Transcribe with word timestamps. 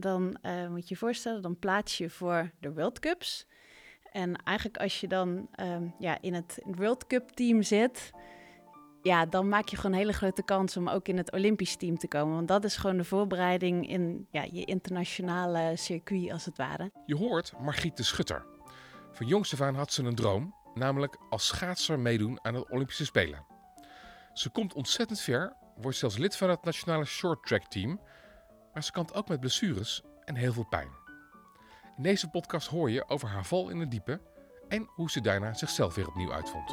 Dan 0.00 0.36
uh, 0.42 0.68
moet 0.68 0.88
je 0.88 0.94
je 0.94 0.96
voorstellen, 0.96 1.42
dan 1.42 1.58
plaats 1.58 1.98
je 1.98 2.10
voor 2.10 2.50
de 2.60 2.72
World 2.72 2.98
Cups. 2.98 3.46
En 4.12 4.36
eigenlijk 4.42 4.78
als 4.78 5.00
je 5.00 5.08
dan 5.08 5.48
um, 5.60 5.94
ja, 5.98 6.18
in 6.20 6.34
het 6.34 6.60
World 6.64 7.06
Cup 7.06 7.30
team 7.30 7.62
zit, 7.62 8.10
ja, 9.02 9.26
dan 9.26 9.48
maak 9.48 9.68
je 9.68 9.76
gewoon 9.76 9.92
een 9.92 9.98
hele 9.98 10.12
grote 10.12 10.42
kans 10.44 10.76
om 10.76 10.88
ook 10.88 11.08
in 11.08 11.16
het 11.16 11.32
Olympisch 11.32 11.76
team 11.76 11.98
te 11.98 12.08
komen. 12.08 12.34
Want 12.34 12.48
dat 12.48 12.64
is 12.64 12.76
gewoon 12.76 12.96
de 12.96 13.04
voorbereiding 13.04 13.88
in 13.88 14.26
ja, 14.30 14.46
je 14.52 14.64
internationale 14.64 15.72
circuit 15.76 16.32
als 16.32 16.44
het 16.44 16.56
ware. 16.56 16.90
Je 17.06 17.16
hoort 17.16 17.52
Margriet 17.60 17.96
de 17.96 18.02
Schutter. 18.02 18.44
Van 19.12 19.26
jongs 19.26 19.52
had 19.52 19.92
ze 19.92 20.02
een 20.02 20.14
droom, 20.14 20.54
namelijk 20.74 21.18
als 21.30 21.46
schaatser 21.46 21.98
meedoen 21.98 22.38
aan 22.42 22.54
het 22.54 22.70
Olympische 22.70 23.04
Spelen. 23.04 23.44
Ze 24.32 24.50
komt 24.50 24.74
ontzettend 24.74 25.20
ver, 25.20 25.56
wordt 25.76 25.96
zelfs 25.96 26.16
lid 26.16 26.36
van 26.36 26.50
het 26.50 26.64
nationale 26.64 27.04
short 27.04 27.46
track 27.46 27.64
team, 27.64 28.00
maar 28.76 28.84
ze 28.84 28.92
kampt 28.92 29.14
ook 29.14 29.28
met 29.28 29.40
blessures 29.40 30.02
en 30.24 30.34
heel 30.34 30.52
veel 30.52 30.66
pijn. 30.66 30.88
In 31.96 32.02
deze 32.02 32.28
podcast 32.28 32.68
hoor 32.68 32.90
je 32.90 33.08
over 33.08 33.28
haar 33.28 33.44
val 33.44 33.68
in 33.68 33.80
het 33.80 33.90
diepe 33.90 34.20
en 34.68 34.88
hoe 34.94 35.10
ze 35.10 35.20
daarna 35.20 35.54
zichzelf 35.54 35.94
weer 35.94 36.08
opnieuw 36.08 36.32
uitvond. 36.32 36.70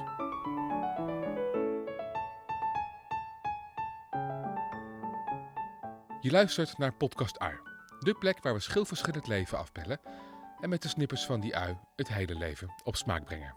Je 6.21 6.31
luistert 6.31 6.77
naar 6.77 6.93
Podcast 6.93 7.39
Ui, 7.39 7.59
de 7.99 8.13
plek 8.19 8.43
waar 8.43 8.53
we 8.53 8.59
schilverschillend 8.59 9.27
leven 9.27 9.57
afbellen 9.57 9.99
en 10.59 10.69
met 10.69 10.81
de 10.81 10.87
snippers 10.87 11.25
van 11.25 11.39
die 11.39 11.55
ui 11.55 11.77
het 11.95 12.07
hele 12.07 12.35
leven 12.35 12.73
op 12.83 12.95
smaak 12.95 13.25
brengen. 13.25 13.55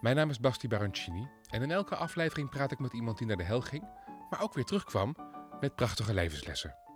Mijn 0.00 0.16
naam 0.16 0.30
is 0.30 0.40
Basti 0.40 0.68
Baroncini 0.68 1.28
en 1.48 1.62
in 1.62 1.70
elke 1.70 1.96
aflevering 1.96 2.50
praat 2.50 2.72
ik 2.72 2.78
met 2.78 2.92
iemand 2.92 3.18
die 3.18 3.26
naar 3.26 3.36
de 3.36 3.44
hel 3.44 3.60
ging, 3.60 3.84
maar 4.30 4.42
ook 4.42 4.54
weer 4.54 4.64
terugkwam 4.64 5.16
met 5.60 5.74
prachtige 5.74 6.14
levenslessen. 6.14 6.88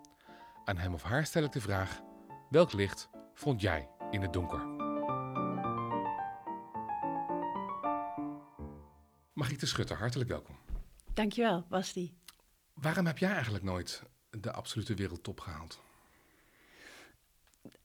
Aan 0.65 0.77
hem 0.77 0.93
of 0.93 1.03
haar 1.03 1.25
stel 1.25 1.43
ik 1.43 1.51
de 1.51 1.61
vraag: 1.61 2.01
welk 2.49 2.73
licht 2.73 3.09
vond 3.33 3.61
jij 3.61 3.89
in 4.11 4.21
het 4.21 4.33
donker? 4.33 4.65
Margriete 9.33 9.65
Schutter, 9.65 9.97
hartelijk 9.97 10.29
welkom. 10.29 10.55
Dankjewel, 11.13 11.65
Basti. 11.69 12.13
Waarom 12.73 13.05
heb 13.05 13.17
jij 13.17 13.31
eigenlijk 13.31 13.63
nooit 13.63 14.03
de 14.29 14.51
absolute 14.51 14.93
wereldtop 14.93 15.39
gehaald? 15.39 15.79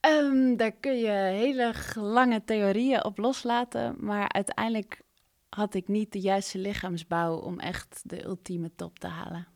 Um, 0.01 0.56
daar 0.56 0.73
kun 0.73 0.98
je 0.98 1.11
hele 1.11 1.75
lange 1.95 2.45
theorieën 2.45 3.05
op 3.05 3.19
loslaten, 3.19 3.97
maar 3.98 4.28
uiteindelijk 4.28 5.03
had 5.48 5.75
ik 5.75 5.89
niet 5.89 6.12
de 6.12 6.20
juiste 6.20 6.58
lichaamsbouw 6.58 7.36
om 7.36 7.58
echt 7.58 8.03
de 8.05 8.25
ultieme 8.25 8.70
top 8.75 8.98
te 8.98 9.06
halen. 9.06 9.47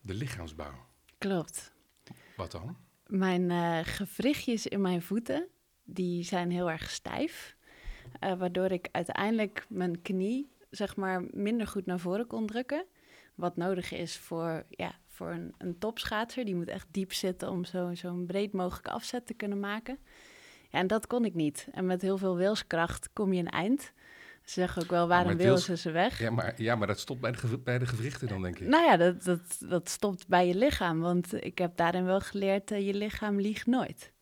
De 0.00 0.14
lichaamsbouw? 0.14 0.86
Klopt. 1.18 1.76
Wat 2.38 2.52
dan? 2.52 2.76
Mijn 3.06 3.50
uh, 3.50 3.78
gewrichtjes 3.82 4.66
in 4.66 4.80
mijn 4.80 5.02
voeten, 5.02 5.48
die 5.84 6.22
zijn 6.22 6.50
heel 6.50 6.70
erg 6.70 6.90
stijf. 6.90 7.56
Uh, 8.24 8.34
waardoor 8.34 8.70
ik 8.70 8.88
uiteindelijk 8.92 9.66
mijn 9.68 10.02
knie, 10.02 10.50
zeg 10.70 10.96
maar, 10.96 11.24
minder 11.30 11.66
goed 11.66 11.86
naar 11.86 11.98
voren 11.98 12.26
kon 12.26 12.46
drukken. 12.46 12.84
Wat 13.34 13.56
nodig 13.56 13.92
is 13.92 14.18
voor, 14.18 14.66
ja, 14.70 14.98
voor 15.06 15.30
een, 15.30 15.54
een 15.58 15.78
topschaatser. 15.78 16.44
Die 16.44 16.54
moet 16.54 16.68
echt 16.68 16.86
diep 16.90 17.12
zitten 17.12 17.50
om 17.50 17.64
zo'n 17.64 17.96
zo 17.96 18.24
breed 18.26 18.52
mogelijke 18.52 18.90
afzet 18.90 19.26
te 19.26 19.34
kunnen 19.34 19.60
maken. 19.60 19.98
Ja, 20.70 20.78
en 20.78 20.86
dat 20.86 21.06
kon 21.06 21.24
ik 21.24 21.34
niet. 21.34 21.68
En 21.72 21.86
met 21.86 22.02
heel 22.02 22.18
veel 22.18 22.36
wilskracht 22.36 23.12
kom 23.12 23.32
je 23.32 23.40
een 23.40 23.48
eind. 23.48 23.92
Ze 24.48 24.54
zeggen 24.54 24.82
ook 24.82 24.90
wel, 24.90 25.08
waarom 25.08 25.36
wil 25.36 25.58
ze 25.58 25.76
ze 25.76 25.90
weg? 25.90 26.18
Ja 26.18 26.30
maar, 26.30 26.62
ja, 26.62 26.74
maar 26.76 26.86
dat 26.86 26.98
stopt 26.98 27.20
bij 27.20 27.32
de, 27.32 27.58
bij 27.58 27.78
de 27.78 27.86
gewrichten 27.86 28.28
dan, 28.28 28.42
denk 28.42 28.58
ik. 28.58 28.66
Nou 28.66 28.84
ja, 28.84 28.96
dat, 28.96 29.24
dat, 29.24 29.40
dat 29.58 29.88
stopt 29.88 30.28
bij 30.28 30.46
je 30.46 30.54
lichaam. 30.54 31.00
Want 31.00 31.44
ik 31.44 31.58
heb 31.58 31.76
daarin 31.76 32.04
wel 32.04 32.20
geleerd, 32.20 32.70
uh, 32.70 32.86
je 32.86 32.94
lichaam 32.94 33.40
liegt 33.40 33.66
nooit. 33.66 34.12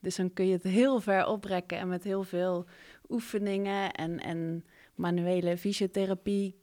Dus 0.00 0.16
dan 0.16 0.32
kun 0.32 0.46
je 0.46 0.52
het 0.52 0.62
heel 0.62 1.00
ver 1.00 1.26
oprekken 1.26 1.78
en 1.78 1.88
met 1.88 2.04
heel 2.04 2.22
veel 2.22 2.66
oefeningen 3.08 3.92
en, 3.92 4.20
en 4.20 4.64
manuele 4.94 5.58
fysiotherapie... 5.58 6.62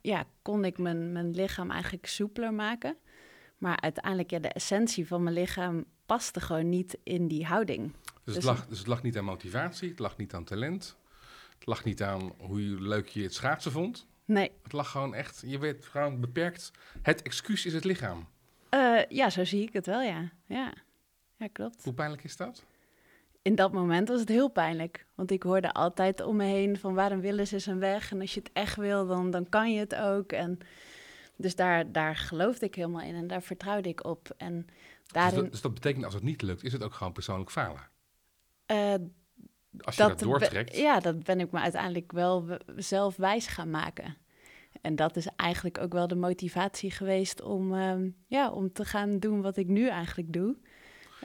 Ja, 0.00 0.24
kon 0.42 0.64
ik 0.64 0.78
mijn, 0.78 1.12
mijn 1.12 1.30
lichaam 1.30 1.70
eigenlijk 1.70 2.06
soepeler 2.06 2.54
maken. 2.54 2.96
Maar 3.58 3.80
uiteindelijk, 3.80 4.30
ja, 4.30 4.38
de 4.38 4.48
essentie 4.48 5.06
van 5.06 5.22
mijn 5.22 5.34
lichaam 5.34 5.84
paste 6.06 6.40
gewoon 6.40 6.68
niet 6.68 6.98
in 7.02 7.28
die 7.28 7.46
houding. 7.46 7.92
Dus, 7.92 8.12
dus, 8.24 8.34
het 8.34 8.44
lag, 8.44 8.66
dus 8.66 8.78
het 8.78 8.86
lag 8.86 9.02
niet 9.02 9.18
aan 9.18 9.24
motivatie, 9.24 9.88
het 9.88 9.98
lag 9.98 10.16
niet 10.16 10.34
aan 10.34 10.44
talent... 10.44 11.00
Het 11.62 11.70
lag 11.70 11.84
niet 11.84 12.02
aan 12.02 12.32
hoe 12.38 12.60
leuk 12.60 13.08
je 13.08 13.22
het 13.22 13.34
schaatsen 13.34 13.72
vond. 13.72 14.06
Nee. 14.24 14.50
Het 14.62 14.72
lag 14.72 14.90
gewoon 14.90 15.14
echt, 15.14 15.42
je 15.46 15.58
werd 15.58 15.84
gewoon 15.84 16.20
beperkt. 16.20 16.70
Het 17.02 17.22
excuus 17.22 17.66
is 17.66 17.72
het 17.72 17.84
lichaam. 17.84 18.28
Uh, 18.74 19.04
ja, 19.08 19.30
zo 19.30 19.44
zie 19.44 19.62
ik 19.62 19.72
het 19.72 19.86
wel, 19.86 20.00
ja. 20.00 20.32
ja. 20.46 20.72
Ja, 21.36 21.48
klopt. 21.52 21.84
Hoe 21.84 21.94
pijnlijk 21.94 22.24
is 22.24 22.36
dat? 22.36 22.64
In 23.42 23.54
dat 23.54 23.72
moment 23.72 24.08
was 24.08 24.20
het 24.20 24.28
heel 24.28 24.48
pijnlijk. 24.48 25.06
Want 25.14 25.30
ik 25.30 25.42
hoorde 25.42 25.72
altijd 25.72 26.20
om 26.20 26.36
me 26.36 26.44
heen 26.44 26.78
van 26.78 26.94
waarom 26.94 27.20
willen 27.20 27.46
ze 27.46 27.58
zijn 27.58 27.78
weg? 27.78 28.10
En 28.10 28.20
als 28.20 28.34
je 28.34 28.40
het 28.40 28.50
echt 28.52 28.76
wil, 28.76 29.06
dan, 29.06 29.30
dan 29.30 29.48
kan 29.48 29.72
je 29.72 29.78
het 29.78 29.94
ook. 29.94 30.32
En 30.32 30.58
dus 31.36 31.54
daar, 31.54 31.92
daar 31.92 32.16
geloofde 32.16 32.66
ik 32.66 32.74
helemaal 32.74 33.02
in 33.02 33.14
en 33.14 33.26
daar 33.26 33.42
vertrouwde 33.42 33.88
ik 33.88 34.04
op. 34.04 34.34
En 34.36 34.66
daarin... 35.06 35.34
dus, 35.34 35.42
dat, 35.42 35.52
dus 35.52 35.60
dat 35.60 35.74
betekent 35.74 36.04
als 36.04 36.14
het 36.14 36.22
niet 36.22 36.42
lukt, 36.42 36.64
is 36.64 36.72
het 36.72 36.82
ook 36.82 36.94
gewoon 36.94 37.12
persoonlijk 37.12 37.50
falen? 37.50 37.90
Uh, 38.66 38.94
als 39.78 39.96
je 39.96 40.02
dat, 40.02 40.18
doortrekt. 40.18 40.76
ja, 40.76 41.00
dat 41.00 41.24
ben 41.24 41.40
ik 41.40 41.50
me 41.50 41.60
uiteindelijk 41.60 42.12
wel 42.12 42.58
zelf 42.76 43.16
wijs 43.16 43.46
gaan 43.46 43.70
maken. 43.70 44.16
En 44.80 44.96
dat 44.96 45.16
is 45.16 45.26
eigenlijk 45.36 45.78
ook 45.78 45.92
wel 45.92 46.08
de 46.08 46.14
motivatie 46.14 46.90
geweest 46.90 47.42
om, 47.42 47.74
uh, 47.74 48.12
ja, 48.26 48.50
om 48.50 48.72
te 48.72 48.84
gaan 48.84 49.18
doen 49.18 49.42
wat 49.42 49.56
ik 49.56 49.66
nu 49.66 49.88
eigenlijk 49.88 50.32
doe. 50.32 50.56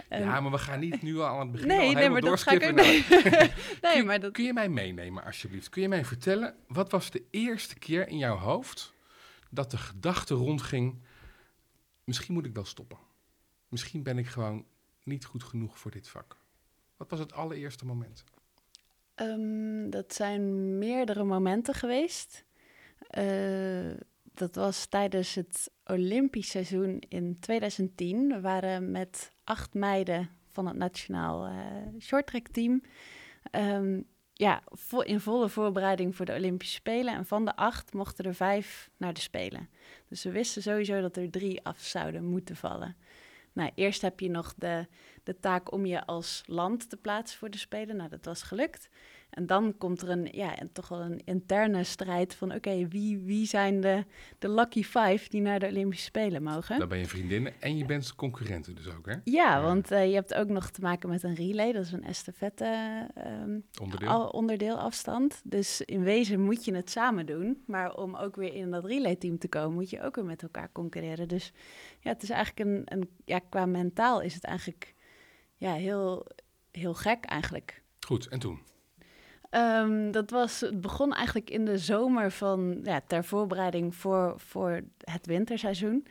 Ja, 0.10 0.40
maar 0.40 0.52
we 0.52 0.58
gaan 0.58 0.80
niet 0.80 1.02
nu 1.02 1.20
al 1.20 1.28
aan 1.28 1.40
het 1.40 1.52
begin 1.52 1.68
nee, 1.78 1.88
al 1.88 1.94
nee, 1.94 2.10
maar 2.10 2.22
dat 2.22 2.42
ga 2.42 2.52
ik 2.52 2.64
ook 2.64 2.76
nee, 2.86 3.04
kun, 3.94 4.06
maar 4.06 4.20
dat... 4.20 4.32
kun 4.32 4.44
je 4.44 4.54
mij 4.54 4.70
meenemen, 4.70 5.24
alsjeblieft? 5.24 5.70
Kun 5.70 5.82
je 5.82 5.88
mij 5.88 6.06
vertellen, 6.06 6.56
wat 6.68 6.92
was 6.92 7.12
de 7.12 7.24
eerste 7.32 7.80
keer 7.80 8.08
in 8.08 8.18
jouw 8.18 8.38
hoofd 8.38 8.94
dat 9.50 9.72
de 9.72 9.78
gedachte 9.78 10.34
rondging... 10.34 11.02
misschien 12.04 12.34
moet 12.34 12.46
ik 12.46 12.54
wel 12.54 12.66
stoppen. 12.66 12.98
Misschien 13.68 14.04
ben 14.04 14.18
ik 14.18 14.28
gewoon 14.28 14.66
niet 15.04 15.26
goed 15.26 15.44
genoeg 15.44 15.80
voor 15.80 15.92
dit 15.92 16.08
vak. 16.08 16.38
Wat 16.98 17.10
was 17.10 17.20
het 17.20 17.34
allereerste 17.34 17.86
moment? 17.86 18.24
Um, 19.22 19.90
dat 19.90 20.14
zijn 20.14 20.78
meerdere 20.78 21.24
momenten 21.24 21.74
geweest. 21.74 22.46
Uh, 23.18 23.94
dat 24.34 24.56
was 24.56 24.86
tijdens 24.86 25.36
het 25.36 25.72
Olympisch 25.86 26.50
seizoen 26.50 27.04
in 27.10 27.40
2010. 27.40 28.28
We 28.28 28.42
waren 28.42 28.92
met 28.92 29.32
acht 29.44 29.74
meiden 29.74 30.30
van 30.48 30.68
het 30.68 30.76
nationaal 30.76 31.48
uh, 31.48 31.56
shorttrack 32.00 32.48
team. 32.48 32.82
Um, 33.52 34.06
ja, 34.34 34.64
in 35.04 35.20
volle 35.20 35.50
voorbereiding 35.50 36.16
voor 36.16 36.26
de 36.26 36.34
Olympische 36.34 36.76
Spelen. 36.76 37.14
En 37.14 37.26
van 37.26 37.46
de 37.46 37.56
acht 37.56 37.94
mochten 37.94 38.26
er 38.26 38.36
vijf 38.36 38.90
naar 38.98 39.14
de 39.14 39.20
Spelen. 39.20 39.70
Dus 40.08 40.24
we 40.24 40.32
wisten 40.32 40.62
sowieso 40.62 41.02
dat 41.02 41.18
er 41.18 41.30
drie 41.30 41.64
af 41.64 41.80
zouden 41.80 42.24
moeten 42.26 42.56
vallen. 42.56 42.96
Nou, 43.58 43.72
eerst 43.76 44.02
heb 44.02 44.20
je 44.20 44.30
nog 44.30 44.54
de, 44.58 44.88
de 45.24 45.40
taak 45.40 45.72
om 45.72 45.86
je 45.86 46.06
als 46.06 46.44
land 46.46 46.90
te 46.90 46.98
plaatsen 46.98 47.40
voor 47.40 47.50
de 47.50 47.58
Spelen. 47.58 47.96
Nou, 47.96 48.10
dat 48.10 48.26
was 48.26 48.44
gelukt. 48.44 48.90
En 49.30 49.46
dan 49.46 49.78
komt 49.78 50.02
er 50.02 50.10
een, 50.10 50.28
ja, 50.32 50.58
en 50.58 50.72
toch 50.72 50.88
wel 50.88 51.02
een 51.02 51.22
interne 51.26 51.84
strijd 51.84 52.36
van... 52.36 52.54
oké, 52.54 52.88
wie, 52.88 53.20
wie 53.20 53.46
zijn 53.46 53.82
de, 53.82 54.06
de 54.40 54.50
lucky 54.50 54.84
five 54.84 55.30
die 55.30 55.42
naar 55.42 55.60
de 55.60 55.68
Olympische 55.68 56.06
Spelen 56.06 56.44
mogen? 56.44 56.80
Dan 56.80 56.88
ben 56.88 56.98
je 56.98 57.06
vriendinnen 57.06 57.62
en 57.62 57.78
je 57.78 57.86
bent 57.86 58.16
concurrenten 58.16 58.76
dus 58.76 58.88
ook, 58.88 59.06
hè? 59.06 59.16
Ja, 59.24 59.62
want 59.62 59.92
uh, 59.92 60.08
je 60.08 60.14
hebt 60.14 60.34
ook 60.34 60.48
nog 60.48 60.70
te 60.70 60.82
maken 60.82 61.10
met 61.10 61.24
een 61.24 61.36
relay. 61.36 61.72
Dat 61.72 61.86
is 61.86 61.92
een 61.92 62.04
estafette 62.04 63.08
um, 63.42 63.64
onderdeel. 63.82 64.28
onderdeel 64.28 64.80
afstand. 64.80 65.42
Dus 65.44 65.82
in 65.82 66.04
wezen 66.04 66.42
moet 66.42 66.66
je 66.66 66.76
het 66.76 66.90
samen 66.90 67.26
doen. 67.26 67.64
Maar 67.66 67.96
om 67.96 68.16
ook 68.16 68.36
weer 68.36 68.54
in 68.54 68.72
dat 68.72 68.86
relay-team 68.86 69.38
te 69.38 69.48
komen... 69.48 69.74
moet 69.74 69.90
je 69.90 70.02
ook 70.02 70.16
weer 70.16 70.26
met 70.26 70.44
elkaar 70.44 70.70
concurreren. 70.72 71.28
Dus 71.28 71.52
ja, 72.00 72.10
het 72.12 72.24
is 72.24 72.30
eigenlijk 72.30 72.70
een... 72.70 72.82
een 72.86 73.10
ja, 73.26 73.40
qua 73.50 73.66
mentaal 73.66 74.22
is 74.22 74.34
het 74.34 74.44
eigenlijk 74.44 74.96
ja, 75.58 75.74
heel, 75.74 76.26
heel 76.72 76.94
gek 76.94 77.26
eigenlijk. 77.26 77.84
Goed, 78.00 78.28
en 78.28 78.40
toen? 78.40 78.60
Um, 79.52 80.12
dat 80.12 80.30
was, 80.30 80.62
het 80.62 80.82
begon 80.82 81.14
eigenlijk 81.14 81.50
in 81.50 81.66
de 81.66 81.78
zomer 81.78 82.32
van, 82.32 82.80
ja, 82.84 83.02
ter 83.08 83.24
voorbereiding 83.24 83.96
voor, 83.96 84.34
voor 84.38 84.82
het 84.98 85.26
winterseizoen. 85.26 86.08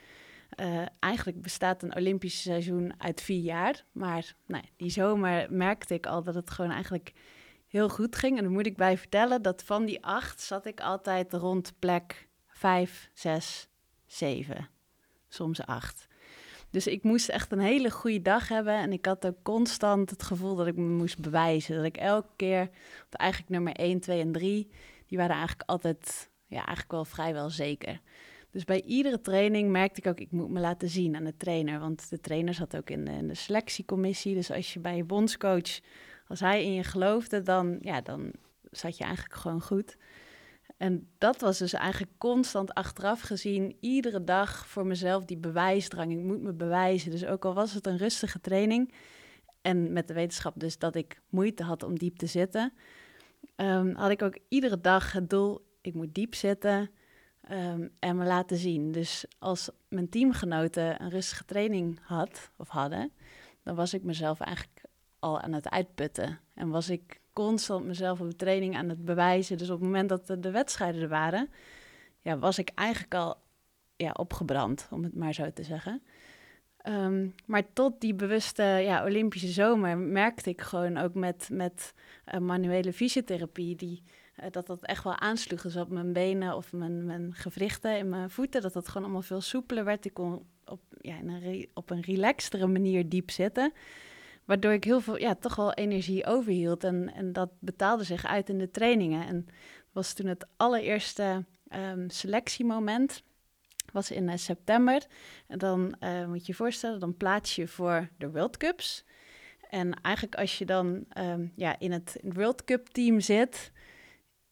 Uh, 0.61 0.87
eigenlijk 0.99 1.43
bestaat 1.43 1.83
een 1.83 1.97
Olympisch 1.97 2.43
seizoen 2.43 2.95
uit 2.99 3.21
vier 3.21 3.41
jaar. 3.41 3.85
Maar 3.93 4.35
nou, 4.47 4.65
die 4.77 4.91
zomer 4.91 5.47
merkte 5.51 5.95
ik 5.95 6.07
al 6.07 6.23
dat 6.23 6.35
het 6.35 6.51
gewoon 6.51 6.71
eigenlijk 6.71 7.13
heel 7.67 7.89
goed 7.89 8.17
ging. 8.17 8.37
En 8.37 8.45
dan 8.45 8.53
moet 8.53 8.67
ik 8.67 8.77
bij 8.77 8.99
vertellen 8.99 9.43
dat 9.43 9.63
van 9.63 9.85
die 9.85 10.05
acht 10.05 10.41
zat 10.41 10.67
ik 10.67 10.81
altijd 10.81 11.33
rond 11.33 11.73
plek 11.79 12.29
vijf, 12.49 13.11
zes, 13.13 13.69
zeven, 14.07 14.69
soms 15.29 15.67
acht. 15.67 16.07
Dus 16.77 16.87
ik 16.87 17.03
moest 17.03 17.29
echt 17.29 17.53
een 17.53 17.59
hele 17.59 17.91
goede 17.91 18.23
dag 18.23 18.49
hebben. 18.49 18.75
En 18.75 18.93
ik 18.93 19.07
had 19.07 19.27
ook 19.27 19.43
constant 19.43 20.11
het 20.11 20.23
gevoel 20.23 20.55
dat 20.55 20.67
ik 20.67 20.77
me 20.77 20.89
moest 20.89 21.21
bewijzen. 21.21 21.77
Dat 21.77 21.85
ik 21.85 21.97
elke 21.97 22.29
keer, 22.37 22.71
eigenlijk 23.11 23.51
nummer 23.51 23.73
1, 23.73 24.01
2 24.01 24.21
en 24.21 24.33
3, 24.33 24.71
die 25.07 25.19
waren 25.19 25.37
eigenlijk 25.37 25.69
altijd, 25.69 26.31
ja, 26.47 26.57
eigenlijk 26.57 26.91
wel 26.91 27.05
vrijwel 27.05 27.51
zeker. 27.51 28.01
Dus 28.51 28.65
bij 28.65 28.83
iedere 28.83 29.21
training 29.21 29.71
merkte 29.71 30.01
ik 30.01 30.07
ook, 30.07 30.21
ik 30.21 30.31
moet 30.31 30.51
me 30.51 30.61
laten 30.61 30.89
zien 30.89 31.17
aan 31.17 31.25
de 31.25 31.37
trainer. 31.37 31.79
Want 31.81 32.11
de 32.11 32.21
trainer 32.21 32.55
zat 32.55 32.77
ook 32.77 32.91
in 32.91 33.05
de, 33.05 33.11
in 33.11 33.29
de 33.29 33.35
selectiecommissie. 33.35 34.35
Dus 34.35 34.51
als 34.51 34.73
je 34.73 34.81
bij 34.81 34.97
je 34.97 35.05
bondscoach, 35.05 35.81
als 36.29 36.41
hij 36.41 36.65
in 36.65 36.73
je 36.73 36.85
geloofde, 36.85 37.43
dan, 37.43 37.79
ja, 37.81 38.01
dan 38.01 38.33
zat 38.71 38.99
je 38.99 39.05
eigenlijk 39.05 39.35
gewoon 39.35 39.63
goed. 39.63 39.97
En 40.77 41.09
dat 41.19 41.41
was 41.41 41.59
dus 41.59 41.73
eigenlijk 41.73 42.13
constant 42.19 42.75
achteraf 42.75 43.21
gezien, 43.21 43.77
iedere 43.81 44.25
dag 44.25 44.67
voor 44.67 44.87
mezelf 44.87 45.25
die 45.25 45.37
bewijsdrang. 45.37 46.13
Ik 46.13 46.23
moet 46.23 46.43
me 46.43 46.53
bewijzen. 46.53 47.11
Dus 47.11 47.25
ook 47.25 47.45
al 47.45 47.55
was 47.55 47.73
het 47.73 47.87
een 47.87 47.97
rustige 47.97 48.41
training, 48.41 48.93
en 49.67 49.93
met 49.93 50.09
de 50.09 50.15
wetenschap 50.15 50.53
dus 50.57 50.79
dat 50.79 50.95
ik 50.95 51.21
moeite 51.29 51.63
had 51.63 51.83
om 51.83 51.99
diep 51.99 52.17
te 52.17 52.27
zitten, 52.27 52.73
um, 53.57 53.95
had 53.95 54.11
ik 54.11 54.23
ook 54.23 54.39
iedere 54.49 54.81
dag 54.81 55.13
het 55.13 55.31
doel, 55.31 55.67
ik 55.81 55.95
moet 55.95 56.15
diep 56.15 56.35
zitten 56.35 56.91
um, 57.51 57.91
en 57.99 58.17
me 58.17 58.25
laten 58.25 58.57
zien. 58.57 58.93
Dus 58.93 59.25
als 59.39 59.71
mijn 59.89 60.09
teamgenoten 60.09 61.03
een 61.03 61.11
rustige 61.11 61.45
training 61.45 61.99
had 62.03 62.51
of 62.57 62.69
hadden, 62.69 63.13
dan 63.63 63.75
was 63.75 63.95
ik 63.95 64.03
mezelf 64.03 64.41
eigenlijk 64.41 64.81
al 65.19 65.41
aan 65.41 65.53
het 65.53 65.69
uitputten. 65.69 66.41
En 66.55 66.69
was 66.69 66.91
ik 66.91 67.21
constant 67.37 67.85
mezelf 67.85 68.21
op 68.21 68.31
de 68.31 68.37
training 68.37 68.77
aan 68.77 68.89
het 68.89 69.05
bewijzen. 69.05 69.59
Dus 69.59 69.71
op 69.71 69.79
het 69.81 69.85
moment 69.85 70.09
dat 70.09 70.27
de, 70.27 70.41
de 70.41 70.51
wedstrijden 70.51 71.03
er 71.03 71.09
waren, 71.09 71.49
ja, 72.21 72.39
was 72.39 72.59
ik 72.59 72.71
eigenlijk 72.75 73.15
al 73.15 73.37
ja, 73.97 74.11
opgebrand, 74.11 74.89
om 74.91 75.03
het 75.03 75.15
maar 75.15 75.35
zo 75.35 75.53
te 75.53 75.63
zeggen. 75.63 76.03
Um, 76.89 77.35
maar 77.47 77.73
tot 77.73 78.01
die 78.01 78.15
bewuste 78.15 78.63
ja, 78.63 79.05
Olympische 79.05 79.49
zomer 79.49 79.99
merkte 79.99 80.51
ik 80.51 80.61
gewoon 80.61 80.97
ook 80.97 81.15
met, 81.15 81.49
met 81.53 81.95
uh, 82.35 82.41
manuele 82.41 82.93
fysiotherapie 82.93 83.77
die, 83.77 84.03
uh, 84.41 84.47
dat 84.51 84.67
dat 84.67 84.83
echt 84.83 85.05
wel 85.05 85.19
aansloeg. 85.19 85.63
Dus 85.63 85.77
op 85.77 85.91
mijn 85.91 86.13
benen 86.13 86.57
of 86.57 86.73
mijn, 86.73 87.07
mijn 87.07 87.35
gewrichten 87.35 87.99
in 87.99 88.09
mijn 88.09 88.31
voeten, 88.31 88.63
dat 88.63 88.73
dat 88.73 88.89
gewoon 88.89 89.03
allemaal 89.03 89.23
veel 89.23 89.41
soepeler 89.41 89.85
werd. 89.85 90.05
Ik 90.05 90.15
kon 90.15 90.47
op, 90.65 90.81
ja, 91.01 91.19
een 91.19 91.69
op 91.75 91.91
een 91.91 92.03
relaxtere 92.03 92.67
manier 92.67 93.09
diep 93.09 93.31
zitten. 93.31 93.73
Waardoor 94.47 94.73
ik 94.73 94.85
heel 94.85 95.01
veel, 95.01 95.19
ja, 95.19 95.35
toch 95.35 95.57
wel 95.57 95.73
energie 95.73 96.27
overhield. 96.27 96.85
En, 96.85 97.15
en 97.15 97.33
dat 97.33 97.51
betaalde 97.59 98.05
zich 98.05 98.27
uit 98.27 98.49
in 98.49 98.59
de 98.59 98.71
trainingen. 98.71 99.27
En 99.27 99.47
was 99.93 100.13
toen 100.13 100.27
het 100.27 100.47
allereerste 100.57 101.45
um, 101.75 102.11
selectiemoment 102.11 103.23
was 103.93 104.11
in 104.11 104.29
uh, 104.29 104.37
september. 104.37 105.07
En 105.47 105.59
dan 105.59 105.97
uh, 106.01 106.27
moet 106.27 106.41
je 106.41 106.53
je 106.53 106.55
voorstellen, 106.55 107.01
dan 107.01 107.17
plaats 107.17 107.57
je 107.57 107.69
voor 107.69 108.09
de 108.19 108.31
World 108.31 108.57
Cups. 108.57 109.05
En 109.71 110.01
eigenlijk 110.03 110.37
als 110.37 110.59
je 110.59 110.65
dan 110.65 111.05
um, 111.19 111.53
ja, 111.57 111.79
in 111.79 111.93
het 111.93 112.21
World 112.23 112.65
Cup 112.65 112.87
team 112.87 113.21
zit, 113.21 113.73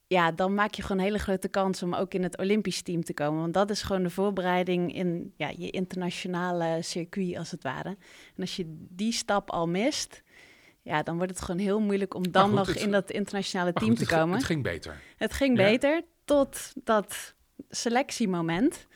ja, 0.07 0.33
dan 0.33 0.55
maak 0.55 0.75
je 0.75 0.83
gewoon 0.83 0.99
een 0.99 1.05
hele 1.05 1.19
grote 1.19 1.49
kans 1.49 1.83
om 1.83 1.95
ook 1.95 2.15
in 2.15 2.23
het 2.23 2.39
Olympisch 2.39 2.83
team 2.83 3.05
te 3.05 3.15
komen. 3.15 3.41
Want 3.41 3.55
dat 3.55 3.71
is 3.71 3.83
gewoon 3.83 4.03
de 4.03 4.11
voorbereiding 4.11 4.95
in 4.95 5.33
ja, 5.37 5.53
je 5.57 5.71
internationale 5.71 6.83
circuit, 6.83 7.37
als 7.37 7.51
het 7.51 7.63
ware. 7.63 7.89
En 8.37 8.41
als 8.41 8.57
je 8.57 8.65
die 8.91 9.13
stap 9.13 9.51
al 9.51 9.69
mist, 9.69 10.23
ja, 10.83 11.03
dan 11.03 11.17
wordt 11.17 11.33
het 11.33 11.41
gewoon 11.41 11.61
heel 11.61 11.81
moeilijk 11.81 12.15
om 12.15 12.31
dan 12.31 12.55
nog 12.55 12.69
in 12.69 12.91
dat 12.91 13.11
internationale 13.11 13.73
team 13.73 13.91
goed, 13.91 13.99
te 13.99 14.07
komen. 14.07 14.37
Het 14.37 14.45
ging 14.45 14.63
beter. 14.63 15.01
Het 15.17 15.33
ging 15.33 15.59
ja. 15.59 15.65
beter 15.65 16.03
tot 16.25 16.73
dat 16.85 17.35
selectiemoment. 17.69 18.87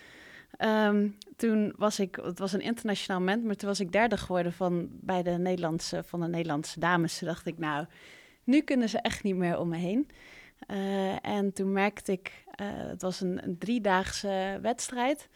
Um, 0.64 1.16
toen 1.36 1.74
was 1.76 2.00
ik, 2.00 2.18
het 2.22 2.38
was 2.38 2.52
een 2.52 2.60
internationaal 2.60 3.18
moment, 3.18 3.44
maar 3.44 3.54
toen 3.54 3.68
was 3.68 3.80
ik 3.80 3.92
derde 3.92 4.16
geworden 4.16 4.52
van, 4.52 4.88
bij 4.92 5.22
de 5.22 5.30
Nederlandse, 5.30 6.02
van 6.04 6.20
de 6.20 6.28
Nederlandse 6.28 6.80
dames. 6.80 7.18
Toen 7.18 7.28
dacht 7.28 7.46
ik, 7.46 7.58
nou, 7.58 7.86
nu 8.44 8.60
kunnen 8.60 8.88
ze 8.88 8.98
echt 8.98 9.22
niet 9.22 9.36
meer 9.36 9.58
om 9.58 9.68
me 9.68 9.76
heen. 9.76 10.08
Uh, 10.66 11.26
en 11.26 11.52
toen 11.52 11.72
merkte 11.72 12.12
ik, 12.12 12.44
uh, 12.60 12.66
het 12.70 13.02
was 13.02 13.20
een, 13.20 13.44
een 13.44 13.58
driedaagse 13.58 14.58
wedstrijd. 14.62 15.28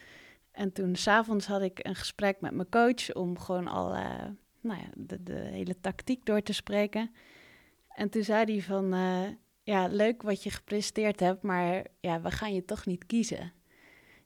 En 0.52 0.72
toen 0.72 0.96
s'avonds 0.96 1.46
had 1.46 1.62
ik 1.62 1.78
een 1.82 1.94
gesprek 1.94 2.40
met 2.40 2.52
mijn 2.52 2.68
coach 2.68 3.12
om 3.14 3.38
gewoon 3.38 3.68
al 3.68 3.94
uh, 3.94 4.24
nou 4.60 4.80
ja, 4.80 4.88
de, 4.94 5.22
de, 5.22 5.32
hele 5.32 5.80
tactiek 5.80 6.24
door 6.24 6.42
te 6.42 6.52
spreken. 6.52 7.10
En 7.88 8.08
toen 8.08 8.22
zei 8.22 8.44
hij 8.44 8.62
van, 8.62 8.94
ja, 9.62 9.86
leuk 9.86 10.22
wat 10.22 10.42
je 10.42 10.50
gepresteerd 10.50 11.20
hebt, 11.20 11.42
maar 11.42 11.84
ja, 12.00 12.20
we 12.20 12.30
gaan 12.30 12.54
je 12.54 12.64
toch 12.64 12.86
niet 12.86 13.06
kiezen. 13.06 13.52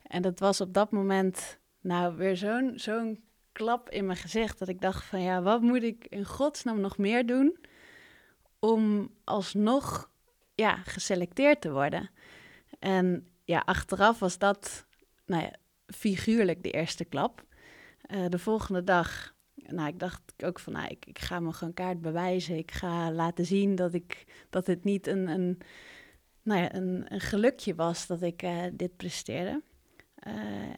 En 0.02 0.22
dat 0.22 0.38
was 0.38 0.60
op 0.60 0.74
dat 0.74 0.90
moment 0.90 1.58
nou 1.80 2.16
weer 2.16 2.36
zo'n 2.36 2.72
zo'n 2.74 3.24
klap 3.52 3.90
in 3.90 4.06
mijn 4.06 4.18
gezicht 4.18 4.58
dat 4.58 4.68
ik 4.68 4.80
dacht 4.80 5.04
van 5.04 5.20
ja, 5.22 5.42
wat 5.42 5.60
moet 5.60 5.82
ik 5.82 6.06
in 6.08 6.24
godsnaam 6.24 6.80
nog 6.80 6.98
meer 6.98 7.26
doen 7.26 7.56
om 8.58 9.10
alsnog 9.24 10.10
ja, 10.56 10.76
geselecteerd 10.76 11.60
te 11.60 11.72
worden. 11.72 12.10
En 12.78 13.28
ja, 13.44 13.62
achteraf 13.64 14.18
was 14.18 14.38
dat 14.38 14.86
nou 15.26 15.42
ja, 15.42 15.52
figuurlijk 15.86 16.62
de 16.62 16.70
eerste 16.70 17.04
klap. 17.04 17.44
Uh, 18.10 18.28
de 18.28 18.38
volgende 18.38 18.84
dag, 18.84 19.34
nou, 19.54 19.88
ik 19.88 19.98
dacht 19.98 20.20
ook 20.44 20.58
van, 20.58 20.72
nou, 20.72 20.88
ik, 20.88 21.06
ik 21.06 21.18
ga 21.18 21.40
me 21.40 21.52
gewoon 21.52 21.74
kaart 21.74 22.00
bewijzen. 22.00 22.56
Ik 22.56 22.70
ga 22.70 23.12
laten 23.12 23.46
zien 23.46 23.74
dat, 23.74 23.94
ik, 23.94 24.24
dat 24.50 24.66
het 24.66 24.84
niet 24.84 25.06
een, 25.06 25.28
een, 25.28 25.58
nou 26.42 26.60
ja, 26.60 26.74
een, 26.74 27.04
een 27.08 27.20
gelukje 27.20 27.74
was 27.74 28.06
dat 28.06 28.22
ik 28.22 28.42
uh, 28.42 28.64
dit 28.72 28.96
presteerde. 28.96 29.62
Uh, 30.26 30.34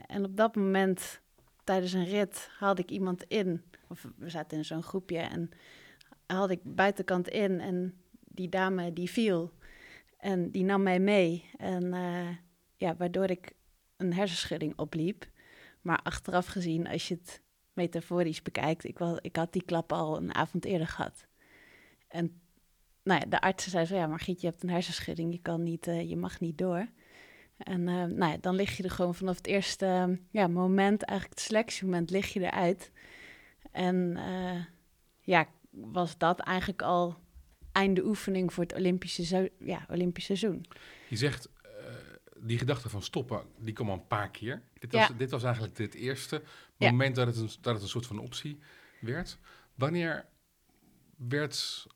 en 0.07 0.25
op 0.25 0.37
dat 0.37 0.57
moment, 0.57 1.21
tijdens 1.65 1.93
een 1.93 2.05
rit, 2.05 2.49
haalde 2.59 2.83
ik 2.83 2.91
iemand 2.91 3.23
in. 3.23 3.63
Of 3.89 4.07
we 4.17 4.31
zaten 4.31 4.59
in 4.59 4.65
zo'n 4.65 4.83
groepje 4.83 5.19
en 5.19 5.51
haalde 6.27 6.53
ik 6.53 6.61
buitenkant 6.63 7.29
in 7.29 7.61
en 7.61 7.95
die 8.25 8.49
dame 8.49 8.93
die 8.93 9.11
viel. 9.11 9.53
En 10.19 10.51
die 10.51 10.65
nam 10.65 10.83
mij 10.83 11.01
mee. 11.01 11.51
En 11.57 11.85
uh, 11.85 12.29
ja, 12.77 12.97
waardoor 12.97 13.31
ik 13.31 13.53
een 13.97 14.15
hersenschudding 14.15 14.79
opliep. 14.79 15.27
Maar 15.81 16.01
achteraf 16.03 16.47
gezien, 16.47 16.89
als 16.89 17.09
je 17.09 17.15
het 17.15 17.43
metaforisch 17.73 18.43
bekijkt, 18.43 18.85
ik, 18.85 18.99
wel, 18.99 19.19
ik 19.21 19.37
had 19.37 19.53
die 19.53 19.65
klap 19.65 19.93
al 19.93 20.17
een 20.17 20.35
avond 20.35 20.65
eerder 20.65 20.87
gehad. 20.87 21.27
En 22.09 22.41
nou 23.03 23.21
ja, 23.21 23.27
de 23.27 23.41
artsen 23.41 23.71
zei 23.71 23.85
zo, 23.85 23.97
ja, 23.97 24.07
Margriet, 24.07 24.41
je 24.41 24.47
hebt 24.47 24.63
een 24.63 24.71
hersenschudding, 24.71 25.33
je, 25.33 25.41
kan 25.41 25.63
niet, 25.63 25.87
uh, 25.87 26.09
je 26.09 26.17
mag 26.17 26.41
niet 26.41 26.59
door. 26.59 26.89
En 27.57 27.81
uh, 27.81 28.05
nou 28.05 28.33
ja, 28.33 28.37
dan 28.41 28.55
lig 28.55 28.77
je 28.77 28.83
er 28.83 28.91
gewoon 28.91 29.15
vanaf 29.15 29.37
het 29.37 29.47
eerste 29.47 30.19
ja, 30.31 30.47
moment, 30.47 31.03
eigenlijk 31.03 31.39
het 31.39 31.49
selectiemoment, 31.49 32.11
lig 32.11 32.33
je 32.33 32.41
eruit. 32.41 32.93
En 33.71 34.19
ja, 35.21 35.47
was 35.71 36.19
dat 36.19 36.41
eigenlijk 36.41 36.83
al 36.83 37.17
einde 37.79 38.05
oefening 38.05 38.53
voor 38.53 38.63
het 38.63 38.75
Olympische, 38.75 39.53
ja, 39.59 39.87
Olympisch 39.91 40.25
seizoen. 40.25 40.65
Je 41.09 41.17
zegt, 41.17 41.49
die 42.41 42.59
gedachte 42.59 42.89
van 42.89 43.03
stoppen, 43.03 43.43
die 43.59 43.75
kwam 43.75 43.89
al 43.89 43.95
een 43.95 44.07
paar 44.07 44.31
keer. 44.31 44.63
Dit 44.79 44.93
was, 44.93 45.07
ja. 45.07 45.15
dit 45.17 45.31
was 45.31 45.43
eigenlijk 45.43 45.79
het 45.79 45.95
eerste 45.95 46.43
moment 46.77 47.17
ja. 47.17 47.25
dat, 47.25 47.35
het 47.35 47.45
een, 47.45 47.51
dat 47.61 47.75
het 47.75 47.83
een 47.83 47.89
soort 47.89 48.07
van 48.07 48.19
optie 48.19 48.59
werd. 49.01 49.39
Wanneer 49.75 50.27
werd 51.17 51.87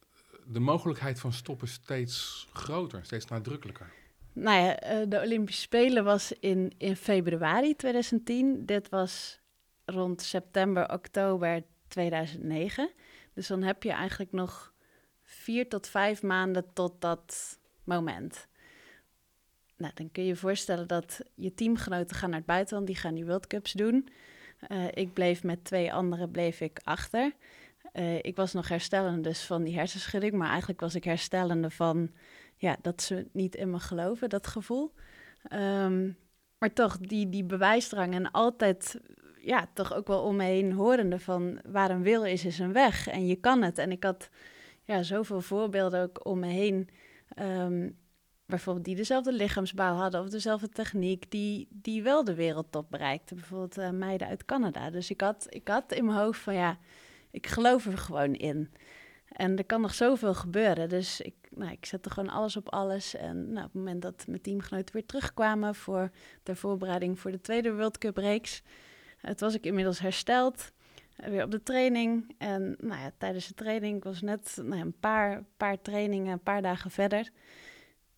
de 0.47 0.61
mogelijkheid 0.61 1.21
van 1.21 1.33
stoppen 1.33 1.69
steeds 1.69 2.47
groter, 2.53 3.05
steeds 3.05 3.27
nadrukkelijker? 3.27 3.93
Nou 4.33 4.65
ja, 4.65 5.05
de 5.05 5.21
Olympische 5.21 5.61
Spelen 5.61 6.05
was 6.05 6.33
in, 6.33 6.73
in 6.79 6.97
februari 6.97 7.77
2010. 7.77 8.67
Dit 8.67 8.89
was 8.89 9.41
rond 9.85 10.23
september, 10.23 10.93
oktober 10.93 11.63
2009. 11.89 12.91
Dus 13.35 13.47
dan 13.47 13.63
heb 13.63 13.83
je 13.83 13.93
eigenlijk 13.93 14.33
nog 14.33 14.72
vier 15.33 15.69
tot 15.69 15.87
vijf 15.89 16.23
maanden 16.23 16.73
tot 16.73 17.01
dat 17.01 17.59
moment. 17.85 18.47
Nou, 19.77 19.93
dan 19.95 20.11
kun 20.13 20.23
je 20.23 20.29
je 20.29 20.37
voorstellen 20.37 20.89
dat 20.89 21.21
je 21.35 21.55
teamgenoten 21.55 22.17
gaan 22.17 22.31
naar 22.31 22.39
het 22.39 22.47
buitenland, 22.47 22.87
die 22.87 22.97
gaan 22.97 23.15
die 23.15 23.27
World 23.27 23.47
Cups 23.47 23.73
doen. 23.73 24.09
Uh, 24.69 24.85
ik 24.93 25.13
bleef 25.13 25.43
met 25.43 25.65
twee 25.65 25.93
anderen 25.93 26.31
bleef 26.31 26.61
ik 26.61 26.81
achter. 26.85 27.33
Uh, 27.93 28.19
ik 28.19 28.37
was 28.37 28.53
nog 28.53 28.69
herstellende 28.69 29.21
dus 29.21 29.45
van 29.45 29.63
die 29.63 29.77
hersenschudding, 29.77 30.33
maar 30.33 30.49
eigenlijk 30.49 30.81
was 30.81 30.95
ik 30.95 31.05
herstellende 31.05 31.71
van 31.71 32.11
ja, 32.57 32.77
dat 32.83 33.03
ze 33.03 33.27
niet 33.33 33.55
in 33.55 33.71
me 33.71 33.79
geloven, 33.79 34.29
dat 34.29 34.47
gevoel. 34.47 34.93
Um, 35.53 36.17
maar 36.59 36.73
toch, 36.73 36.99
die, 36.99 37.29
die 37.29 37.45
bewijsdrang 37.45 38.15
en 38.15 38.31
altijd, 38.31 39.01
ja, 39.41 39.69
toch 39.75 39.95
ook 39.95 40.07
wel 40.07 40.23
om 40.23 40.37
me 40.37 40.45
heen 40.45 40.73
horende 40.73 41.19
van 41.19 41.61
waar 41.67 41.91
een 41.91 42.03
wil 42.03 42.25
is, 42.25 42.45
is 42.45 42.59
een 42.59 42.73
weg. 42.73 43.09
En 43.09 43.27
je 43.27 43.37
kan 43.37 43.63
het. 43.63 43.79
En 43.79 43.91
ik 43.91 44.05
had 44.05 44.29
ja, 44.85 45.03
zoveel 45.03 45.41
voorbeelden 45.41 46.03
ook 46.03 46.27
om 46.27 46.39
me 46.39 46.47
heen. 46.47 46.89
Um, 47.39 48.01
bijvoorbeeld 48.47 48.85
die 48.85 48.97
dezelfde 48.97 49.33
lichaamsbouw 49.33 49.95
hadden 49.95 50.21
of 50.21 50.29
dezelfde 50.29 50.69
techniek, 50.69 51.31
die, 51.31 51.69
die 51.71 52.03
wel 52.03 52.25
de 52.25 52.35
wereldtop 52.35 52.91
bereikten. 52.91 53.37
Bijvoorbeeld 53.37 53.79
uh, 53.79 53.91
meiden 53.91 54.27
uit 54.29 54.45
Canada. 54.45 54.91
Dus 54.91 55.11
ik 55.11 55.21
had, 55.21 55.47
ik 55.49 55.69
had 55.69 55.93
in 55.93 56.05
mijn 56.05 56.19
hoofd 56.19 56.41
van 56.41 56.55
ja, 56.55 56.79
ik 57.31 57.47
geloof 57.47 57.87
er 57.87 57.99
gewoon 57.99 58.35
in. 58.35 58.71
En 59.27 59.57
er 59.57 59.65
kan 59.65 59.81
nog 59.81 59.95
zoveel 59.95 60.35
gebeuren. 60.35 60.89
Dus 60.89 61.21
ik, 61.21 61.35
nou, 61.51 61.73
ik 61.73 61.87
zette 61.87 62.11
gewoon 62.11 62.29
alles 62.29 62.57
op 62.57 62.69
alles. 62.69 63.15
En 63.15 63.53
nou, 63.53 63.67
op 63.67 63.73
het 63.73 63.75
moment 63.75 64.03
dat 64.03 64.25
mijn 64.27 64.41
teamgenoten 64.41 64.95
weer 64.95 65.07
terugkwamen 65.07 65.75
voor 65.75 66.11
de 66.43 66.57
voorbereiding 66.57 67.19
voor 67.19 67.31
de 67.31 67.41
tweede 67.41 67.75
World 67.75 67.99
Cup 67.99 68.17
reeks, 68.17 68.63
het 69.17 69.41
was 69.41 69.55
ik 69.55 69.65
inmiddels 69.65 69.99
hersteld. 69.99 70.73
Weer 71.17 71.45
op 71.45 71.51
de 71.51 71.63
training. 71.63 72.35
En 72.39 72.77
nou 72.81 73.01
ja, 73.01 73.13
tijdens 73.19 73.47
de 73.47 73.55
training, 73.55 73.97
ik 73.97 74.05
was 74.05 74.21
net 74.21 74.59
nou 74.63 74.81
een 74.81 74.99
paar, 75.01 75.45
paar 75.57 75.81
trainingen, 75.81 76.33
een 76.33 76.43
paar 76.43 76.63
dagen 76.63 76.91
verder, 76.91 77.31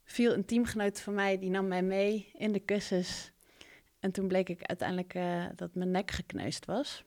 viel 0.05 0.33
een 0.33 0.45
teamgenoot 0.45 1.01
van 1.01 1.15
mij, 1.15 1.39
die 1.39 1.51
nam 1.51 1.69
mij 1.69 1.83
mee 1.83 2.31
in 2.33 2.53
de 2.53 2.61
kussens. 2.61 3.33
En 4.01 4.11
toen 4.11 4.29
bleek 4.29 4.49
ik 4.49 4.63
uiteindelijk 4.63 5.15
uh, 5.15 5.45
dat 5.57 5.75
mijn 5.75 5.91
nek 5.91 6.11
gekneusd 6.11 6.65
was. 6.65 7.05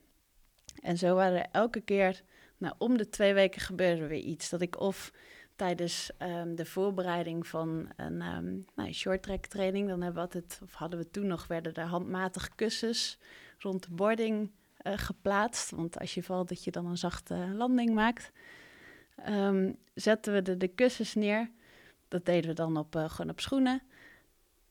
En 0.81 0.97
zo 0.97 1.15
waren 1.15 1.37
er 1.37 1.49
elke 1.51 1.81
keer, 1.81 2.23
nou, 2.57 2.73
om 2.77 2.97
de 2.97 3.09
twee 3.09 3.33
weken 3.33 3.61
gebeurde 3.61 4.01
er 4.01 4.07
weer 4.07 4.19
iets. 4.19 4.49
Dat 4.49 4.61
ik 4.61 4.79
of 4.79 5.11
tijdens 5.55 6.11
um, 6.19 6.55
de 6.55 6.65
voorbereiding 6.65 7.47
van 7.47 7.89
een 7.95 8.21
um, 8.21 8.65
nou, 8.75 8.93
short 8.93 9.23
track 9.23 9.45
training, 9.45 9.87
dan 9.87 10.01
hebben 10.01 10.23
we 10.23 10.33
altijd, 10.33 10.59
of 10.63 10.73
hadden 10.73 10.99
we 10.99 11.09
toen 11.09 11.27
nog, 11.27 11.47
werden 11.47 11.73
er 11.73 11.85
handmatig 11.85 12.55
kussens 12.55 13.19
rond 13.57 13.83
de 13.83 13.91
boarding 13.91 14.51
uh, 14.83 14.93
geplaatst. 14.95 15.71
Want 15.71 15.99
als 15.99 16.13
je 16.13 16.23
valt, 16.23 16.49
dat 16.49 16.63
je 16.63 16.71
dan 16.71 16.85
een 16.85 16.97
zachte 16.97 17.35
landing 17.35 17.93
maakt. 17.93 18.31
Um, 19.29 19.75
zetten 19.93 20.33
we 20.33 20.41
de, 20.41 20.57
de 20.57 20.67
kussens 20.67 21.13
neer. 21.15 21.49
Dat 22.07 22.25
deden 22.25 22.49
we 22.49 22.55
dan 22.55 22.77
op, 22.77 22.95
uh, 22.95 23.09
gewoon 23.09 23.31
op 23.31 23.39
schoenen. 23.39 23.81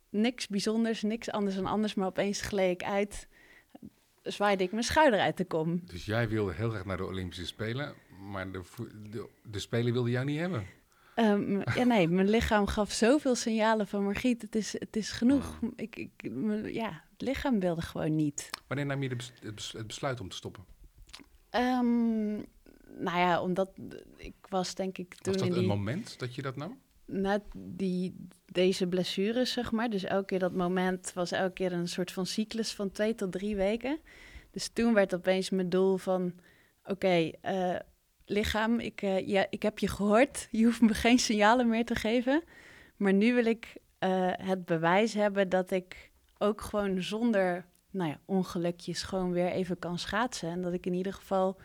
Niks 0.09 0.47
bijzonders, 0.47 1.03
niks 1.03 1.31
anders 1.31 1.55
dan 1.55 1.67
anders, 1.67 1.95
maar 1.95 2.07
opeens 2.07 2.41
gleed 2.41 2.71
ik 2.71 2.89
uit. 2.89 3.29
Zwaaide 4.23 4.65
ik 4.65 4.73
mijn 4.73 4.85
schouder 4.85 5.21
uit 5.21 5.37
de 5.37 5.45
kom. 5.45 5.83
Dus 5.87 6.05
jij 6.05 6.29
wilde 6.29 6.53
heel 6.53 6.71
graag 6.71 6.85
naar 6.85 6.97
de 6.97 7.07
Olympische 7.07 7.47
Spelen, 7.47 7.95
maar 8.21 8.53
de, 8.53 8.63
de, 9.11 9.29
de 9.43 9.59
Spelen 9.59 9.93
wilde 9.93 10.11
jou 10.11 10.25
niet 10.25 10.39
hebben? 10.39 10.67
Um, 11.19 11.63
ja, 11.75 11.85
nee, 11.85 12.09
mijn 12.09 12.29
lichaam 12.29 12.67
gaf 12.67 12.93
zoveel 12.93 13.35
signalen 13.35 13.87
van 13.87 14.05
Margriet, 14.05 14.43
het 14.43 14.55
is, 14.55 14.73
het 14.73 14.97
is 14.97 15.11
genoeg. 15.11 15.59
Oh. 15.63 15.71
Ik, 15.77 15.97
ik, 15.97 16.31
ja, 16.73 17.03
het 17.11 17.21
lichaam 17.21 17.61
wilde 17.61 17.83
gewoon 17.83 18.15
niet. 18.15 18.51
Wanneer 18.67 18.87
nam 18.87 19.03
je 19.03 19.09
de 19.09 19.17
bes 19.55 19.73
het 19.73 19.87
besluit 19.87 20.21
om 20.21 20.29
te 20.29 20.37
stoppen? 20.37 20.65
Um, 21.51 22.45
nou 22.99 23.19
ja, 23.19 23.43
omdat 23.43 23.71
ik 24.17 24.35
was 24.49 24.75
denk 24.75 24.99
ik 24.99 25.15
toen 25.15 25.33
Was 25.33 25.43
dat 25.43 25.51
in 25.51 25.53
een 25.53 25.59
die, 25.59 25.69
moment 25.69 26.19
dat 26.19 26.35
je 26.35 26.43
dat 26.43 26.57
nam? 26.57 26.79
Na 27.05 27.43
die, 27.57 28.27
deze 28.53 28.87
blessures, 28.87 29.53
zeg 29.53 29.73
maar. 29.73 29.91
Dus 29.91 30.05
elke 30.05 30.25
keer 30.27 30.39
dat 30.39 30.55
moment 30.55 31.13
was 31.13 31.31
elke 31.31 31.53
keer 31.53 31.73
een 31.73 31.89
soort 31.89 32.13
van 32.13 32.27
cyclus 32.27 32.75
van 32.75 32.91
twee 32.91 33.15
tot 33.15 33.33
drie 33.33 33.57
weken. 33.57 34.01
Dus 34.51 34.69
toen 34.69 34.95
werd 34.95 35.15
opeens 35.15 35.51
mijn 35.51 35.69
doel 35.69 35.97
van... 35.97 36.33
Oké, 36.83 36.93
okay, 36.93 37.35
uh, 37.43 37.81
lichaam, 38.27 38.81
ik, 38.81 39.03
uh, 39.03 39.27
ja, 39.27 39.47
ik 39.51 39.63
heb 39.63 39.79
je 39.79 39.89
gehoord. 39.89 40.49
Je 40.51 40.65
hoeft 40.65 40.81
me 40.81 40.95
geen 40.95 41.19
signalen 41.19 41.69
meer 41.69 41.85
te 41.85 41.95
geven. 41.95 42.43
Maar 42.97 43.13
nu 43.13 43.35
wil 43.35 43.45
ik 43.45 43.77
uh, 44.01 44.33
het 44.33 44.65
bewijs 44.65 45.15
hebben 45.15 45.49
dat 45.49 45.71
ik 45.71 46.11
ook 46.39 46.61
gewoon 46.61 47.03
zonder 47.03 47.67
nou 47.91 48.11
ja, 48.11 48.21
ongelukjes 48.25 49.03
gewoon 49.03 49.33
weer 49.33 49.51
even 49.51 49.79
kan 49.79 49.99
schaatsen. 49.99 50.51
En 50.51 50.63
dat 50.63 50.73
ik 50.73 50.87
in 50.87 50.95
ieder 50.95 51.13
geval 51.13 51.61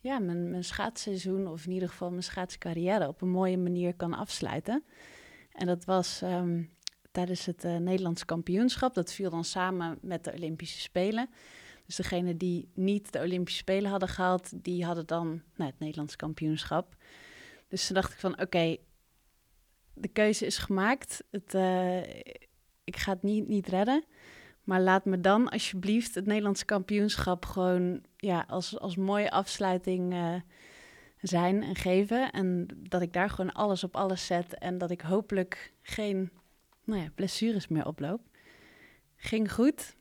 ja, 0.00 0.18
mijn, 0.18 0.50
mijn 0.50 0.64
schaatsseizoen, 0.64 1.48
of 1.48 1.66
in 1.66 1.72
ieder 1.72 1.88
geval 1.88 2.10
mijn 2.10 2.22
schaatscarrière, 2.22 3.08
op 3.08 3.22
een 3.22 3.28
mooie 3.28 3.58
manier 3.58 3.94
kan 3.94 4.14
afsluiten. 4.14 4.84
En 5.52 5.66
dat 5.66 5.84
was 5.84 6.20
um, 6.22 6.70
tijdens 7.12 7.46
het 7.46 7.64
uh, 7.64 7.76
Nederlands 7.76 8.24
kampioenschap. 8.24 8.94
Dat 8.94 9.12
viel 9.12 9.30
dan 9.30 9.44
samen 9.44 9.98
met 10.00 10.24
de 10.24 10.32
Olympische 10.32 10.80
Spelen. 10.80 11.28
Dus 11.86 11.96
degene 11.96 12.36
die 12.36 12.68
niet 12.74 13.12
de 13.12 13.20
Olympische 13.20 13.58
Spelen 13.58 13.90
hadden 13.90 14.08
gehaald, 14.08 14.64
die 14.64 14.84
hadden 14.84 15.06
dan 15.06 15.42
nou, 15.56 15.70
het 15.70 15.78
Nederlands 15.78 16.16
kampioenschap. 16.16 16.96
Dus 17.68 17.86
toen 17.86 17.94
dacht 17.94 18.12
ik 18.12 18.18
van 18.18 18.40
oké, 18.40 18.76
de 19.94 20.08
keuze 20.08 20.46
is 20.46 20.58
gemaakt. 20.58 21.24
Het, 21.30 21.54
uh, 21.54 21.98
ik 22.84 22.96
ga 22.96 23.12
het 23.12 23.22
niet, 23.22 23.48
niet 23.48 23.66
redden. 23.66 24.04
Maar 24.64 24.80
laat 24.80 25.04
me 25.04 25.20
dan 25.20 25.48
alsjeblieft 25.48 26.14
het 26.14 26.26
Nederlands 26.26 26.64
kampioenschap 26.64 27.44
gewoon 27.44 28.04
ja, 28.16 28.44
als, 28.48 28.78
als 28.78 28.96
mooie 28.96 29.30
afsluiting 29.30 30.12
uh, 30.12 30.34
zijn 31.20 31.62
en 31.62 31.76
geven. 31.76 32.32
En 32.32 32.66
dat 32.82 33.02
ik 33.02 33.12
daar 33.12 33.30
gewoon 33.30 33.52
alles 33.52 33.84
op 33.84 33.96
alles 33.96 34.26
zet. 34.26 34.58
En 34.58 34.78
dat 34.78 34.90
ik 34.90 35.00
hopelijk 35.00 35.72
geen 35.82 36.30
nou 36.84 37.02
ja, 37.02 37.08
blessures 37.14 37.68
meer 37.68 37.86
oploop. 37.86 38.20
Ging 39.16 39.52
goed. 39.52 39.95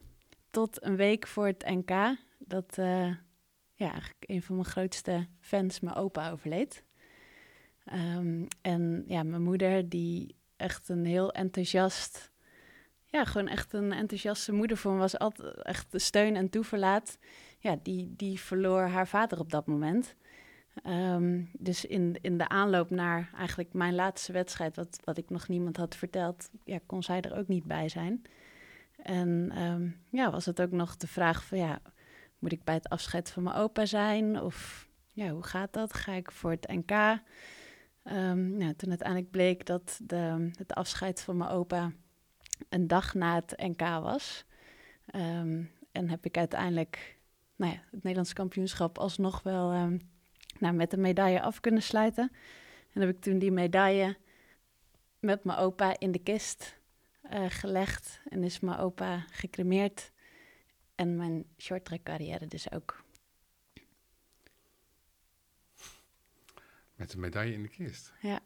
Tot 0.55 0.83
een 0.83 0.95
week 0.95 1.27
voor 1.27 1.45
het 1.45 1.65
NK. 1.65 2.17
Dat 2.37 2.77
uh, 2.79 3.15
ja, 3.73 3.93
een 4.19 4.41
van 4.41 4.55
mijn 4.55 4.67
grootste 4.67 5.27
fans, 5.39 5.79
mijn 5.79 5.95
opa, 5.95 6.31
overleed. 6.31 6.83
Um, 7.93 8.47
en 8.61 9.03
ja, 9.07 9.23
mijn 9.23 9.41
moeder, 9.41 9.89
die 9.89 10.35
echt 10.55 10.89
een 10.89 11.05
heel 11.05 11.31
enthousiast 11.31 12.31
ja, 13.05 13.25
gewoon 13.25 13.47
echt 13.47 13.73
een 13.73 13.91
enthousiaste 13.91 14.51
moeder 14.51 14.77
voor 14.77 14.91
me 14.91 14.97
was. 14.97 15.17
Altijd 15.17 15.63
echt 15.63 15.91
de 15.91 15.99
steun 15.99 16.35
en 16.35 16.49
toeverlaat. 16.49 17.17
Ja, 17.59 17.79
die, 17.83 18.13
die 18.15 18.39
verloor 18.39 18.81
haar 18.81 19.07
vader 19.07 19.39
op 19.39 19.51
dat 19.51 19.67
moment. 19.67 20.15
Um, 20.87 21.49
dus 21.53 21.85
in, 21.85 22.17
in 22.21 22.37
de 22.37 22.47
aanloop 22.47 22.89
naar 22.89 23.31
eigenlijk 23.37 23.73
mijn 23.73 23.95
laatste 23.95 24.31
wedstrijd, 24.31 24.75
wat, 24.75 24.99
wat 25.03 25.17
ik 25.17 25.29
nog 25.29 25.47
niemand 25.47 25.77
had 25.77 25.95
verteld, 25.95 26.49
ja, 26.63 26.79
kon 26.85 27.03
zij 27.03 27.21
er 27.21 27.37
ook 27.37 27.47
niet 27.47 27.63
bij 27.63 27.89
zijn. 27.89 28.21
En 29.05 29.61
um, 29.61 30.01
ja, 30.09 30.31
was 30.31 30.45
het 30.45 30.61
ook 30.61 30.71
nog 30.71 30.97
de 30.97 31.07
vraag 31.07 31.43
van 31.43 31.57
ja, 31.57 31.79
moet 32.39 32.51
ik 32.51 32.63
bij 32.63 32.73
het 32.73 32.89
afscheid 32.89 33.31
van 33.31 33.43
mijn 33.43 33.55
opa 33.55 33.85
zijn? 33.85 34.41
Of 34.41 34.87
ja, 35.11 35.29
hoe 35.29 35.43
gaat 35.43 35.73
dat? 35.73 35.93
Ga 35.93 36.11
ik 36.13 36.31
voor 36.31 36.51
het 36.51 36.67
NK? 36.67 36.91
Um, 38.03 38.57
nou, 38.57 38.73
toen 38.73 38.89
uiteindelijk 38.89 39.31
bleek 39.31 39.65
dat 39.65 39.99
de, 40.03 40.49
het 40.57 40.73
afscheid 40.73 41.21
van 41.21 41.37
mijn 41.37 41.49
opa 41.49 41.91
een 42.69 42.87
dag 42.87 43.13
na 43.13 43.35
het 43.35 43.53
NK 43.57 43.81
was. 43.81 44.45
Um, 45.15 45.71
en 45.91 46.09
heb 46.09 46.25
ik 46.25 46.37
uiteindelijk 46.37 47.19
nou 47.55 47.71
ja, 47.71 47.79
het 47.91 48.03
Nederlands 48.03 48.33
kampioenschap 48.33 48.97
alsnog 48.97 49.43
wel 49.43 49.69
nou, 50.59 50.73
met 50.73 50.93
een 50.93 51.01
medaille 51.01 51.41
af 51.41 51.59
kunnen 51.59 51.81
sluiten. 51.81 52.31
En 52.93 53.01
heb 53.01 53.09
ik 53.09 53.21
toen 53.21 53.39
die 53.39 53.51
medaille 53.51 54.17
met 55.19 55.43
mijn 55.43 55.57
opa 55.57 55.99
in 55.99 56.11
de 56.11 56.19
kist 56.19 56.77
uh, 57.33 57.45
gelegd. 57.49 58.21
En 58.29 58.43
is 58.43 58.59
mijn 58.59 58.77
opa 58.77 59.25
gecremeerd. 59.31 60.11
En 60.95 61.15
mijn 61.15 61.45
shorttrack 61.57 62.03
carrière 62.03 62.47
dus 62.47 62.71
ook. 62.71 63.03
Met 66.95 67.13
een 67.13 67.19
medaille 67.19 67.53
in 67.53 67.61
de 67.61 67.67
kist? 67.67 68.13
Ja. 68.21 68.39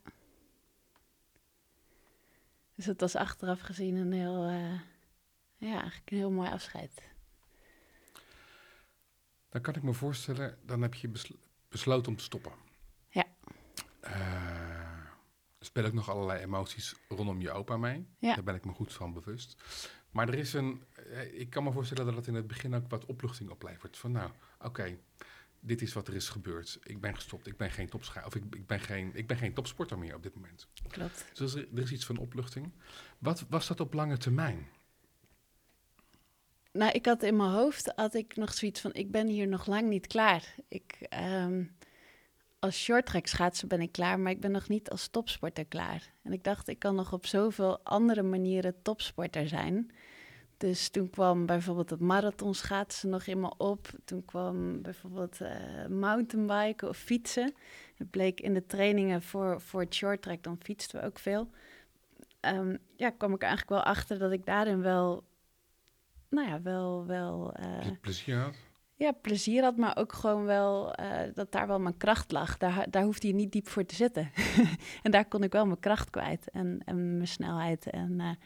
Dus 2.76 2.86
het 2.86 3.02
was 3.02 3.16
achteraf 3.16 3.60
gezien 3.60 3.96
een 3.96 4.12
heel, 4.12 4.50
uh, 4.50 4.80
ja, 5.56 5.80
eigenlijk 5.82 6.12
een 6.12 6.18
heel 6.18 6.32
mooi 6.32 6.50
afscheid. 6.50 7.02
Dan 9.50 9.62
kan 9.62 9.76
ik 9.76 9.84
me 9.84 9.94
voorstellen, 9.94 10.58
dan 10.66 10.82
heb 10.82 10.94
je 10.94 11.08
besl 11.08 11.34
besloten 11.70 12.12
om 12.12 12.18
te 12.18 12.24
stoppen. 12.24 12.52
Ja. 13.10 13.26
Uh, 14.04 14.69
er 15.60 15.66
spelen 15.66 15.90
ook 15.90 15.96
nog 15.96 16.10
allerlei 16.10 16.44
emoties 16.44 16.96
rondom 17.08 17.42
je 17.42 17.52
opa 17.52 17.78
mee. 17.78 18.06
Ja. 18.20 18.34
Daar 18.34 18.44
ben 18.44 18.56
ik 18.56 18.66
me 18.66 18.72
goed 18.72 18.94
van 18.94 19.14
bewust. 19.14 19.64
Maar 20.12 20.28
er 20.28 20.34
is 20.36 20.54
een, 20.54 20.84
uh, 21.08 21.40
ik 21.40 21.50
kan 21.50 21.64
me 21.64 21.72
voorstellen 21.72 22.06
dat 22.06 22.16
het 22.16 22.28
in 22.28 22.34
het 22.34 22.48
begin 22.48 22.76
ook 22.76 22.90
wat 22.90 23.06
opluchting 23.06 23.50
oplevert. 23.50 23.98
Van 23.98 24.12
nou, 24.12 24.30
oké, 24.58 24.68
okay, 24.68 25.00
dit 25.60 25.82
is 25.82 25.94
wat 25.94 26.08
er 26.08 26.16
is 26.16 26.30
gebeurd. 26.30 26.80
Ik 26.84 27.02
ben 27.02 27.16
gestopt. 27.16 27.48
Ik 27.48 27.58
ben 27.58 27.72
geen 27.72 27.90
topscha 27.90 28.26
of 28.26 28.36
ik, 28.36 28.44
ik, 28.56 28.68
ben 28.68 28.80
geen, 28.80 29.12
ik 29.14 29.28
ben 29.28 29.38
geen 29.38 29.54
topsporter 29.54 29.98
meer 29.98 30.16
op 30.16 30.24
dit 30.24 30.36
moment. 30.36 30.68
Klopt. 30.88 31.26
Dus 31.34 31.54
er, 31.54 31.68
er 31.76 31.82
is 31.82 31.92
iets 31.92 32.06
van 32.06 32.18
opluchting. 32.18 32.72
Wat 33.18 33.46
was 33.50 33.68
dat 33.68 33.80
op 33.80 33.94
lange 33.94 34.18
termijn? 34.18 34.68
Nou, 36.72 36.92
ik 36.92 37.06
had 37.06 37.24
in 37.24 37.36
mijn 37.36 37.52
hoofd 37.52 37.92
had 37.96 38.14
ik 38.14 38.36
nog 38.36 38.54
zoiets 38.54 38.82
van: 38.82 38.94
ik 38.94 39.12
ben 39.12 39.28
hier 39.28 39.48
nog 39.48 39.66
lang 39.66 39.90
niet 39.90 40.08
klaar. 40.08 40.56
Ik, 40.68 41.08
um, 41.24 41.76
als 42.60 42.84
shorttrack 42.84 43.28
schaatsen 43.28 43.68
ben 43.68 43.82
ik 43.82 43.92
klaar, 43.92 44.20
maar 44.20 44.32
ik 44.32 44.40
ben 44.40 44.52
nog 44.52 44.70
niet 44.70 44.90
als 44.90 45.08
topsporter 45.08 45.66
klaar. 45.66 46.12
En 46.24 46.34
ik 46.34 46.44
dacht, 46.44 46.68
ik 46.68 46.80
kan 46.80 46.96
nog 46.96 47.14
op 47.14 47.26
zoveel 47.26 47.80
andere 47.84 48.22
manieren 48.22 48.82
topsporter 48.82 49.48
zijn. 49.48 49.92
Dus 50.58 50.90
toen 50.90 51.10
kwam 51.10 51.46
bijvoorbeeld 51.46 51.90
het 51.90 52.00
marathonschaatsen 52.00 53.10
nog 53.10 53.26
in 53.26 53.40
me 53.40 53.54
op. 53.58 53.88
Toen 54.06 54.26
kwam 54.26 54.82
bijvoorbeeld 54.82 55.42
uh, 55.42 55.88
mountainbiken 55.88 56.90
of 56.90 56.98
fietsen. 56.98 57.54
Het 57.96 58.10
bleek 58.10 58.42
in 58.42 58.54
de 58.54 58.66
trainingen 58.66 59.22
voor, 59.22 59.62
voor 59.62 59.82
het 59.82 59.96
shorttrack, 59.96 60.44
dan 60.44 60.58
fietsten 60.62 61.00
we 61.00 61.06
ook 61.06 61.20
veel. 61.20 61.50
Um, 62.42 62.78
ja, 62.96 63.10
kwam 63.10 63.34
ik 63.34 63.42
eigenlijk 63.42 63.72
wel 63.72 63.84
achter 63.94 64.20
dat 64.20 64.32
ik 64.32 64.46
daarin 64.46 64.82
wel, 64.82 65.24
nou 66.30 66.48
ja, 66.48 66.62
wel... 66.62 67.06
wel 67.06 67.54
uh, 67.60 67.92
plezier 68.02 68.38
had? 68.38 68.56
Ja, 69.00 69.12
plezier 69.12 69.64
had, 69.64 69.78
maar 69.78 69.98
ook 69.98 70.14
gewoon 70.14 70.46
wel 70.46 71.00
uh, 71.00 71.20
dat 71.34 71.52
daar 71.52 71.68
wel 71.68 71.80
mijn 71.80 71.98
kracht 71.98 72.32
lag. 72.32 72.58
Daar, 72.58 72.86
daar 72.90 73.04
hoefde 73.04 73.28
je 73.28 73.34
niet 73.34 73.52
diep 73.52 73.68
voor 73.68 73.86
te 73.86 73.96
zitten. 73.96 74.32
en 75.04 75.12
daar 75.12 75.26
kon 75.26 75.44
ik 75.44 75.52
wel 75.52 75.66
mijn 75.66 75.80
kracht 75.80 76.10
kwijt 76.10 76.50
en, 76.50 76.82
en 76.86 77.16
mijn 77.16 77.28
snelheid 77.28 77.90
en 77.90 78.38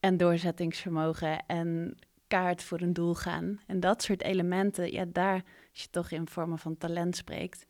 en 0.00 0.16
doorzettingsvermogen 0.16 1.46
en 1.46 1.96
kaart 2.26 2.62
voor 2.62 2.80
een 2.80 2.92
doel 2.92 3.14
gaan. 3.14 3.60
En 3.66 3.80
dat 3.80 4.02
soort 4.02 4.22
elementen, 4.22 4.92
ja, 4.92 5.04
daar, 5.08 5.44
als 5.70 5.82
je 5.82 5.90
toch 5.90 6.10
in 6.10 6.28
vormen 6.28 6.58
van 6.58 6.76
talent 6.76 7.16
spreekt, 7.16 7.66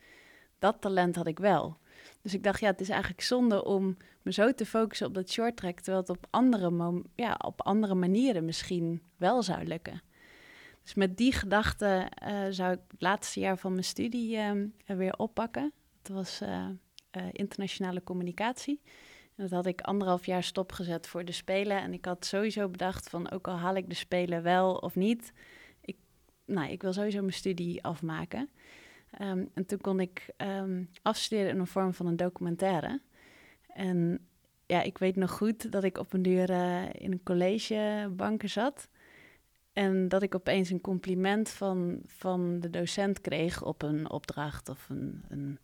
dat 0.58 0.80
talent 0.80 1.16
had 1.16 1.26
ik 1.26 1.38
wel. 1.38 1.78
Dus 2.22 2.34
ik 2.34 2.42
dacht, 2.42 2.60
ja, 2.60 2.70
het 2.70 2.80
is 2.80 2.88
eigenlijk 2.88 3.22
zonde 3.22 3.64
om 3.64 3.96
me 4.22 4.32
zo 4.32 4.52
te 4.52 4.66
focussen 4.66 5.06
op 5.06 5.14
dat 5.14 5.30
short 5.30 5.56
track, 5.56 5.76
terwijl 5.76 5.98
het 5.98 6.10
op 6.10 6.26
andere, 6.30 7.02
ja, 7.14 7.38
op 7.44 7.62
andere 7.62 7.94
manieren 7.94 8.44
misschien 8.44 9.02
wel 9.16 9.42
zou 9.42 9.64
lukken. 9.64 10.02
Dus 10.88 10.96
met 10.96 11.16
die 11.16 11.32
gedachte 11.32 12.10
uh, 12.22 12.46
zou 12.50 12.72
ik 12.72 12.80
het 12.88 13.00
laatste 13.00 13.40
jaar 13.40 13.58
van 13.58 13.72
mijn 13.72 13.84
studie 13.84 14.36
uh, 14.36 14.52
weer 14.86 15.16
oppakken. 15.16 15.72
Dat 16.02 16.16
was 16.16 16.40
uh, 16.42 16.66
internationale 17.32 18.02
communicatie. 18.02 18.80
Dat 19.34 19.50
had 19.50 19.66
ik 19.66 19.80
anderhalf 19.80 20.26
jaar 20.26 20.42
stopgezet 20.42 21.06
voor 21.06 21.24
de 21.24 21.32
Spelen. 21.32 21.80
En 21.80 21.92
ik 21.92 22.04
had 22.04 22.24
sowieso 22.24 22.68
bedacht 22.68 23.08
van, 23.08 23.30
ook 23.30 23.48
al 23.48 23.56
haal 23.56 23.74
ik 23.74 23.88
de 23.88 23.94
Spelen 23.94 24.42
wel 24.42 24.74
of 24.74 24.94
niet... 24.94 25.32
Ik, 25.80 25.96
nou, 26.44 26.70
ik 26.70 26.82
wil 26.82 26.92
sowieso 26.92 27.20
mijn 27.20 27.32
studie 27.32 27.84
afmaken. 27.84 28.50
Ehm, 29.10 29.44
en 29.54 29.66
toen 29.66 29.80
kon 29.80 30.00
ik 30.00 30.30
um, 30.36 30.90
afstuderen 31.02 31.52
in 31.52 31.58
een 31.58 31.66
vorm 31.66 31.94
van 31.94 32.06
een 32.06 32.16
documentaire. 32.16 33.00
En 33.66 34.26
ja, 34.66 34.82
ik 34.82 34.98
weet 34.98 35.16
nog 35.16 35.30
goed 35.30 35.72
dat 35.72 35.84
ik 35.84 35.98
op 35.98 36.12
een 36.12 36.22
duur 36.22 36.50
in 37.00 37.12
een 37.12 37.22
collegebanken 37.22 38.50
zat... 38.50 38.88
En 39.78 40.08
dat 40.08 40.22
ik 40.22 40.34
opeens 40.34 40.70
een 40.70 40.80
compliment 40.80 41.48
van, 41.48 42.00
van 42.06 42.60
de 42.60 42.70
docent 42.70 43.20
kreeg 43.20 43.62
op 43.62 43.82
een 43.82 44.10
opdracht 44.10 44.68
of 44.68 44.88
een, 44.88 45.24
een, 45.28 45.58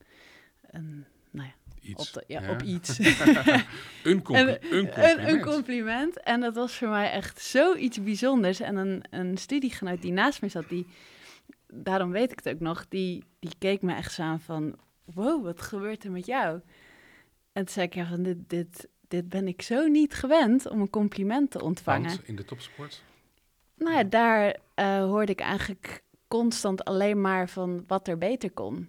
een 0.71 1.05
nou 1.31 1.49
ja, 1.49 1.55
iets. 1.89 2.17
Op, 2.17 2.25
ja, 2.27 2.51
op 2.51 2.63
iets. 2.63 2.99
een, 2.99 4.23
compli 4.23 4.35
en, 4.35 4.49
een, 4.49 4.63
compliment. 4.63 4.97
Een, 4.97 5.29
een, 5.29 5.41
compliment. 5.41 6.21
En 6.21 6.41
dat 6.41 6.55
was 6.55 6.77
voor 6.77 6.89
mij 6.89 7.11
echt 7.11 7.41
zoiets 7.41 8.03
bijzonders. 8.03 8.61
En 8.61 8.77
een, 8.77 9.05
een 9.11 9.39
studiegenoot 9.39 10.03
die 10.03 10.13
naast 10.13 10.43
me 10.43 10.49
zat, 10.49 10.69
die, 10.69 10.87
daarom 11.67 12.11
weet 12.11 12.33
ik 12.33 12.41
het 12.45 12.55
ook 12.55 12.61
nog, 12.61 12.89
die, 12.89 13.25
die 13.39 13.55
keek 13.59 13.83
me 13.83 13.95
echt 13.95 14.13
zo 14.13 14.23
aan 14.23 14.41
van, 14.41 14.77
wow, 15.05 15.45
wat 15.45 15.63
gebeurt 15.63 16.05
er 16.05 16.11
met 16.11 16.27
jou? 16.27 16.61
En 17.53 17.65
toen 17.65 17.75
zei 17.75 17.87
ik, 17.87 17.95
ja, 17.95 18.07
van 18.07 18.23
dit, 18.23 18.49
dit, 18.49 18.89
dit 19.09 19.29
ben 19.29 19.49
ik 19.49 19.63
zo 19.63 19.87
niet 19.87 20.15
gewend 20.15 20.69
om 20.69 20.81
een 20.81 20.91
compliment 20.91 21.51
te 21.51 21.63
ontvangen. 21.63 22.09
Want 22.09 22.29
in 22.29 22.37
de 22.37 22.45
topsport? 22.45 23.03
Nou 23.85 23.97
ja, 23.97 24.05
daar 24.05 24.57
uh, 24.81 25.05
hoorde 25.05 25.33
ik 25.33 25.41
eigenlijk 25.41 26.03
constant 26.29 26.85
alleen 26.85 27.21
maar 27.21 27.49
van 27.49 27.85
wat 27.87 28.09
er 28.09 28.19
beter 28.19 28.51
kon. 28.51 28.89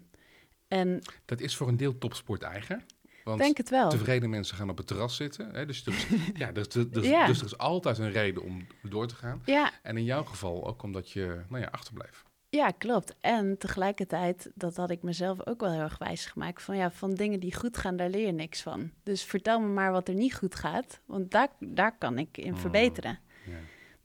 En 0.68 1.02
dat 1.26 1.40
is 1.40 1.56
voor 1.56 1.68
een 1.68 1.78
deel 1.78 1.98
topsport 1.98 2.42
eigen. 2.42 2.86
Want 3.24 3.40
denk 3.40 3.58
het 3.58 3.70
wel. 3.70 3.90
tevreden 3.90 4.30
mensen 4.30 4.58
gaan 4.58 4.70
op 4.70 4.78
het 4.78 4.88
terras 4.88 5.16
zitten. 5.16 5.50
Hè? 5.54 5.66
Dus, 5.66 5.84
dus, 5.84 6.08
ja, 6.34 6.52
dus, 6.52 6.68
dus, 6.68 7.08
Ja. 7.08 7.26
dus 7.28 7.40
er 7.40 7.46
is 7.46 7.58
altijd 7.58 7.98
een 7.98 8.12
reden 8.12 8.44
om 8.44 8.68
door 8.84 9.08
te 9.08 9.16
gaan. 9.16 9.42
ja, 9.46 9.72
En 9.82 9.98
in 9.98 10.04
jouw 10.04 10.24
geval 10.24 10.68
ook 10.68 10.84
omdat 10.84 11.12
je 11.12 11.42
nou 11.50 11.62
ja, 11.62 11.68
achterbleef. 11.72 12.24
ja, 12.50 12.70
klopt. 12.72 13.16
En 13.22 13.58
tegelijkertijd, 13.58 14.52
dat 14.56 14.76
had 14.76 14.90
ik 14.90 15.02
mezelf 15.04 15.48
ook 15.48 15.62
wel 15.62 15.72
heel 15.72 15.82
erg 15.82 15.98
wijs 15.98 16.26
gemaakt. 16.26 16.62
Van 16.62 16.78
ja, 16.78 16.92
van 16.92 17.14
dingen 17.14 17.40
die 17.40 17.56
goed 17.56 17.78
gaan, 17.78 17.96
daar 17.96 18.10
leer 18.10 18.26
je 18.26 18.32
niks 18.32 18.62
van. 18.62 18.92
Dus 19.04 19.24
vertel 19.24 19.60
me 19.60 19.68
maar 19.68 19.92
wat 19.92 20.08
er 20.08 20.16
niet 20.16 20.36
goed 20.36 20.56
gaat. 20.56 21.00
Want 21.06 21.32
daar, 21.32 21.50
daar 21.60 21.98
kan 21.98 22.18
ik 22.18 22.38
in 22.38 22.54
Oh. 22.54 22.60
verbeteren. 22.60 23.20
Ja. 23.46 23.54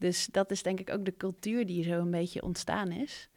Dus 0.01 0.27
dat 0.27 0.51
is 0.51 0.63
denk 0.63 0.81
ik 0.81 0.91
ook 0.91 1.05
de 1.05 1.17
cultuur 1.17 1.67
die 1.67 1.85
zo 1.85 2.01
een 2.01 2.11
beetje 2.11 2.43
ontstaan 2.43 2.91
is. 2.91 3.29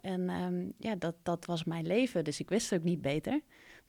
En 0.00 0.28
ehm, 0.28 0.66
ja, 0.78 0.94
dat, 0.94 1.14
dat 1.22 1.44
was 1.44 1.64
mijn 1.64 1.86
leven. 1.86 2.24
Dus 2.24 2.40
ik 2.40 2.48
wist 2.48 2.70
het 2.70 2.78
ook 2.78 2.84
niet 2.84 3.00
beter. 3.00 3.40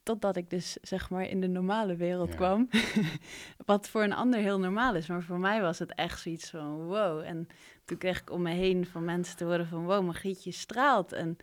Totdat 0.03 0.35
ik 0.35 0.49
dus 0.49 0.77
zeg 0.81 1.09
maar 1.09 1.27
in 1.29 1.41
de 1.41 1.47
normale 1.47 1.95
wereld 1.95 2.29
Ja. 2.29 2.35
kwam. 2.35 2.69
Wat 3.65 3.89
voor 3.89 4.03
een 4.03 4.13
ander 4.13 4.39
heel 4.39 4.59
normaal 4.59 4.95
is. 4.95 5.07
Maar 5.07 5.23
voor 5.23 5.39
mij 5.39 5.61
was 5.61 5.79
het 5.79 5.95
echt 5.95 6.19
zoiets 6.21 6.49
van 6.49 6.85
wow. 6.85 7.21
En 7.21 7.47
toen 7.85 7.97
kreeg 7.97 8.21
ik 8.21 8.29
om 8.29 8.41
me 8.41 8.51
heen 8.51 8.85
van 8.85 9.05
mensen 9.05 9.37
te 9.37 9.43
horen 9.43 9.67
van 9.67 9.85
wow, 9.85 10.05
Margrietje 10.05 10.51
straalt. 10.51 11.11
En 11.11 11.37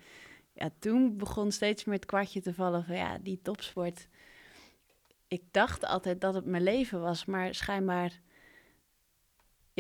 ja, 0.53 0.71
toen 0.79 1.17
begon 1.17 1.53
steeds 1.53 1.85
meer 1.85 1.95
het 1.97 2.07
kwartje 2.07 2.41
te 2.41 2.55
vallen 2.55 2.85
van 2.85 2.97
ja, 2.97 3.19
die 3.19 3.41
topsport. 3.43 4.09
Ik 5.29 5.43
dacht 5.51 5.85
altijd 5.85 6.21
dat 6.21 6.35
het 6.35 6.45
mijn 6.45 6.63
leven 6.63 7.01
was, 7.01 7.25
maar 7.25 7.55
schijnbaar... 7.55 8.21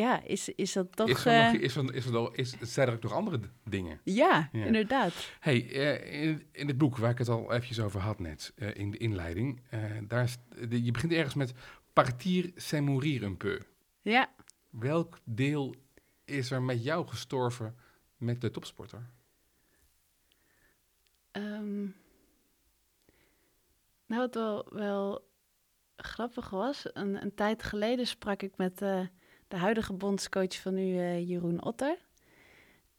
Ja, 0.01 0.23
is, 0.23 0.49
is 0.49 0.73
dat 0.73 0.97
toch... 0.97 1.09
Is 1.09 1.25
er 1.25 1.33
eh, 1.33 1.53
nog, 1.53 1.61
is 1.63 1.77
er, 1.77 1.95
is 1.95 2.05
er 2.07 2.13
nog, 2.13 2.35
is, 2.35 2.57
zijn 2.61 2.89
er 2.89 2.95
ook 2.95 3.03
nog 3.03 3.13
andere 3.13 3.41
dingen? 3.65 4.01
ja, 4.05 4.49
Ja. 4.53 4.65
inderdaad. 4.65 5.33
Hey, 5.41 5.71
eh, 5.73 6.23
in, 6.23 6.47
in 6.53 6.69
het 6.69 6.79
boek 6.79 6.97
waar 6.97 7.11
ik 7.11 7.19
het 7.19 7.29
al 7.29 7.53
eventjes 7.53 7.81
over 7.81 8.01
had 8.01 8.19
net, 8.19 8.53
eh, 8.57 8.75
in 8.75 8.91
de 8.91 8.97
inleiding, 8.97 9.63
daar 10.09 10.23
is, 10.25 10.37
de- 10.69 10.85
je 10.85 10.91
begint 10.91 11.13
ergens 11.13 11.35
met 11.35 11.53
partir 11.93 12.51
c'est 12.57 12.81
mourir 12.85 13.23
un 13.23 13.37
peu. 13.37 13.61
Ja, 14.03 14.31
Welk 14.71 15.19
deel 15.25 15.75
is 16.25 16.51
er 16.51 16.63
met 16.63 16.85
jou 16.85 17.07
gestorven 17.07 17.77
met 18.17 18.41
de 18.41 18.51
topsporter? 18.51 19.11
ehm, 21.31 21.81
nou 24.07 24.21
wat 24.21 24.35
wel, 24.35 24.67
wel 24.73 25.29
grappig 25.97 26.51
was, 26.51 26.87
een, 26.93 27.23
een 27.23 27.35
tijd 27.35 27.63
geleden 27.63 28.07
sprak 28.07 28.43
ik 28.43 28.57
met 28.57 28.83
de 29.51 29.57
huidige 29.57 29.93
bondscoach 29.93 30.61
van 30.61 30.75
nu, 30.75 30.99
eh, 30.99 31.29
Jeroen 31.29 31.65
Otter. 31.65 31.99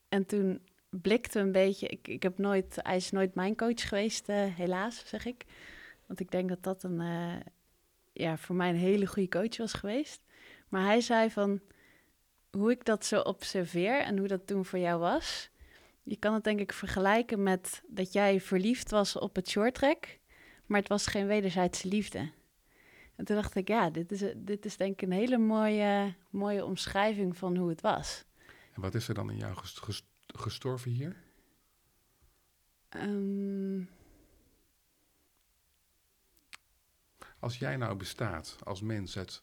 En 0.09 0.25
toen 0.25 0.61
blikte 0.89 1.39
een 1.39 1.51
beetje, 1.51 1.87
ik, 1.87 2.07
ik 2.07 2.23
heb 2.23 2.37
nooit, 2.37 2.75
hij 2.81 2.95
is 2.95 3.11
nooit 3.11 3.35
mijn 3.35 3.55
coach 3.55 3.87
geweest, 3.87 4.29
eh, 4.29 4.55
helaas 4.55 5.03
zeg 5.05 5.25
ik. 5.25 5.45
Want 6.07 6.19
ik 6.19 6.31
denk 6.31 6.49
dat 6.49 6.63
dat 6.63 6.83
een, 6.83 6.99
eh, 6.99 7.39
ja, 8.13 8.37
voor 8.37 8.55
mij 8.55 8.69
een 8.69 8.75
hele 8.75 9.05
goede 9.05 9.29
coach 9.29 9.57
was 9.57 9.73
geweest. 9.73 10.21
Maar 10.69 10.85
hij 10.85 11.01
zei 11.01 11.29
van, 11.29 11.61
hoe 12.51 12.71
ik 12.71 12.85
dat 12.85 13.05
zo 13.05 13.19
observeer 13.19 13.99
en 13.99 14.17
hoe 14.17 14.27
dat 14.27 14.47
toen 14.47 14.65
voor 14.65 14.79
jou 14.79 14.99
was. 14.99 15.49
Je 16.03 16.17
kan 16.17 16.33
het 16.33 16.43
denk 16.43 16.59
ik 16.59 16.73
vergelijken 16.73 17.43
met 17.43 17.83
dat 17.87 18.13
jij 18.13 18.41
verliefd 18.41 18.91
was 18.91 19.17
op 19.17 19.35
het 19.35 19.49
shorttrack, 19.49 20.17
maar 20.65 20.79
het 20.79 20.89
was 20.89 21.07
geen 21.07 21.27
wederzijdse 21.27 21.87
liefde. 21.87 22.31
En 23.15 23.25
toen 23.25 23.35
dacht 23.35 23.55
ik, 23.55 23.67
ja, 23.67 23.89
dit 23.89 24.11
is, 24.11 24.23
dit 24.35 24.65
is 24.65 24.77
denk 24.77 24.93
ik 24.93 25.01
een 25.01 25.11
hele 25.15 25.37
mooie, 25.37 26.15
mooie 26.29 26.65
omschrijving 26.65 27.37
van 27.37 27.57
hoe 27.57 27.69
het 27.69 27.81
was. 27.81 28.25
En 28.73 28.81
wat 28.81 28.95
is 28.95 29.07
er 29.07 29.13
dan 29.13 29.29
in 29.31 29.37
jou 29.37 29.55
gest- 29.55 29.79
gest- 29.79 30.05
gestorven 30.25 30.91
hier? 30.91 31.15
Ehm, 32.89 33.83
Als 37.39 37.57
jij 37.57 37.77
nou 37.77 37.95
bestaat 37.95 38.57
als 38.63 38.81
mens 38.81 39.17
uit 39.17 39.39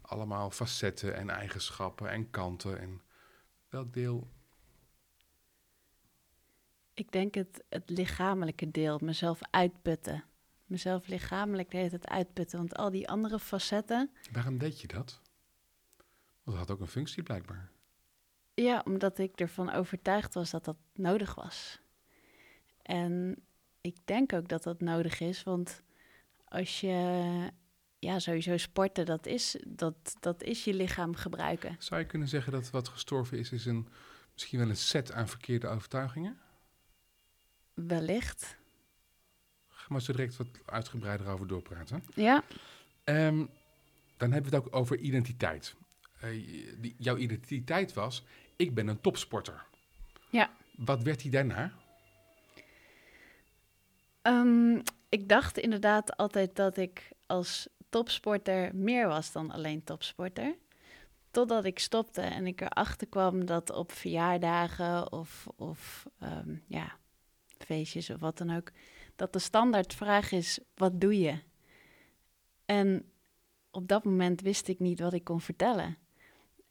allemaal 0.00 0.50
facetten 0.50 1.14
en 1.14 1.30
eigenschappen 1.30 2.10
en 2.10 2.30
kanten 2.30 2.78
en 2.80 3.02
welk 3.68 3.92
deel 3.92 4.28
ik 6.94 7.12
denk 7.12 7.34
het, 7.34 7.64
het 7.68 7.90
lichamelijke 7.90 8.70
deel, 8.70 8.98
mezelf 9.02 9.40
uitputten. 9.50 10.24
Mezelf 10.72 11.06
lichamelijk 11.06 11.70
de 11.70 11.76
hele 11.76 11.88
tijd 11.88 12.08
uitputten, 12.08 12.58
want 12.58 12.76
al 12.76 12.90
die 12.90 13.08
andere 13.08 13.38
facetten... 13.38 14.10
Waarom 14.30 14.58
deed 14.58 14.80
je 14.80 14.86
dat? 14.86 15.20
Want 16.42 16.56
dat 16.56 16.56
had 16.56 16.70
ook 16.70 16.80
een 16.80 16.86
functie 16.86 17.22
blijkbaar. 17.22 17.70
Ja, 18.54 18.82
omdat 18.84 19.18
ik 19.18 19.40
ervan 19.40 19.70
overtuigd 19.70 20.34
was 20.34 20.50
dat 20.50 20.64
dat 20.64 20.76
nodig 20.94 21.34
was. 21.34 21.80
En 22.82 23.42
ik 23.80 23.96
denk 24.04 24.32
ook 24.32 24.48
dat 24.48 24.62
dat 24.62 24.80
nodig 24.80 25.20
is, 25.20 25.42
want 25.42 25.82
als 26.44 26.80
je, 26.80 27.50
ja, 27.98 28.18
sowieso 28.18 28.56
sporten, 28.56 29.06
dat 29.06 29.26
is, 29.26 29.56
dat, 29.66 30.16
dat 30.20 30.42
is 30.42 30.64
je 30.64 30.74
lichaam 30.74 31.14
gebruiken. 31.14 31.76
Zou 31.78 32.00
je 32.00 32.06
kunnen 32.06 32.28
zeggen 32.28 32.52
dat 32.52 32.70
wat 32.70 32.88
gestorven 32.88 33.38
is, 33.38 33.52
is 33.52 33.66
een, 33.66 33.88
misschien 34.32 34.58
wel 34.58 34.68
een 34.68 34.76
set 34.76 35.12
aan 35.12 35.28
verkeerde 35.28 35.66
overtuigingen? 35.66 36.38
Wellicht. 37.74 38.60
Ga 39.92 39.98
maar 39.98 40.06
zo 40.06 40.12
direct 40.12 40.36
wat 40.36 40.46
uitgebreider 40.64 41.28
over 41.28 41.46
doorpraten. 41.46 42.04
Ja, 42.14 42.42
Ehm, 43.04 43.44
dan 44.16 44.32
hebben 44.32 44.50
we 44.50 44.56
het 44.56 44.66
ook 44.66 44.74
over 44.74 44.98
identiteit. 44.98 45.74
Eh, 46.20 46.28
die, 46.78 46.94
jouw 46.98 47.16
identiteit 47.16 47.92
was, 47.92 48.24
ik 48.56 48.74
ben 48.74 48.88
een 48.88 49.00
topsporter. 49.00 49.64
Ja. 50.30 50.50
Wat 50.76 51.02
werd 51.02 51.20
die 51.20 51.30
daarna? 51.30 51.72
Ehm, 54.22 54.80
ik 55.08 55.28
dacht 55.28 55.58
inderdaad 55.58 56.16
altijd 56.16 56.56
dat 56.56 56.76
ik 56.76 57.10
als 57.26 57.68
topsporter 57.88 58.74
meer 58.74 59.08
was 59.08 59.32
dan 59.32 59.50
alleen 59.50 59.84
topsporter. 59.84 60.54
Totdat 61.30 61.64
ik 61.64 61.78
stopte 61.78 62.20
en 62.20 62.46
ik 62.46 62.60
erachter 62.60 63.06
kwam 63.06 63.46
dat 63.46 63.70
op 63.70 63.92
verjaardagen 63.92 65.12
of, 65.12 65.46
of 65.56 66.06
ehm, 66.18 66.56
ja, 66.66 66.96
feestjes 67.58 68.10
of 68.10 68.20
wat 68.20 68.38
dan 68.38 68.56
ook, 68.56 68.72
dat 69.16 69.32
de 69.32 69.38
standaardvraag 69.38 70.32
is: 70.32 70.58
wat 70.74 71.00
doe 71.00 71.18
je? 71.20 71.38
En 72.64 73.04
op 73.70 73.88
dat 73.88 74.04
moment 74.04 74.40
wist 74.40 74.68
ik 74.68 74.78
niet 74.78 75.00
wat 75.00 75.12
ik 75.12 75.24
kon 75.24 75.40
vertellen. 75.40 75.96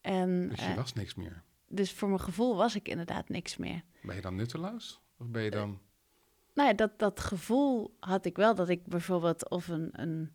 En 0.02 0.50
Dus 0.50 0.60
je 0.60 0.66
eh, 0.66 0.76
was 0.76 0.94
niks 0.94 1.16
meer. 1.16 1.44
dus 1.68 1.94
voor 1.94 2.08
mijn 2.08 2.20
gevoel 2.22 2.56
was 2.56 2.76
ik 2.76 2.88
inderdaad 2.88 3.30
niks 3.30 3.58
meer. 3.58 3.82
Ben 4.02 4.16
je 4.16 4.22
dan 4.22 4.36
nutteloos? 4.36 5.02
Of 5.18 5.28
ben 5.28 5.42
je 5.44 5.52
dan... 5.52 5.80
Nou 6.54 6.68
ja, 6.70 6.74
dat, 6.76 7.00
dat 7.00 7.20
gevoel 7.20 7.96
had 8.00 8.26
ik 8.26 8.36
wel 8.36 8.56
dat 8.56 8.70
ik 8.70 8.86
bijvoorbeeld 8.86 9.50
of 9.50 9.68
een, 9.68 9.90
een 9.92 10.32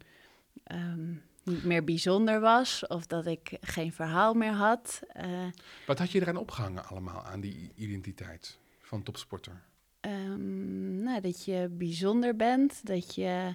ehm, 0.63 1.11
niet 1.43 1.65
meer 1.65 1.85
bijzonder 1.85 2.41
was, 2.41 2.87
of 2.87 3.07
dat 3.07 3.27
ik 3.27 3.57
geen 3.61 3.93
verhaal 3.93 4.35
meer 4.35 4.53
had. 4.53 5.01
Eh, 5.09 5.47
Wat 5.87 5.99
had 5.99 6.11
je 6.11 6.21
eraan 6.21 6.37
opgehangen 6.37 6.85
allemaal, 6.87 7.23
aan 7.23 7.41
die 7.41 7.73
identiteit 7.75 8.59
van 8.81 9.03
topsporter? 9.03 9.63
Ehm, 10.11 11.03
nou, 11.03 11.21
dat 11.21 11.45
je 11.45 11.69
bijzonder 11.71 12.37
bent, 12.37 12.87
dat 12.87 13.15
je. 13.15 13.55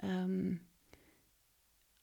ehm, 0.00 0.54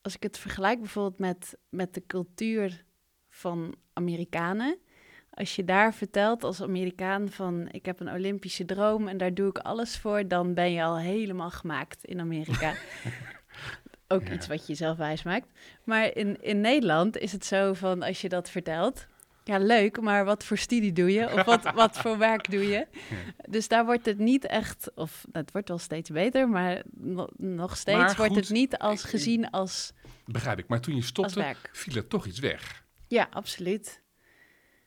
als 0.02 0.15
ik 0.15 0.23
het 0.23 0.38
vergelijk 0.38 0.80
bijvoorbeeld 0.80 1.19
met, 1.19 1.58
met 1.69 1.93
de 1.93 2.04
cultuur 2.08 2.86
van 3.30 3.76
Amerikanen. 3.93 4.78
Als 5.30 5.56
je 5.56 5.63
daar 5.63 5.93
vertelt 5.93 6.43
als 6.43 6.62
Amerikaan 6.62 7.30
van 7.30 7.67
ik 7.71 7.86
heb 7.86 8.00
een 8.00 8.12
Olympische 8.12 8.65
droom 8.65 9.08
en 9.08 9.17
daar 9.17 9.34
doe 9.34 9.50
ik 9.50 9.58
alles 9.58 9.97
voor, 9.97 10.28
dan 10.28 10.54
ben 10.54 10.71
je 10.71 10.84
al 10.84 10.97
helemaal 10.97 11.50
gemaakt 11.52 12.04
in 12.06 12.19
Amerika. 12.19 12.73
ook 14.08 14.28
Ja. 14.28 14.34
iets 14.34 14.47
wat 14.47 14.67
je 14.67 14.76
zelf 14.76 14.97
wijs 14.97 15.23
maakt. 15.23 15.47
Maar 15.84 16.15
in, 16.15 16.41
in 16.41 16.62
Nederland 16.62 17.17
is 17.17 17.32
het 17.32 17.45
zo 17.45 17.73
van 17.73 18.04
als 18.04 18.21
je 18.21 18.30
dat 18.30 18.50
vertelt. 18.50 19.08
Ja, 19.48 19.58
leuk, 19.58 20.02
maar 20.02 20.26
wat 20.26 20.44
voor 20.44 20.58
studie 20.58 20.94
doe 20.94 21.12
je? 21.12 21.34
Of 21.34 21.44
wat, 21.44 21.74
wat 21.74 21.98
voor 21.98 22.18
werk 22.18 22.52
doe 22.52 22.68
je? 22.68 22.88
Dus 23.50 23.68
daar 23.68 23.86
wordt 23.86 24.06
het 24.06 24.18
niet 24.18 24.46
echt, 24.46 24.92
of 24.96 25.26
het 25.32 25.52
wordt 25.52 25.68
wel 25.68 25.78
steeds 25.78 26.10
beter, 26.10 26.50
maar 26.50 26.82
no- 26.94 27.30
nog 27.38 27.78
steeds 27.78 27.98
Maar 27.98 28.16
wordt 28.16 28.36
het 28.36 28.50
niet 28.50 28.78
als 28.78 29.04
ik- 29.04 29.10
gezien 29.10 29.50
als, 29.50 29.94
Begrijp 30.26 30.60
ik. 30.60 30.68
Maar 30.68 30.82
toen 30.82 30.96
je 30.96 31.02
stopte, 31.02 31.56
viel 31.72 31.96
er 31.96 32.08
toch 32.08 32.26
iets 32.26 32.40
weg. 32.40 32.86
Ja, 33.08 33.30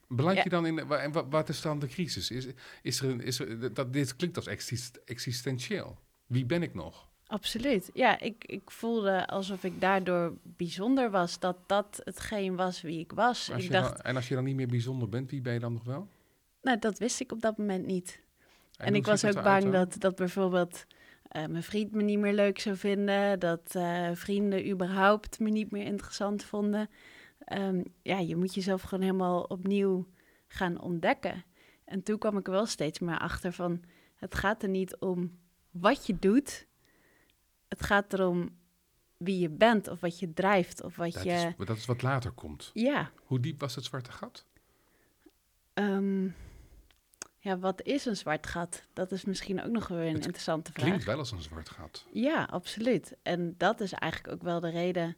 Beland 0.08 0.36
Ja. 0.36 0.42
je 0.42 0.48
dan 0.48 0.66
in... 0.66 0.78
En 0.78 1.12
wa- 1.12 1.28
wat 1.28 1.48
is 1.48 1.60
dan 1.60 1.78
de 1.78 1.86
crisis? 1.86 2.30
Is, 2.30 2.46
is 2.82 3.00
er 3.00 3.08
een, 3.08 3.20
is 3.20 3.38
er, 3.40 3.74
dat, 3.74 3.92
dit 3.92 4.16
klinkt 4.16 4.36
als 4.36 4.46
exist- 4.46 5.00
existentieel. 5.04 5.98
Wie 6.26 6.46
ben 6.46 6.62
ik 6.62 6.74
nog? 6.74 7.08
Absoluut. 7.30 7.90
Ja, 7.94 8.20
ik, 8.20 8.44
ik 8.44 8.70
voelde 8.70 9.26
alsof 9.26 9.64
ik 9.64 9.80
daardoor 9.80 10.36
bijzonder 10.42 11.10
was. 11.10 11.38
Dat 11.38 11.56
dat 11.66 12.00
hetgeen 12.04 12.56
was 12.56 12.80
wie 12.80 12.98
ik 13.00 13.12
was. 13.12 13.48
Ik 13.48 13.70
dacht, 13.70 13.96
dan- 13.96 14.04
en 14.04 14.16
als 14.16 14.28
je 14.28 14.34
dan 14.34 14.44
niet 14.44 14.56
meer 14.56 14.66
bijzonder 14.66 15.08
bent, 15.08 15.30
wie 15.30 15.40
ben 15.40 15.52
je 15.52 15.58
dan 15.58 15.72
nog 15.72 15.84
wel? 15.84 16.08
nou, 16.62 16.78
dat 16.78 16.98
wist 16.98 17.20
ik 17.20 17.32
op 17.32 17.40
dat 17.40 17.58
moment 17.58 17.86
niet. 17.86 18.20
En, 18.76 18.94
ik 18.94 19.06
was 19.06 19.24
ook 19.24 19.42
bang 19.42 19.72
dat, 19.72 19.96
dat 19.98 20.16
bijvoorbeeld 20.16 20.86
eh, 21.22 21.46
mijn 21.46 21.62
vriend 21.62 21.92
me 21.92 22.02
niet 22.02 22.18
meer 22.18 22.32
leuk 22.32 22.58
zou 22.58 22.76
vinden. 22.76 23.38
Dat 23.38 23.74
eh, 23.74 24.10
vrienden 24.12 24.70
überhaupt 24.70 25.38
me 25.38 25.50
niet 25.50 25.70
meer 25.70 25.84
interessant 25.84 26.44
vonden. 26.44 26.90
Ehm, 27.38 27.82
ja, 28.02 28.18
je 28.18 28.36
moet 28.36 28.54
jezelf 28.54 28.82
gewoon 28.82 29.04
helemaal 29.04 29.42
opnieuw 29.42 30.06
gaan 30.48 30.80
ontdekken. 30.80 31.44
En 31.84 32.02
toen 32.02 32.18
kwam 32.18 32.38
ik 32.38 32.46
er 32.46 32.52
wel 32.52 32.66
steeds 32.66 32.98
meer 32.98 33.18
achter 33.18 33.52
van... 33.52 33.80
het 34.16 34.34
gaat 34.34 34.62
er 34.62 34.68
niet 34.68 34.96
om 34.98 35.38
wat 35.70 36.06
je 36.06 36.16
doet. 36.18 36.68
Het 37.70 37.82
gaat 37.84 38.12
erom 38.12 38.58
wie 39.16 39.38
je 39.38 39.48
bent 39.48 39.88
of 39.88 40.00
wat 40.00 40.18
je 40.18 40.32
drijft 40.32 40.82
of 40.82 40.96
wat 40.96 41.12
Dat, 41.12 41.22
je... 41.22 41.30
is, 41.58 41.66
dat 41.66 41.76
is 41.76 41.86
wat 41.86 42.02
later 42.02 42.30
komt. 42.30 42.70
Ja, 42.74 43.10
Hoe 43.24 43.40
diep 43.40 43.60
was 43.60 43.74
het 43.74 43.84
zwarte 43.84 44.12
gat? 44.12 44.44
ehm, 45.74 46.24
ja, 47.38 47.58
wat 47.58 47.82
is 47.82 48.04
een 48.04 48.16
zwart 48.16 48.46
gat? 48.46 48.82
Dat 48.92 49.12
is 49.12 49.24
misschien 49.24 49.62
ook 49.62 49.70
nog 49.72 49.88
weer 49.88 49.98
een 50.06 50.06
Het 50.14 50.24
interessante 50.24 50.72
vraag. 50.72 50.84
Klinkt 50.86 51.04
wel 51.04 51.18
als 51.18 51.30
een 51.30 51.42
zwart 51.42 51.68
gat. 51.70 52.06
Ja, 52.12 52.44
absoluut. 52.44 53.16
En 53.22 53.54
dat 53.56 53.80
is 53.80 53.92
eigenlijk 53.92 54.32
ook 54.34 54.42
wel 54.42 54.60
de 54.60 54.70
reden. 54.70 55.16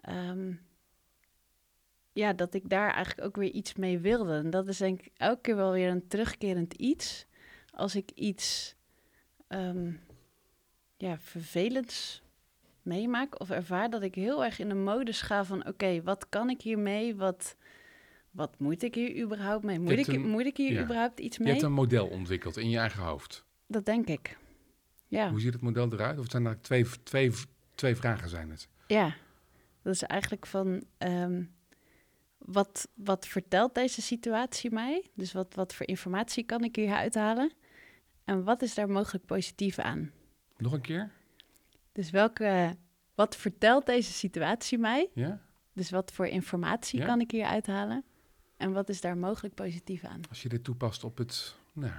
ehm, 0.00 0.52
ja, 2.12 2.32
dat 2.32 2.54
ik 2.54 2.68
daar 2.68 2.90
eigenlijk 2.92 3.26
ook 3.26 3.36
weer 3.36 3.50
iets 3.50 3.74
mee 3.74 3.98
wilde. 3.98 4.34
En 4.36 4.50
dat 4.50 4.68
is 4.68 4.76
denk 4.78 5.00
ik 5.00 5.12
elke 5.16 5.40
keer 5.40 5.56
wel 5.56 5.72
weer 5.72 5.88
een 5.88 6.06
terugkerend 6.08 6.72
iets. 6.74 7.26
Als 7.70 7.94
ik 7.96 8.10
iets 8.10 8.74
ehm, 9.48 9.92
ja, 10.96 11.18
vervelends 11.18 12.22
meemaak 12.82 13.40
of 13.40 13.50
ervaar, 13.50 13.90
dat 13.90 14.02
ik 14.02 14.14
heel 14.14 14.44
erg 14.44 14.58
in 14.58 14.68
de 14.68 14.74
modus 14.74 15.22
ga 15.22 15.44
van: 15.44 15.66
oké, 15.66 16.02
wat 16.02 16.28
kan 16.28 16.50
ik 16.50 16.60
hiermee? 16.60 17.16
Wat, 17.16 17.56
wat 18.30 18.58
moet 18.58 18.82
ik 18.82 18.94
hier 18.94 19.22
überhaupt 19.22 19.64
mee? 19.64 19.78
Moet, 19.80 19.92
ik, 19.92 20.06
een- 20.06 20.28
moet 20.28 20.44
ik 20.46 20.56
hier 20.56 20.72
ja. 20.72 20.82
überhaupt 20.82 21.20
iets 21.20 21.36
Je 21.36 21.42
mee? 21.42 21.52
hebt 21.52 21.64
een 21.64 21.72
model 21.72 22.06
ontwikkeld 22.06 22.56
in 22.56 22.70
je 22.70 22.78
eigen 22.78 23.02
hoofd. 23.02 23.44
Dat 23.66 23.84
denk 23.84 24.06
ik. 24.08 24.38
Ja. 25.08 25.30
Hoe 25.30 25.40
ziet 25.40 25.52
het 25.52 25.62
model 25.62 25.92
eruit? 25.92 26.16
Of 26.16 26.22
het 26.22 26.30
zijn 26.30 26.46
er 26.46 26.60
twee, 26.62 26.86
twee, 27.02 27.32
twee 27.74 27.96
vragen 27.96 28.28
zijn 28.28 28.50
het? 28.50 28.68
Ja, 28.86 29.14
dat 29.82 29.94
is 29.94 30.02
eigenlijk 30.02 30.46
van 30.46 30.84
ehm, 30.98 31.42
wat, 32.38 32.88
wat 32.94 33.26
vertelt 33.26 33.74
deze 33.74 34.02
situatie 34.02 34.70
mij? 34.70 35.10
Dus 35.14 35.32
wat, 35.32 35.54
wat 35.54 35.74
voor 35.74 35.86
informatie 35.86 36.44
kan 36.44 36.64
ik 36.64 36.76
hier 36.76 36.92
uithalen? 36.94 37.52
En 38.24 38.44
wat 38.44 38.62
is 38.62 38.74
daar 38.74 38.88
mogelijk 38.90 39.26
positief 39.26 39.78
aan? 39.78 40.10
Nog 40.56 40.72
een 40.72 40.80
keer? 40.80 41.10
Dus 41.92 42.10
welke, 42.10 42.76
wat 43.14 43.36
vertelt 43.36 43.86
deze 43.86 44.12
situatie 44.12 44.78
mij? 44.78 45.10
Ja? 45.14 45.40
Dus 45.72 45.90
wat 45.90 46.12
voor 46.12 46.26
informatie 46.26 46.98
Ja. 46.98 47.06
kan 47.06 47.20
ik 47.20 47.30
hier 47.30 47.44
uithalen? 47.44 48.04
En 48.56 48.72
wat 48.72 48.88
is 48.88 49.00
daar 49.00 49.16
mogelijk 49.16 49.54
positief 49.54 50.04
aan? 50.04 50.20
Als 50.28 50.42
je 50.42 50.48
dit 50.48 50.64
toepast 50.64 51.04
op 51.04 51.18
het 51.18 51.56
nou, 51.72 51.92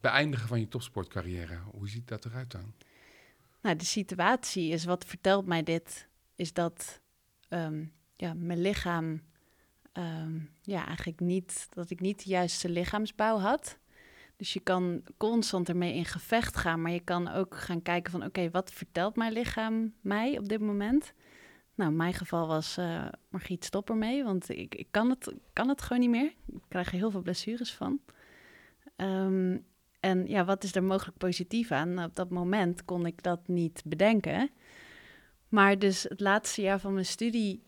beëindigen 0.00 0.48
van 0.48 0.60
je 0.60 0.68
topsportcarrière, 0.68 1.58
hoe 1.58 1.88
ziet 1.88 2.08
dat 2.08 2.24
eruit 2.24 2.50
dan? 2.50 2.74
Nou, 3.62 3.76
de 3.76 3.84
situatie 3.84 4.70
is 4.70 4.84
wat 4.84 5.04
vertelt 5.04 5.46
mij 5.46 5.62
dit, 5.62 6.08
is 6.34 6.52
dat 6.52 7.00
ehm, 7.48 7.84
ja, 8.16 8.34
mijn 8.34 8.60
lichaam, 8.60 9.22
ehm, 9.92 10.38
ja, 10.62 10.86
eigenlijk 10.86 11.20
niet, 11.20 11.66
dat 11.70 11.90
ik 11.90 12.00
niet 12.00 12.24
de 12.24 12.30
juiste 12.30 12.68
lichaamsbouw 12.68 13.38
had. 13.38 13.78
Dus 14.40 14.52
je 14.52 14.60
kan 14.60 15.02
constant 15.16 15.68
ermee 15.68 15.94
in 15.94 16.04
gevecht 16.04 16.56
gaan, 16.56 16.82
maar 16.82 16.92
je 16.92 17.00
kan 17.00 17.28
ook 17.28 17.56
gaan 17.56 17.82
kijken 17.82 18.12
van, 18.12 18.24
oké, 18.24 18.50
wat 18.50 18.72
vertelt 18.72 19.16
mijn 19.16 19.32
lichaam 19.32 19.94
mij 20.00 20.38
op 20.38 20.48
dit 20.48 20.60
moment? 20.60 21.12
Nou, 21.74 21.92
mijn 21.92 22.14
geval 22.14 22.46
was 22.46 22.76
eh 22.76 23.06
Margriet 23.28 23.64
stop 23.64 23.90
ermee, 23.90 24.24
want 24.24 24.48
ik, 24.48 24.74
ik 24.74 24.86
kan, 24.90 25.10
het, 25.10 25.34
kan 25.52 25.68
het 25.68 25.82
gewoon 25.82 26.00
niet 26.00 26.10
meer. 26.10 26.32
Ik 26.46 26.62
krijg 26.68 26.86
er 26.86 26.98
heel 26.98 27.10
veel 27.10 27.22
blessures 27.22 27.74
van. 27.74 28.00
Ehm, 28.96 29.58
en 30.00 30.26
ja, 30.26 30.44
wat 30.44 30.64
is 30.64 30.74
er 30.74 30.82
mogelijk 30.82 31.18
positief 31.18 31.70
aan? 31.70 31.94
Nou, 31.94 32.08
op 32.08 32.16
dat 32.16 32.30
moment 32.30 32.84
kon 32.84 33.06
ik 33.06 33.22
dat 33.22 33.48
niet 33.48 33.82
bedenken. 33.86 34.50
Maar 35.48 35.78
dus 35.78 36.02
het 36.02 36.20
laatste 36.20 36.62
jaar 36.62 36.80
van 36.80 36.92
mijn 36.92 37.06
studie 37.06 37.62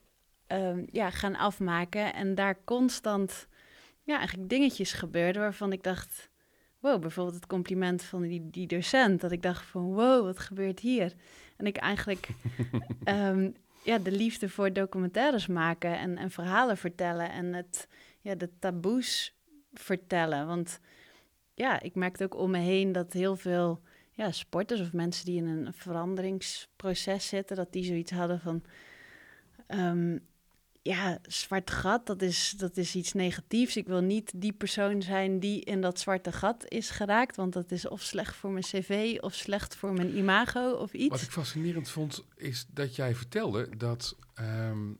ehm, 0.46 0.85
ja, 0.90 1.11
gaan 1.11 1.37
afmaken 1.37 2.14
en 2.14 2.35
daar 2.35 2.64
constant 2.64 3.48
ja, 4.02 4.16
eigenlijk 4.18 4.48
dingetjes 4.48 4.92
gebeurden 4.92 5.42
waarvan 5.42 5.72
ik 5.72 5.82
dacht, 5.82 6.30
wow, 6.83 7.01
bijvoorbeeld 7.01 7.37
het 7.37 7.47
compliment 7.47 8.03
van 8.03 8.23
die, 8.23 8.51
die 8.51 8.66
docent, 8.66 9.21
dat 9.21 9.33
ik 9.33 9.42
dacht 9.42 9.64
van, 9.64 9.83
wow, 9.83 10.25
wat 10.25 10.38
gebeurt 10.38 10.81
hier? 10.81 11.14
En 11.57 11.66
ik 11.66 11.77
eigenlijk 11.77 12.29
ehm, 13.05 13.51
ja, 13.83 13.99
de 13.99 14.12
liefde 14.12 14.49
voor 14.49 14.73
documentaires 14.73 15.47
maken 15.47 15.99
en, 15.99 16.18
en 16.18 16.31
verhalen 16.31 16.77
vertellen 16.77 17.31
en 17.31 17.53
het, 17.53 17.88
ja, 18.21 18.35
de 18.35 18.51
taboes 18.59 19.37
vertellen. 19.73 20.47
Want 20.47 20.81
ja, 21.55 21.81
ik 21.81 21.95
merkte 21.95 22.25
ook 22.25 22.37
om 22.37 22.51
me 22.51 22.59
heen 22.59 22.92
dat 22.92 23.12
heel 23.12 23.37
veel 23.37 23.81
ja, 24.11 24.31
sporters 24.31 24.81
of 24.81 24.92
mensen 24.92 25.25
die 25.25 25.37
in 25.37 25.47
een 25.47 25.73
veranderingsproces 25.73 27.29
zitten, 27.29 27.57
dat 27.57 27.73
die 27.73 27.85
zoiets 27.85 28.12
hadden 28.12 28.40
van, 28.40 28.62
ehm, 29.66 30.18
ja, 30.83 31.18
zwart 31.23 31.71
gat, 31.71 32.07
dat 32.07 32.23
is, 32.23 32.55
dat 32.57 32.77
is 32.77 32.95
iets 32.95 33.12
negatiefs. 33.12 33.77
Ik 33.77 33.87
wil 33.87 34.01
niet 34.01 34.33
die 34.37 34.53
persoon 34.53 35.03
zijn 35.03 35.40
die 35.40 35.61
in 35.61 35.81
dat 35.81 35.99
zwarte 35.99 36.33
gat 36.33 36.64
is 36.68 36.90
geraakt, 36.90 37.37
want 37.37 37.53
dat 37.53 37.71
is 37.71 37.88
of 37.88 38.01
slecht 38.01 38.37
voor 38.37 38.51
mijn 38.51 38.64
cv 38.64 39.18
of 39.21 39.35
slecht 39.35 39.77
voor 39.77 39.92
mijn 39.92 40.16
imago 40.16 40.71
of 40.71 40.92
iets. 40.92 41.09
Wat 41.09 41.21
ik 41.21 41.31
fascinerend 41.31 41.88
vond, 41.88 42.25
is 42.37 42.66
dat 42.68 42.97
jij 42.97 43.14
vertelde 43.14 43.77
dat 43.77 44.16
ehm, 44.35 44.92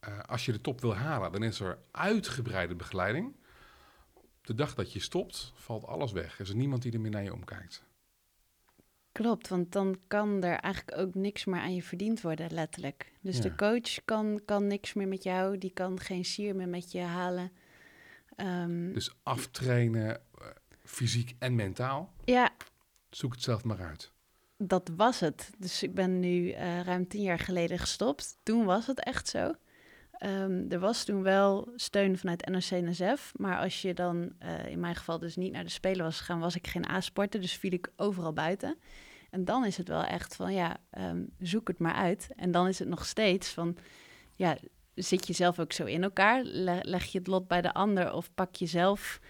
eh, 0.00 0.18
als 0.18 0.44
je 0.44 0.52
de 0.52 0.60
top 0.60 0.80
wil 0.80 0.94
halen, 0.94 1.32
dan 1.32 1.42
is 1.42 1.60
er 1.60 1.78
uitgebreide 1.90 2.74
begeleiding. 2.74 3.34
De 4.42 4.54
dag 4.54 4.74
dat 4.74 4.92
je 4.92 5.00
stopt, 5.00 5.52
valt 5.54 5.84
alles 5.84 6.12
weg. 6.12 6.34
Er 6.34 6.44
is 6.44 6.52
niemand 6.52 6.82
die 6.82 6.92
er 6.92 7.00
meer 7.00 7.10
naar 7.10 7.22
je 7.22 7.32
omkijkt. 7.32 7.84
Klopt, 9.16 9.48
want 9.48 9.72
dan 9.72 9.98
kan 10.06 10.42
er 10.42 10.58
eigenlijk 10.58 10.98
ook 10.98 11.14
niks 11.14 11.44
meer 11.44 11.60
aan 11.60 11.74
je 11.74 11.82
verdiend 11.82 12.20
worden, 12.20 12.52
letterlijk. 12.52 13.12
Dus 13.20 13.36
Ja. 13.36 13.42
de 13.42 13.54
coach 13.54 14.04
kan, 14.04 14.40
kan 14.44 14.66
niks 14.66 14.92
meer 14.92 15.08
met 15.08 15.22
jou, 15.22 15.58
die 15.58 15.70
kan 15.70 16.00
geen 16.00 16.24
sier 16.24 16.56
meer 16.56 16.68
met 16.68 16.92
je 16.92 17.00
halen. 17.00 17.52
Ehm, 18.36 18.92
Dus 18.92 19.14
aftrainen, 19.22 20.14
eh, 20.16 20.46
fysiek 20.84 21.34
en 21.38 21.54
mentaal, 21.54 22.12
ja, 22.24 22.50
zoek 23.10 23.32
het 23.32 23.42
zelf 23.42 23.64
maar 23.64 23.80
uit. 23.80 24.12
dat 24.58 24.90
was 24.96 25.20
het. 25.20 25.50
Dus 25.58 25.82
ik 25.82 25.94
ben 25.94 26.20
nu 26.20 26.50
eh, 26.50 26.80
ruim 26.80 27.08
tien 27.08 27.22
jaar 27.22 27.38
geleden 27.38 27.78
gestopt. 27.78 28.38
Toen 28.42 28.64
was 28.64 28.86
het 28.86 29.00
echt 29.04 29.28
zo. 29.28 29.54
Ehm, 30.12 30.64
er 30.68 30.78
was 30.78 31.04
toen 31.04 31.22
wel 31.22 31.72
steun 31.76 32.18
vanuit 32.18 32.46
NOC-NSF, 32.48 33.32
maar 33.36 33.58
als 33.58 33.82
je 33.82 33.94
dan 33.94 34.32
eh, 34.38 34.66
in 34.66 34.80
mijn 34.80 34.94
geval 34.96 35.18
dus 35.18 35.36
niet 35.36 35.52
naar 35.52 35.64
de 35.64 35.70
Spelen 35.70 36.04
was 36.04 36.18
gegaan, 36.18 36.40
was 36.40 36.56
ik 36.56 36.66
geen 36.66 36.88
A-sporter, 36.88 37.40
dus 37.40 37.56
viel 37.56 37.72
ik 37.72 37.88
overal 37.96 38.32
buiten. 38.32 38.76
En 39.30 39.44
dan 39.44 39.64
is 39.64 39.76
het 39.76 39.88
wel 39.88 40.02
echt 40.04 40.36
van, 40.36 40.52
ja, 40.54 40.76
ehm, 40.90 41.24
zoek 41.38 41.68
het 41.68 41.78
maar 41.78 41.94
uit. 41.94 42.28
En 42.36 42.50
dan 42.50 42.68
is 42.68 42.78
het 42.78 42.88
nog 42.88 43.06
steeds 43.06 43.48
van, 43.48 43.76
ja, 44.34 44.56
zit 44.94 45.26
je 45.26 45.32
zelf 45.32 45.58
ook 45.58 45.72
zo 45.72 45.84
in 45.84 46.02
elkaar? 46.02 46.42
Le- 46.44 46.80
leg 46.82 47.04
je 47.04 47.18
het 47.18 47.26
lot 47.26 47.48
bij 47.48 47.62
de 47.62 47.72
ander 47.74 48.12
of 48.12 48.34
pak 48.34 48.54
je 48.54 48.66
zelf 48.66 49.20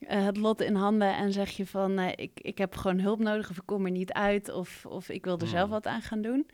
eh, 0.00 0.24
het 0.24 0.36
lot 0.36 0.60
in 0.60 0.74
handen 0.74 1.16
en 1.16 1.32
zeg 1.32 1.50
je 1.50 1.66
van, 1.66 1.98
eh, 1.98 2.12
ik, 2.16 2.40
ik 2.40 2.58
heb 2.58 2.76
gewoon 2.76 3.00
hulp 3.00 3.18
nodig 3.18 3.50
of 3.50 3.56
ik 3.56 3.66
kom 3.66 3.84
er 3.84 3.90
niet 3.90 4.12
uit 4.12 4.48
of, 4.48 4.86
of 4.86 5.08
ik 5.08 5.24
wil 5.24 5.38
er 5.38 5.46
zelf 5.46 5.62
Hmm. 5.62 5.70
wat 5.70 5.86
aan 5.86 6.02
gaan 6.02 6.22
doen. 6.22 6.46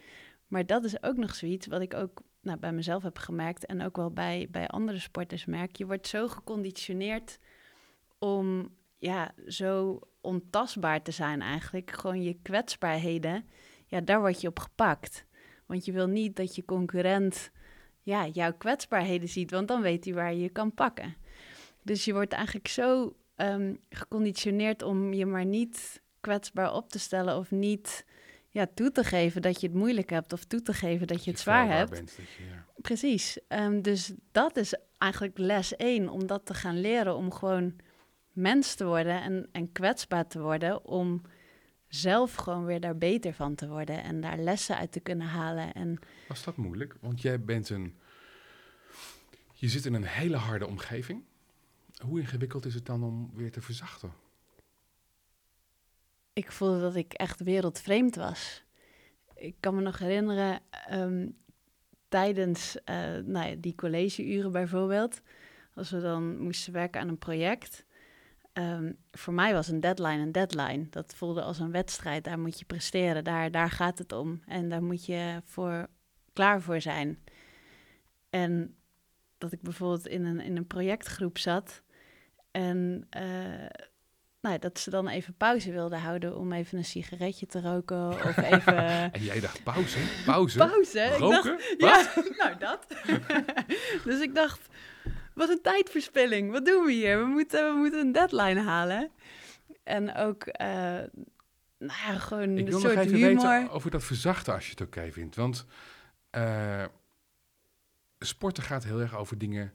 Maar 0.47 0.67
dat 0.67 0.85
is 0.85 1.03
ook 1.03 1.17
nog 1.17 1.35
zoiets 1.35 1.67
wat 1.67 1.81
ik 1.81 1.95
ook 1.95 2.23
nou, 2.41 2.59
bij 2.59 2.73
mezelf 2.73 3.03
heb 3.03 3.19
gemerkt 3.19 3.67
en 3.67 3.83
ook 3.83 3.97
wel 3.97 4.11
bij, 4.11 4.49
bij 4.51 4.69
andere 4.69 4.99
sporters 4.99 5.45
merk. 5.45 5.77
Je 5.77 5.87
wordt 5.87 6.07
zo 6.07 6.29
geconditioneerd 6.29 7.39
om 8.19 8.75
ja, 8.99 9.33
zo 9.47 10.01
ontastbaar 10.27 11.03
te 11.03 11.11
zijn 11.11 11.43
eigenlijk. 11.43 11.91
Gewoon 11.91 12.23
je 12.23 12.37
kwetsbaarheden, 12.43 13.45
ja, 13.87 14.01
daar 14.01 14.21
word 14.21 14.41
je 14.41 14.49
op 14.49 14.59
gepakt. 14.59 15.25
Want 15.67 15.85
je 15.85 15.93
wil 15.93 16.07
niet 16.07 16.37
dat 16.37 16.55
je 16.55 16.65
concurrent 16.65 17.51
ja, 18.03 18.27
jouw 18.27 18.53
kwetsbaarheden 18.53 19.29
ziet, 19.29 19.51
want 19.51 19.69
dan 19.69 19.83
weet 19.83 20.05
hij 20.05 20.15
waar 20.15 20.33
je 20.33 20.41
je 20.41 20.49
kan 20.49 20.75
pakken. 20.75 21.17
Dus 21.83 22.05
je 22.05 22.13
wordt 22.13 22.33
eigenlijk 22.33 22.69
zo 22.69 23.17
ehm, 23.37 23.75
geconditioneerd 23.89 24.83
om 24.83 25.13
je 25.13 25.27
maar 25.27 25.45
niet 25.45 26.03
kwetsbaar 26.21 26.75
op 26.75 26.89
te 26.89 26.99
stellen 26.99 27.37
of 27.37 27.51
niet 27.51 28.05
ja, 28.51 28.67
toe 28.75 28.93
te 28.93 29.05
geven 29.05 29.43
dat 29.43 29.61
je 29.61 29.67
het 29.67 29.77
moeilijk 29.77 30.11
hebt 30.11 30.33
of 30.33 30.45
toe 30.45 30.63
te 30.63 30.73
geven 30.73 31.07
dat 31.07 31.25
je 31.25 31.31
het 31.31 31.41
zwaar 31.41 31.69
hebt. 31.77 31.91
Bent, 31.91 32.17
dat 32.17 32.31
je, 32.37 32.45
ja. 32.45 32.65
Precies. 32.77 33.39
Ehm, 33.49 33.81
dus 33.81 34.13
dat 34.33 34.57
is 34.57 34.75
eigenlijk 34.99 35.39
les 35.39 35.77
één, 35.77 36.09
om 36.09 36.27
dat 36.27 36.47
te 36.47 36.55
gaan 36.55 36.81
leren, 36.81 37.17
om 37.17 37.33
gewoon 37.33 37.77
mens 38.37 38.75
te 38.75 38.85
worden 38.85 39.23
en, 39.23 39.49
en 39.53 39.73
kwetsbaar 39.73 40.27
te 40.27 40.41
worden, 40.41 40.85
om 40.85 41.23
zelf 41.89 42.35
gewoon 42.35 42.65
weer 42.65 42.81
daar 42.81 42.97
beter 42.97 43.33
van 43.33 43.55
te 43.55 43.69
worden 43.69 44.03
en 44.03 44.21
daar 44.21 44.39
lessen 44.39 44.77
uit 44.77 44.93
te 44.93 45.01
kunnen 45.01 45.27
halen. 45.27 45.75
En 45.75 45.99
Was 46.29 46.45
dat 46.45 46.57
moeilijk? 46.57 46.97
Want 47.01 47.23
jij 47.23 47.41
bent 47.41 47.69
een. 47.69 47.95
Je 49.53 49.69
zit 49.69 49.87
in 49.87 49.95
een 49.95 50.05
hele 50.05 50.37
harde 50.37 50.67
omgeving. 50.67 51.23
Hoe 51.97 52.21
ingewikkeld 52.21 52.67
is 52.67 52.75
het 52.75 52.87
dan 52.87 53.03
om 53.03 53.31
weer 53.35 53.53
te 53.53 53.61
verzachten? 53.61 54.13
ik 56.37 56.53
voelde 56.53 56.81
dat 56.81 56.97
ik 56.97 57.13
echt 57.13 57.41
wereldvreemd 57.41 58.15
was. 58.17 58.65
Ik 59.35 59.55
kan 59.61 59.75
me 59.75 59.81
nog 59.81 59.99
herinneren, 59.99 60.61
ehm, 60.71 61.29
tijdens 62.09 62.85
eh, 62.85 62.97
nou 63.25 63.49
ja, 63.49 63.55
die 63.59 63.75
collegeuren 63.75 64.53
bijvoorbeeld, 64.53 65.21
als 65.75 65.91
we 65.91 66.01
dan 66.01 66.39
moesten 66.39 66.73
werken 66.73 67.01
aan 67.01 67.09
een 67.09 67.19
project. 67.19 67.85
Ehm, 68.57 68.93
voor 69.11 69.35
mij 69.35 69.53
was 69.53 69.69
een 69.69 69.81
deadline 69.81 70.23
een 70.23 70.33
deadline. 70.33 70.87
Dat 70.91 71.15
voelde 71.15 71.43
als 71.43 71.59
een 71.59 71.71
wedstrijd. 71.71 72.25
Daar 72.25 72.39
moet 72.39 72.59
je 72.59 72.65
presteren. 72.65 73.25
Daar, 73.25 73.51
daar 73.51 73.71
gaat 73.71 73.99
het 73.99 74.13
om. 74.13 74.43
En 74.47 74.69
daar 74.69 74.83
moet 74.83 75.07
je 75.07 75.43
voor, 75.45 75.87
klaar 76.33 76.61
voor 76.63 76.81
zijn. 76.81 77.19
En 78.31 78.77
dat 79.39 79.53
ik 79.53 79.63
bijvoorbeeld 79.63 80.07
in 80.07 80.25
een, 80.25 80.41
in 80.41 80.57
een 80.57 80.67
projectgroep 80.67 81.39
zat. 81.39 81.83
En 82.51 83.07
eh, 83.11 83.67
nou, 84.41 84.59
dat 84.59 84.79
ze 84.79 84.91
dan 84.91 85.09
even 85.09 85.35
pauze 85.37 85.73
wilden 85.73 86.01
houden 86.01 86.37
om 86.37 86.53
even 86.53 86.79
een 86.79 86.85
sigaretje 86.85 87.47
te 87.47 87.61
roken. 87.61 88.09
Of 88.09 88.37
even. 88.53 89.13
En 89.13 89.23
jij 89.23 89.41
dacht, 89.41 89.63
pauze? 89.63 89.99
Pauze? 90.25 90.59
Pauze? 90.59 91.01
Ik 91.01 91.19
Roken? 91.19 91.59
dacht, 91.79 92.15
ja, 92.15 92.23
nou 92.45 92.59
dat. 92.59 92.87
dus 94.05 94.21
ik 94.21 94.35
dacht, 94.35 94.69
wat 95.37 95.49
een 95.49 95.63
tijdverspilling. 95.63 96.51
Wat 96.51 96.65
doen 96.67 96.85
we 96.85 96.93
hier? 96.93 97.19
We 97.19 97.25
moeten, 97.25 97.73
we 97.73 97.79
moeten 97.79 98.01
een 98.01 98.13
deadline 98.13 98.61
halen. 98.61 99.11
En 99.83 100.15
ook, 100.15 100.43
eh, 100.43 100.67
nou 101.79 101.99
ja, 102.07 102.19
gewoon 102.19 102.51
Ik 102.51 102.59
een 102.59 102.71
wil 102.71 102.81
soort 102.81 102.95
nog 102.95 103.05
even 103.05 103.17
humor. 103.19 103.43
weten 103.43 103.71
over 103.71 103.91
dat 103.91 104.05
verzachten 104.05 104.55
als 104.55 104.65
je 104.65 104.71
het 104.71 104.81
oké 104.81 105.13
vindt. 105.13 105.37
Want 105.37 105.67
eh, 106.31 106.85
sporten 108.19 108.63
gaat 108.63 108.85
heel 108.85 109.01
erg 109.01 109.17
over 109.17 109.39
dingen 109.39 109.73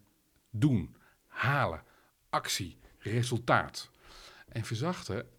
doen, 0.49 0.95
halen, 1.27 1.83
actie, 2.29 2.77
resultaat. 2.97 3.89
En 4.49 4.63
verzachten 4.65 5.29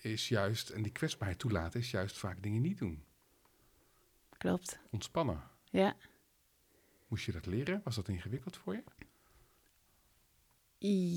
is 0.00 0.28
juist, 0.28 0.68
en 0.70 0.82
die 0.82 0.92
kwetsbaarheid 0.92 1.38
toelaten, 1.38 1.80
is 1.80 1.90
juist 1.90 2.18
vaak 2.18 2.42
dingen 2.42 2.62
niet 2.62 2.78
doen. 2.78 3.04
Klopt, 4.38 4.78
Ontspannen. 4.90 5.42
ja. 5.70 5.96
Moest 7.08 7.24
je 7.26 7.32
dat 7.32 7.46
leren? 7.46 7.80
Was 7.84 7.94
dat 7.94 8.08
ingewikkeld 8.08 8.56
voor 8.56 8.74
je? 8.74 8.82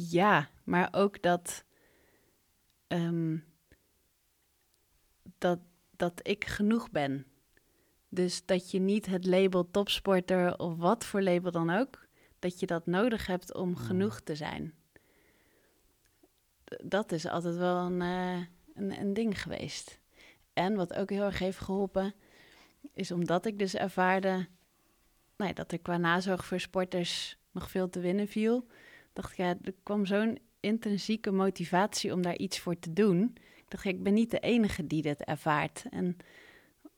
Ja, 0.10 0.50
maar 0.64 0.88
ook 0.92 1.22
dat, 1.22 1.64
ehm, 2.88 3.38
dat, 5.38 5.60
dat 5.92 6.28
ik 6.28 6.46
genoeg 6.46 6.92
ben. 6.92 7.26
Dus 8.10 8.46
dat 8.46 8.72
je 8.72 8.80
niet 8.80 9.06
het 9.06 9.26
label 9.26 9.72
topsporter 9.72 10.58
of 10.60 10.78
wat 10.78 11.06
voor 11.06 11.22
label 11.22 11.52
dan 11.52 11.70
ook, 11.70 12.08
dat 12.40 12.60
je 12.60 12.66
dat 12.66 12.86
nodig 12.86 13.26
hebt 13.26 13.54
om 13.54 13.76
genoeg 13.76 14.20
te 14.20 14.36
zijn. 14.36 14.74
Dat 16.84 17.12
is 17.12 17.26
altijd 17.26 17.56
wel 17.56 17.78
een, 17.78 18.02
eh, 18.02 18.46
een, 18.74 19.00
een 19.00 19.14
ding 19.14 19.42
geweest. 19.42 20.00
En 20.54 20.76
wat 20.76 20.94
ook 20.94 21.10
heel 21.10 21.24
erg 21.24 21.40
heeft 21.40 21.60
geholpen, 21.60 22.14
is 22.94 23.12
omdat 23.12 23.46
ik 23.46 23.60
dus 23.60 23.76
ervaarde 23.76 24.48
nou 25.38 25.50
ja, 25.50 25.54
dat 25.54 25.72
er 25.72 25.80
qua 25.80 25.98
nazorg 25.98 26.46
voor 26.46 26.60
sporters 26.60 27.38
nog 27.52 27.70
veel 27.70 27.90
te 27.90 28.00
winnen 28.00 28.28
viel 28.28 28.68
dacht 29.18 29.32
ik, 29.32 29.38
ja, 29.38 29.56
er 29.62 29.74
kwam 29.84 30.06
zo'n 30.06 30.40
intrinsieke 30.60 31.32
motivatie 31.32 32.14
om 32.14 32.22
daar 32.22 32.38
iets 32.38 32.60
voor 32.60 32.80
te 32.80 32.94
doen. 32.94 33.36
Ik 33.56 33.66
dacht, 33.68 33.84
ja, 33.84 33.90
ik 33.90 34.04
ben 34.04 34.14
niet 34.14 34.32
de 34.32 34.40
enige 34.40 34.88
die 34.88 35.02
dit 35.02 35.24
ervaart. 35.24 35.84
En 35.90 36.18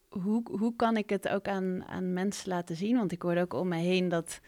hoe, 0.10 0.44
hoe 0.52 0.76
kan 0.76 0.98
ik 0.98 1.10
het 1.10 1.28
ook 1.28 1.48
aan, 1.48 1.86
aan 1.86 2.14
mensen 2.14 2.50
laten 2.50 2.76
zien? 2.76 2.96
Want 2.96 3.12
ik 3.12 3.22
hoorde 3.22 3.42
ook 3.42 3.54
om 3.54 3.68
me 3.68 3.78
heen 3.78 4.10
dat, 4.10 4.40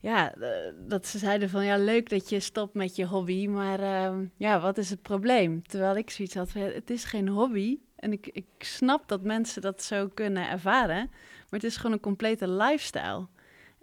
ja, 0.00 0.34
eh, 0.34 0.72
dat 0.88 1.06
ze 1.06 1.18
zeiden 1.18 1.50
van, 1.50 1.64
ja, 1.64 1.76
leuk 1.76 2.08
dat 2.08 2.28
je 2.28 2.40
stopt 2.40 2.74
met 2.74 2.96
je 2.96 3.06
hobby, 3.06 3.46
maar 3.46 3.80
ehm, 3.80 4.26
ja, 4.36 4.60
wat 4.60 4.78
is 4.78 4.90
het 4.90 5.02
probleem? 5.02 5.62
Terwijl 5.62 5.96
ik 5.96 6.10
zoiets 6.10 6.34
had 6.34 6.52
het 6.52 6.90
is 6.90 7.04
geen 7.04 7.28
hobby. 7.28 7.78
En 7.96 8.12
ik, 8.12 8.26
ik 8.26 8.46
snap 8.58 9.08
dat 9.08 9.22
mensen 9.22 9.62
dat 9.62 9.82
zo 9.82 10.08
kunnen 10.08 10.48
ervaren, 10.48 11.06
maar 11.10 11.60
het 11.60 11.64
is 11.64 11.76
gewoon 11.76 11.92
een 11.92 12.00
complete 12.00 12.48
lifestyle. 12.48 13.26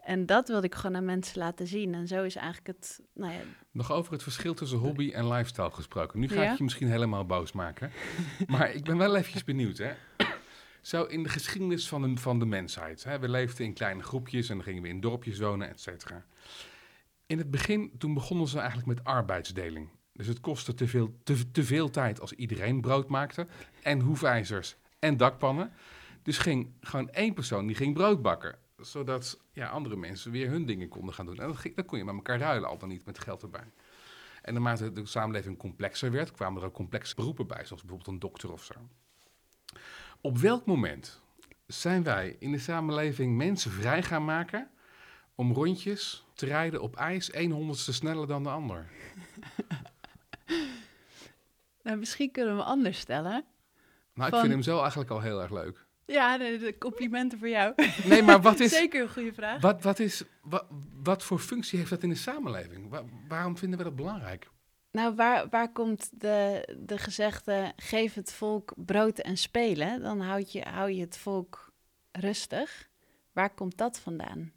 En 0.05 0.25
dat 0.25 0.47
wilde 0.47 0.65
ik 0.67 0.75
gewoon 0.75 0.95
aan 0.95 1.05
mensen 1.05 1.39
laten 1.39 1.67
zien. 1.67 1.93
En 1.93 2.07
zo 2.07 2.23
is 2.23 2.35
eigenlijk 2.35 2.67
het, 2.67 3.01
nou 3.13 3.33
ja, 3.33 3.39
Nog 3.71 3.91
over 3.91 4.13
het 4.13 4.23
verschil 4.23 4.53
tussen 4.53 4.77
hobby 4.77 5.11
en 5.11 5.27
lifestyle 5.27 5.71
gesproken. 5.71 6.19
Nu 6.19 6.27
ga 6.27 6.41
Ja. 6.43 6.51
ik 6.51 6.57
je 6.57 6.63
misschien 6.63 6.89
helemaal 6.89 7.25
boos 7.25 7.51
maken. 7.51 7.91
maar 8.47 8.71
ik 8.71 8.83
ben 8.83 8.97
wel 8.97 9.15
eventjes 9.15 9.43
benieuwd. 9.43 9.77
Hè? 9.77 9.91
Zo 10.81 11.03
in 11.03 11.23
de 11.23 11.29
geschiedenis 11.29 11.87
van 11.87 12.01
de, 12.01 12.21
van 12.21 12.39
de 12.39 12.45
mensheid. 12.45 13.03
Hè? 13.03 13.19
We 13.19 13.29
leefden 13.29 13.65
in 13.65 13.73
kleine 13.73 14.03
groepjes 14.03 14.49
en 14.49 14.55
dan 14.55 14.63
gingen 14.63 14.81
we 14.81 14.87
in 14.87 15.01
dorpjes 15.01 15.39
wonen, 15.39 15.69
et 15.69 15.81
cetera. 15.81 16.25
In 17.25 17.37
het 17.37 17.51
begin, 17.51 17.91
toen 17.97 18.13
begonnen 18.13 18.47
ze 18.47 18.57
eigenlijk 18.57 18.87
met 18.87 19.03
arbeidsdeling. 19.03 19.89
Dus 20.13 20.27
het 20.27 20.39
kostte 20.39 20.73
te 20.73 20.87
veel, 20.87 21.15
te, 21.23 21.51
te 21.51 21.63
veel 21.63 21.89
tijd 21.89 22.19
als 22.21 22.33
iedereen 22.33 22.81
brood 22.81 23.09
maakte. 23.09 23.47
En 23.81 23.99
hoefijzers 23.99 24.75
en 24.99 25.17
dakpannen. 25.17 25.71
Dus 26.23 26.37
ging 26.37 26.73
gewoon 26.81 27.09
één 27.09 27.33
persoon 27.33 27.67
die 27.67 27.75
ging 27.75 27.93
brood 27.93 28.21
bakken. 28.21 28.55
Zodat 28.77 29.39
ja, 29.53 29.67
andere 29.67 29.95
mensen 29.95 30.31
weer 30.31 30.49
hun 30.49 30.65
dingen 30.65 30.89
konden 30.89 31.13
gaan 31.13 31.25
doen. 31.25 31.37
En 31.39 31.47
dat, 31.47 31.57
ging, 31.57 31.75
dat 31.75 31.85
kon 31.85 31.97
je 31.97 32.05
met 32.05 32.15
elkaar 32.15 32.39
ruilen, 32.39 32.69
al 32.69 32.77
dan 32.77 32.89
niet 32.89 33.05
met 33.05 33.19
geld 33.19 33.41
erbij. 33.41 33.71
En 34.41 34.53
naarmate 34.53 34.91
de 34.91 35.05
samenleving 35.05 35.57
complexer 35.57 36.11
werd, 36.11 36.31
kwamen 36.31 36.61
er 36.61 36.67
ook 36.67 36.73
complexe 36.73 37.15
beroepen 37.15 37.47
bij, 37.47 37.65
zoals 37.65 37.81
bijvoorbeeld 37.81 38.07
een 38.07 38.19
dokter 38.19 38.51
of 38.51 38.63
zo. 38.63 38.73
Op 40.21 40.37
welk 40.37 40.65
moment 40.65 41.21
zijn 41.67 42.03
wij 42.03 42.35
in 42.39 42.51
de 42.51 42.59
samenleving 42.59 43.37
mensen 43.37 43.71
vrij 43.71 44.03
gaan 44.03 44.25
maken 44.25 44.69
om 45.35 45.53
rondjes 45.53 46.25
te 46.33 46.45
rijden 46.45 46.81
op 46.81 46.95
ijs 46.95 47.31
1 47.31 47.51
honderdste 47.51 47.93
sneller 47.93 48.27
dan 48.27 48.43
de 48.43 48.49
ander? 48.49 48.87
Nou, 51.83 51.97
misschien 51.97 52.31
kunnen 52.31 52.55
we 52.55 52.63
anders 52.63 52.99
stellen. 52.99 53.45
Nou, 54.13 54.27
ik 54.27 54.33
Van- 54.33 54.39
vind 54.39 54.51
hem 54.53 54.61
zo 54.61 54.79
eigenlijk 54.79 55.09
al 55.09 55.21
heel 55.21 55.41
erg 55.41 55.51
leuk. 55.51 55.82
Ja, 56.05 56.37
de, 56.37 56.57
de 56.57 56.77
complimenten 56.77 57.39
voor 57.39 57.49
jou. 57.49 57.73
Nee, 58.03 58.21
maar 58.23 58.41
wat 58.41 58.59
is, 58.59 58.71
Zeker 58.71 59.01
een 59.01 59.09
goede 59.09 59.33
vraag. 59.33 59.61
wat, 59.61 59.83
wat, 59.83 59.99
is 59.99 60.23
wat, 60.41 60.65
wat 61.03 61.23
voor 61.23 61.39
functie 61.39 61.77
heeft 61.77 61.89
dat 61.89 62.03
in 62.03 62.09
de 62.09 62.15
samenleving? 62.15 62.89
Wa- 62.89 63.03
waarom 63.27 63.57
vinden 63.57 63.77
we 63.77 63.83
dat 63.83 63.95
belangrijk? 63.95 64.49
Nou, 64.91 65.15
waar, 65.15 65.49
waar 65.49 65.71
komt 65.71 66.09
de, 66.21 66.67
de 66.79 66.97
gezegde 66.97 67.73
geef 67.75 68.13
het 68.13 68.33
volk 68.33 68.73
brood 68.75 69.19
en 69.19 69.37
spelen? 69.37 70.01
Dan 70.01 70.19
houd 70.21 70.51
je, 70.51 70.61
hou 70.61 70.91
je 70.91 71.01
het 71.01 71.17
volk 71.17 71.71
rustig. 72.11 72.89
Waar 73.31 73.53
komt 73.53 73.77
dat 73.77 73.99
vandaan? 73.99 74.51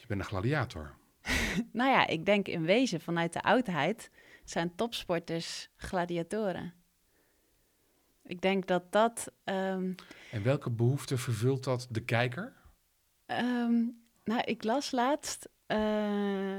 Je 0.00 0.06
bent 0.06 0.20
een 0.20 0.26
gladiator. 0.26 0.94
Nou 1.72 1.90
ja, 1.90 2.06
ik 2.06 2.26
denk 2.26 2.48
in 2.48 2.62
wezen 2.62 3.00
vanuit 3.00 3.32
de 3.32 3.42
oudheid 3.42 4.10
zijn 4.44 4.74
topsporters 4.74 5.68
gladiatoren. 5.76 6.74
Ik 8.26 8.40
denk 8.40 8.66
dat 8.66 8.92
dat 8.92 9.32
ehm, 9.44 9.92
En 10.30 10.42
welke 10.42 10.70
behoefte 10.70 11.16
vervult 11.18 11.64
dat 11.64 11.86
de 11.90 12.00
kijker? 12.04 12.52
Ehm, 13.26 13.72
nou, 14.24 14.40
ik 14.44 14.64
las 14.64 14.90
laatst 14.90 15.48
eh, 15.66 16.58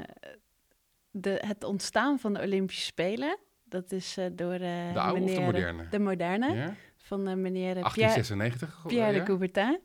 de, 1.11 1.41
het 1.45 1.63
ontstaan 1.63 2.19
van 2.19 2.33
de 2.33 2.41
Olympische 2.41 2.85
Spelen. 2.85 3.37
Dat 3.63 3.91
is 3.91 4.17
eh, 4.17 4.25
door 4.33 4.53
eh, 4.53 4.93
De 4.93 4.99
oude 4.99 5.21
of 5.21 5.27
de 5.29 5.33
meneer- 5.35 5.45
moderne? 5.45 5.87
De 5.89 5.99
moderne, 5.99 6.53
Ja? 6.55 6.73
van 6.97 7.23
meneer 7.23 7.73
Pierre, 7.73 7.81
1896? 7.81 8.83
Pierre 8.87 9.11
ja? 9.13 9.17
de 9.19 9.23
Coubertin. 9.25 9.79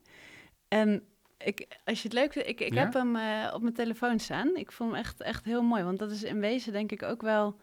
En 0.68 1.02
ik, 1.38 1.66
als 1.84 2.02
je 2.02 2.08
het 2.08 2.16
leuk 2.16 2.32
vindt, 2.32 2.48
ik, 2.48 2.60
ik 2.60 2.74
Ja? 2.74 2.80
heb 2.80 2.92
hem 2.92 3.08
op 3.54 3.62
mijn 3.62 3.74
telefoon 3.74 4.18
staan. 4.18 4.56
Ik 4.56 4.72
vond 4.72 4.90
hem 4.90 4.98
echt, 5.00 5.20
echt 5.20 5.44
heel 5.44 5.62
mooi, 5.62 5.82
want 5.82 5.98
dat 5.98 6.10
is 6.10 6.22
in 6.22 6.40
wezen 6.40 6.72
denk 6.72 6.92
ik 6.92 7.02
ook 7.02 7.22
wel... 7.22 7.56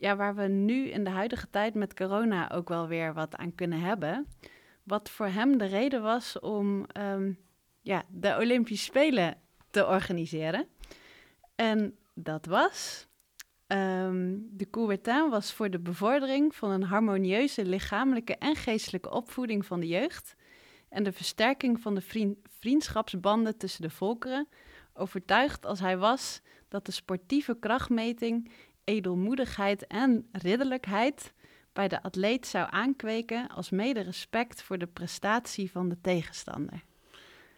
Ja, 0.00 0.16
waar 0.16 0.34
we 0.34 0.42
nu 0.42 0.88
in 0.88 1.04
de 1.04 1.10
huidige 1.10 1.50
tijd 1.50 1.74
met 1.74 1.94
corona 1.94 2.50
ook 2.50 2.68
wel 2.68 2.88
weer 2.88 3.14
wat 3.14 3.36
aan 3.36 3.54
kunnen 3.54 3.80
hebben. 3.80 4.26
Wat 4.82 5.10
voor 5.10 5.26
hem 5.26 5.58
de 5.58 5.64
reden 5.64 6.02
was 6.02 6.38
om 6.38 6.84
ehm, 6.86 7.32
ja, 7.80 8.02
de 8.08 8.36
Olympische 8.36 8.84
Spelen 8.84 9.36
te 9.70 9.86
organiseren. 9.86 10.66
En 11.54 11.96
dat 12.14 12.46
was... 12.46 13.06
ehm, 13.66 14.36
de 14.50 14.70
Coubertin 14.70 15.28
was 15.28 15.52
voor 15.52 15.70
de 15.70 15.80
bevordering 15.80 16.54
van 16.54 16.70
een 16.70 16.82
harmonieuze 16.82 17.64
lichamelijke 17.64 18.36
en 18.36 18.56
geestelijke 18.56 19.10
opvoeding 19.10 19.66
van 19.66 19.80
de 19.80 19.86
jeugd 19.86 20.34
en 20.88 21.02
de 21.02 21.12
versterking 21.12 21.80
van 21.80 21.94
de 21.94 22.00
vrien- 22.00 22.42
vriendschapsbanden 22.48 23.56
tussen 23.58 23.82
de 23.82 23.90
volkeren, 23.90 24.48
overtuigd 24.94 25.66
als 25.66 25.80
hij 25.80 25.98
was 25.98 26.40
dat 26.68 26.86
de 26.86 26.92
sportieve 26.92 27.56
krachtmeting, 27.58 28.50
edelmoedigheid 28.90 29.86
en 29.86 30.28
ridderlijkheid 30.32 31.32
bij 31.72 31.88
de 31.88 32.02
atleet 32.02 32.46
zou 32.46 32.66
aankweken 32.70 33.48
als 33.48 33.70
mede 33.70 34.00
respect 34.00 34.62
voor 34.62 34.78
de 34.78 34.86
prestatie 34.86 35.70
van 35.70 35.88
de 35.88 36.00
tegenstander. 36.00 36.82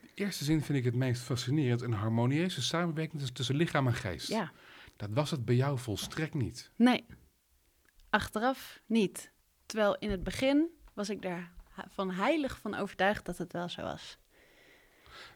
De 0.01 0.09
eerste 0.15 0.45
zin 0.45 0.63
vind 0.63 0.79
ik 0.79 0.85
het 0.85 0.95
meest 0.95 1.23
fascinerend. 1.23 1.81
Een 1.83 1.93
harmonieuze 1.93 2.63
samenwerking 2.63 3.23
tussen- 3.23 3.57
lichaam 3.57 3.87
en 3.87 3.95
geest. 3.95 4.29
Ja, 4.29 4.53
Dat 4.97 5.09
was 5.13 5.31
het 5.31 5.45
bij 5.45 5.55
jou 5.55 5.79
volstrekt 5.79 6.35
niet. 6.35 6.71
nee, 6.77 7.07
achteraf 8.11 8.81
niet. 8.87 9.31
Terwijl 9.67 9.97
in 9.99 10.11
het 10.11 10.23
begin 10.23 10.69
was 10.95 11.11
ik 11.11 11.23
daar 11.23 11.53
van 11.89 12.11
heilig 12.11 12.59
van 12.59 12.75
overtuigd 12.75 13.25
dat 13.27 13.39
het 13.39 13.53
wel 13.53 13.69
zo 13.69 13.83
was. 13.83 14.19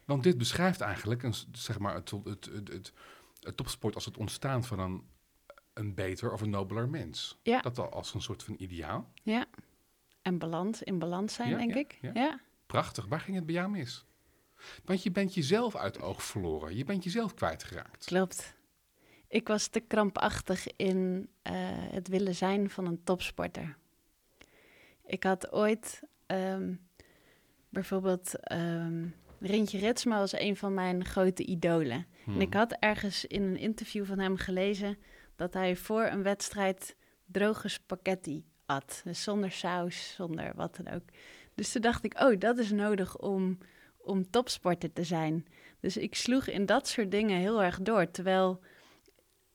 Want 0.05 0.23
dit 0.23 0.37
beschrijft 0.37 0.81
eigenlijk 0.81 1.23
een, 1.23 1.33
zeg 1.51 1.79
maar, 1.79 1.95
het, 1.95 2.11
het, 2.11 2.45
het, 2.45 2.67
het, 2.67 2.93
het 3.39 3.57
topsport 3.57 3.95
als 3.95 4.05
het 4.05 4.17
ontstaan 4.17 4.63
van 4.63 4.79
een, 4.79 5.03
een 5.77 5.93
beter 5.93 6.31
of 6.33 6.41
een 6.41 6.49
nobeler 6.49 6.89
mens. 6.89 7.37
Ja. 7.41 7.61
Dat 7.61 7.79
al 7.79 7.89
als 7.89 8.13
een 8.13 8.21
soort 8.21 8.43
van 8.43 8.55
ideaal. 8.57 9.11
Ja, 9.23 9.45
en 10.21 10.37
balans, 10.37 10.83
in 10.83 10.99
balans 10.99 11.33
zijn, 11.33 11.49
Ja, 11.49 11.57
denk 11.57 11.73
ja, 11.73 11.79
ik. 11.79 11.99
ja. 12.13 12.39
Prachtig. 12.65 13.05
Waar 13.05 13.19
ging 13.19 13.37
het 13.37 13.45
bij 13.45 13.55
jou 13.55 13.69
mis? 13.69 14.05
Want 14.85 15.03
je 15.03 15.11
bent 15.11 15.33
jezelf 15.33 15.75
uit 15.75 16.01
oog 16.01 16.23
verloren. 16.23 16.75
Je 16.75 16.83
bent 16.83 17.03
jezelf 17.03 17.33
kwijtgeraakt. 17.33 18.05
Klopt. 18.05 18.55
Ik 19.27 19.47
was 19.47 19.67
te 19.67 19.79
krampachtig 19.79 20.67
in 20.75 21.29
eh, 21.41 21.53
het 21.69 22.07
willen 22.07 22.35
zijn 22.35 22.69
van 22.69 22.85
een 22.85 23.03
topsporter. 23.03 23.77
Ik 25.05 25.23
had 25.23 25.51
ooit 25.51 26.01
ehm, 26.25 26.73
bijvoorbeeld 27.69 28.39
ehm 28.39 29.05
Rintje 29.39 29.79
Ritsma 29.79 30.17
was 30.17 30.39
een 30.39 30.55
van 30.55 30.73
mijn 30.73 31.05
grote 31.05 31.45
idolen. 31.45 32.05
Hmm. 32.23 32.33
En 32.33 32.41
ik 32.41 32.53
had 32.53 32.71
ergens 32.79 33.25
in 33.25 33.41
een 33.41 33.57
interview 33.57 34.05
van 34.05 34.19
hem 34.19 34.37
gelezen 34.37 34.97
dat 35.37 35.53
hij 35.53 35.75
voor 35.75 36.03
een 36.03 36.23
wedstrijd 36.23 36.95
droge 37.25 37.67
spaghetti 37.67 38.45
at. 38.65 39.01
Dus 39.03 39.23
zonder 39.23 39.51
saus, 39.51 40.13
zonder 40.15 40.51
wat 40.55 40.75
dan 40.75 40.93
ook. 40.93 41.03
Dus 41.55 41.71
toen 41.71 41.81
dacht 41.81 42.03
ik, 42.03 42.19
oh, 42.21 42.39
dat 42.39 42.57
is 42.57 42.71
nodig 42.71 43.17
om, 43.17 43.57
om 43.97 44.29
topsporter 44.29 44.93
te 44.93 45.03
zijn. 45.03 45.45
Dus 45.79 45.97
ik 45.97 46.15
sloeg 46.15 46.47
in 46.47 46.65
dat 46.65 46.87
soort 46.87 47.11
dingen 47.11 47.39
heel 47.39 47.63
erg 47.63 47.81
door. 47.81 48.11
Terwijl 48.11 48.59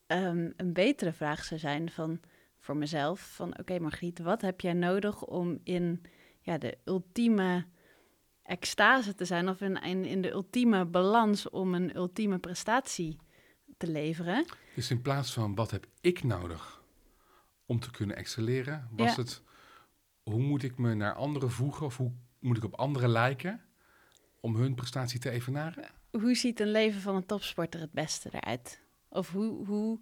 ehm, 0.07 0.51
een 0.57 0.73
betere 0.73 1.13
vraag 1.13 1.43
zou 1.43 1.59
zijn 1.59 1.91
van, 1.91 2.19
voor 2.59 2.77
mezelf: 2.77 3.19
van 3.19 3.59
oké, 3.59 3.79
Margriet, 3.79 4.19
wat 4.19 4.41
heb 4.41 4.61
jij 4.61 4.73
nodig 4.73 5.23
om 5.23 5.59
in 5.63 6.01
ja, 6.39 6.57
de 6.57 6.77
ultieme 6.85 7.65
extase 8.43 9.15
te 9.15 9.25
zijn, 9.25 9.49
of 9.49 9.61
in, 9.61 9.81
in, 9.81 10.05
in 10.05 10.21
de 10.21 10.31
ultieme 10.31 10.85
balans 10.85 11.49
om 11.49 11.73
een 11.73 11.95
ultieme 11.95 12.37
prestatie 12.37 13.17
te 13.77 13.87
leveren? 13.87 14.45
Dus 14.75 14.89
in 14.91 15.01
plaats 15.01 15.33
van 15.33 15.55
wat 15.55 15.71
heb 15.71 15.85
ik 16.01 16.23
nodig 16.23 16.81
om 17.65 17.79
te 17.79 17.91
kunnen 17.91 18.15
excelleren, 18.15 18.87
was 18.91 19.15
Ja. 19.15 19.21
het 19.21 19.41
hoe 20.23 20.41
moet 20.41 20.63
ik 20.63 20.77
me 20.77 20.93
naar 20.93 21.13
anderen 21.13 21.51
voegen 21.51 21.85
of 21.85 21.97
hoe 21.97 22.11
moet 22.39 22.57
ik 22.57 22.63
op 22.63 22.75
anderen 22.75 23.09
lijken 23.09 23.61
om 24.39 24.55
hun 24.55 24.75
prestatie 24.75 25.19
te 25.19 25.29
evenaren? 25.29 25.85
Hoe 26.11 26.35
ziet 26.35 26.59
een 26.59 26.71
leven 26.71 27.01
van 27.01 27.15
een 27.15 27.25
topsporter 27.25 27.79
het 27.79 27.91
beste 27.91 28.29
eruit? 28.31 28.81
Of 29.09 29.31
hoe, 29.31 29.65
hoe 29.65 29.99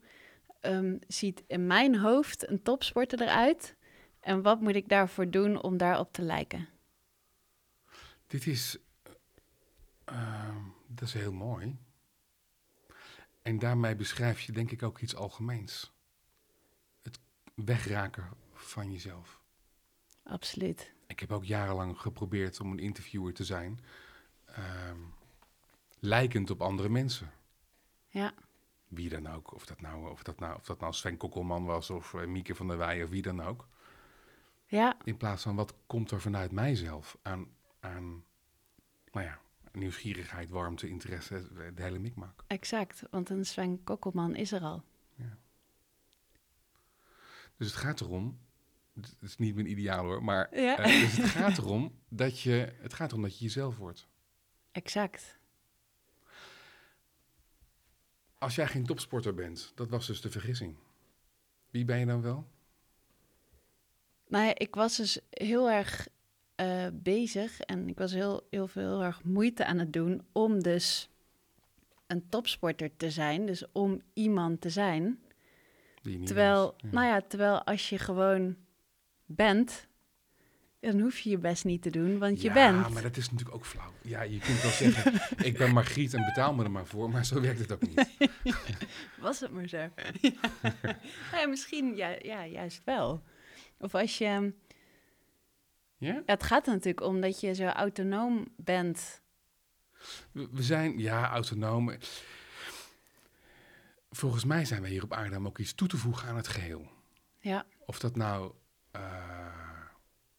ehm, 0.60 0.98
ziet 1.08 1.44
in 1.48 1.68
mijn 1.68 1.98
hoofd 2.00 2.50
een 2.50 2.62
topsporter 2.62 3.22
eruit? 3.22 3.76
En 4.20 4.42
wat 4.42 4.62
moet 4.62 4.76
ik 4.76 4.90
daarvoor 4.90 5.30
doen 5.30 5.62
om 5.62 5.78
daarop 5.78 6.14
te 6.14 6.22
lijken? 6.22 6.68
Dit 8.28 8.48
is, 8.48 8.78
eh, 9.04 9.12
ehm, 10.06 10.58
dat 10.88 11.08
is 11.08 11.14
heel 11.14 11.32
mooi. 11.34 11.78
En 13.42 13.60
daarmee 13.60 13.96
beschrijf 13.96 14.42
je 14.42 14.52
denk 14.52 14.72
ik 14.72 14.84
ook 14.84 15.00
iets 15.00 15.16
algemeens. 15.16 15.92
Het 17.02 17.20
wegraken 17.56 18.30
van 18.54 18.92
jezelf. 18.92 19.40
Absoluut. 20.24 20.94
Ik 21.08 21.20
heb 21.20 21.32
ook 21.32 21.46
jarenlang 21.46 22.00
geprobeerd 22.00 22.60
om 22.60 22.72
een 22.72 22.80
interviewer 22.80 23.34
te 23.34 23.44
zijn, 23.44 23.80
ehm, 24.46 25.00
lijkend 26.00 26.50
op 26.50 26.62
andere 26.62 26.90
mensen. 26.90 27.32
Ja, 28.08 28.34
Wie 28.88 29.10
dan 29.10 29.28
ook. 29.28 29.54
Of 29.54 29.66
dat 29.66 29.82
nou, 29.82 30.10
of 30.12 30.24
dat 30.24 30.40
nou, 30.40 30.56
of 30.56 30.66
dat 30.66 30.80
nou 30.80 30.94
Sven 30.94 31.18
Kokkelman 31.18 31.66
was 31.66 31.90
of 31.90 32.14
eh, 32.14 32.26
Mieke 32.26 32.56
van 32.56 32.68
der 32.68 32.78
Weijen 32.78 33.04
of 33.04 33.10
wie 33.10 33.22
dan 33.22 33.42
ook. 33.42 33.68
ja, 34.66 34.98
In 35.04 35.18
plaats 35.18 35.44
van 35.44 35.56
wat 35.56 35.74
komt 35.88 36.12
er 36.12 36.22
vanuit 36.22 36.52
mijzelf 36.52 37.18
aan, 37.22 37.48
aan 37.80 38.24
nou 39.12 39.26
ja, 39.26 39.40
nieuwsgierigheid, 39.74 40.50
warmte, 40.50 40.88
interesse, 40.88 41.48
de 41.74 41.82
hele 41.82 42.00
mikmak. 42.00 42.44
exact. 42.48 43.04
Want 43.10 43.30
een 43.30 43.46
Sven 43.46 43.84
Kokkelman 43.84 44.36
is 44.36 44.52
er 44.52 44.62
al. 44.62 44.84
Dus 47.58 47.68
het 47.72 47.80
gaat 47.80 48.02
erom, 48.02 48.40
het 48.94 49.16
is 49.22 49.38
niet 49.38 49.56
mijn 49.56 49.70
ideaal 49.70 50.04
hoor, 50.06 50.24
maar 50.24 50.60
Ja. 50.60 50.78
eh, 50.78 51.02
dus 51.02 51.18
het 51.18 51.26
gaat 51.26 51.58
erom 51.58 52.00
dat 52.10 52.40
je, 52.40 52.74
het 52.80 52.94
gaat 52.94 53.10
erom 53.12 53.24
dat 53.24 53.38
je 53.38 53.44
jezelf 53.44 53.78
wordt. 53.78 54.08
Exact. 54.72 55.40
Als 58.38 58.56
jij 58.56 58.68
geen 58.68 58.86
topsporter 58.86 59.34
bent, 59.34 59.72
dat 59.76 59.90
was 59.90 60.08
dus 60.08 60.22
de 60.22 60.32
vergissing. 60.32 60.76
Wie 61.70 61.86
ben 61.86 62.00
je 62.00 62.06
dan 62.06 62.22
wel? 62.22 62.48
Nou 64.28 64.46
ja, 64.46 64.56
ik 64.58 64.76
was 64.76 64.98
dus 64.98 65.20
heel 65.30 65.70
erg 65.70 66.08
eh, 66.62 66.88
bezig 66.94 67.60
en 67.60 67.88
ik 67.88 67.98
was 67.98 68.12
heel, 68.12 68.48
heel 68.50 68.68
veel 68.68 68.90
heel 68.90 69.04
erg 69.04 69.24
moeite 69.24 69.66
aan 69.66 69.80
het 69.80 69.94
doen 69.94 70.22
om 70.32 70.64
dus 70.64 71.10
een 72.08 72.30
topsporter 72.30 72.90
te 72.98 73.10
zijn. 73.10 73.46
Dus 73.46 73.64
om 73.72 74.02
iemand 74.14 74.62
te 74.62 74.70
zijn. 74.70 75.20
Terwijl, 76.26 76.64
was. 76.64 76.74
Ja. 76.78 76.90
nou 76.92 77.08
ja, 77.08 77.22
terwijl 77.22 77.64
als 77.64 77.90
je 77.90 77.98
gewoon 77.98 78.56
bent, 79.26 79.88
dan 80.80 81.00
hoef 81.00 81.20
je 81.20 81.30
je 81.30 81.38
best 81.38 81.66
niet 81.66 81.82
te 81.82 81.90
doen, 81.90 82.18
want 82.18 82.42
je 82.42 82.48
ja, 82.48 82.54
bent. 82.54 82.90
maar 82.94 83.02
dat 83.02 83.18
is 83.18 83.32
natuurlijk 83.32 83.56
ook 83.56 83.66
flauw. 83.66 83.92
Ja, 84.02 84.22
je 84.22 84.40
kunt 84.40 84.62
wel 84.62 84.72
zeggen, 84.72 85.14
ik 85.48 85.58
ben 85.58 85.74
Margriet 85.74 86.14
en 86.14 86.26
betaal 86.26 86.54
me 86.54 86.64
er 86.64 86.72
maar 86.72 86.86
voor, 86.86 87.10
maar 87.10 87.26
zo 87.26 87.42
werkt 87.42 87.60
het 87.60 87.72
ook 87.72 87.82
niet. 87.82 88.10
Was 89.20 89.40
het 89.40 89.52
maar 89.52 89.68
zo. 89.68 89.88
nou 90.22 90.36
ja, 91.42 91.48
misschien 91.48 91.96
ja, 91.96 92.16
ja, 92.22 92.46
juist 92.46 92.82
wel. 92.84 93.24
Of 93.78 93.96
als 93.96 94.18
je... 94.18 94.54
Ja? 96.02 96.22
Het 96.26 96.44
gaat 96.44 96.68
er 96.68 96.74
natuurlijk 96.74 97.06
om 97.06 97.22
dat 97.22 97.40
je 97.40 97.54
zo 97.54 97.66
autonoom 97.66 98.48
bent. 98.58 99.22
We 100.32 100.48
we 100.52 100.64
zijn, 100.64 101.00
ja, 101.00 101.30
autonoom. 101.30 101.92
Volgens 104.10 104.44
mij 104.46 104.66
zijn 104.66 104.82
we 104.82 104.88
hier 104.88 105.04
op 105.04 105.14
aarde 105.14 105.38
om 105.38 105.48
ook 105.48 105.58
iets 105.58 105.74
toe 105.74 105.88
te 105.88 105.98
voegen 105.98 106.28
aan 106.30 106.36
het 106.36 106.48
geheel. 106.48 106.92
Ja, 107.40 107.66
Of 107.86 108.00
dat 108.00 108.16
nou 108.16 108.54
eh, 108.92 109.02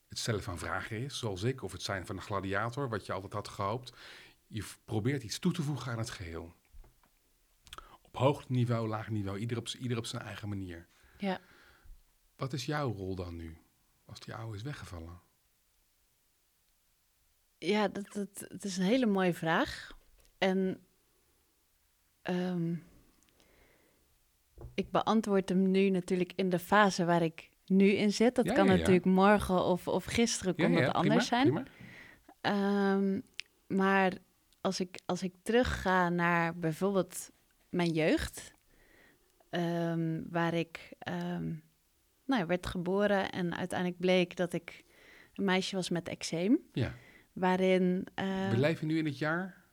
het 0.09 0.19
stellen 0.19 0.43
van 0.43 0.57
vragen 0.57 0.97
is, 0.97 1.17
zoals 1.17 1.43
ik, 1.43 1.61
of 1.63 1.71
het 1.71 1.81
zijn 1.81 2.05
van 2.05 2.15
een 2.15 2.21
gladiator, 2.21 2.89
wat 2.89 3.05
je 3.05 3.13
altijd 3.13 3.33
had 3.33 3.47
gehoopt. 3.47 3.93
Je 4.47 4.65
probeert 4.85 5.23
iets 5.23 5.39
toe 5.39 5.53
te 5.53 5.61
voegen 5.61 5.91
aan 5.91 5.97
het 5.97 6.09
geheel. 6.09 6.53
Op 8.01 8.17
hoog 8.17 8.49
niveau, 8.49 8.87
laag 8.87 9.09
niveau, 9.09 9.37
ieder 9.37 9.57
op, 9.57 9.67
ieder 9.67 9.97
op 9.97 10.05
zijn 10.05 10.21
eigen 10.21 10.49
manier. 10.49 10.87
ja. 11.17 11.39
Wat 12.35 12.53
is 12.53 12.65
jouw 12.65 12.91
rol 12.91 13.15
dan 13.15 13.35
nu, 13.35 13.57
als 14.05 14.19
die 14.19 14.35
oude 14.35 14.55
is 14.57 14.61
weggevallen? 14.63 15.21
Ja, 17.65 17.87
dat, 17.87 18.13
dat, 18.13 18.45
het 18.47 18.63
is 18.63 18.77
een 18.77 18.83
hele 18.83 19.05
mooie 19.05 19.33
vraag. 19.33 19.91
En 20.37 20.79
ehm, 22.21 22.75
ik 24.73 24.91
beantwoord 24.91 25.49
hem 25.49 25.71
nu 25.71 25.89
natuurlijk 25.89 26.33
in 26.35 26.49
de 26.49 26.59
fase 26.59 27.05
waar 27.05 27.21
ik 27.21 27.49
nu 27.65 27.85
in 27.89 28.11
zit. 28.11 28.35
Dat 28.35 28.45
Ja, 28.45 28.53
kan 28.53 28.65
ja, 28.65 28.71
ja. 28.71 28.77
natuurlijk 28.77 29.05
morgen 29.05 29.63
of, 29.63 29.87
of 29.87 30.05
gisteren 30.05 30.55
kon 30.55 30.73
dat 30.73 30.93
anders 30.93 31.27
zijn. 31.27 31.43
prima. 31.43 31.63
Ehm, 32.41 33.19
maar 33.67 34.13
als 34.61 34.79
ik, 34.79 34.99
als 35.05 35.23
ik 35.23 35.33
terugga 35.43 36.09
naar 36.09 36.55
bijvoorbeeld 36.57 37.31
mijn 37.69 37.89
jeugd, 37.91 38.53
ehm, 39.49 40.21
waar 40.29 40.53
ik 40.53 40.89
nou, 42.25 42.41
ja, 42.41 42.45
werd 42.45 42.65
geboren 42.65 43.31
en 43.31 43.55
uiteindelijk 43.55 43.99
bleek 43.99 44.35
dat 44.35 44.53
ik 44.53 44.83
een 45.33 45.45
meisje 45.45 45.75
was 45.75 45.89
met 45.89 46.07
eczeem, 46.07 46.59
Ja. 46.73 46.93
Waarin 47.33 48.07
eh, 48.13 48.49
We 48.49 48.57
leven 48.57 48.87
nu 48.87 48.97
in 48.97 49.05
het 49.05 49.17
jaar, 49.17 49.63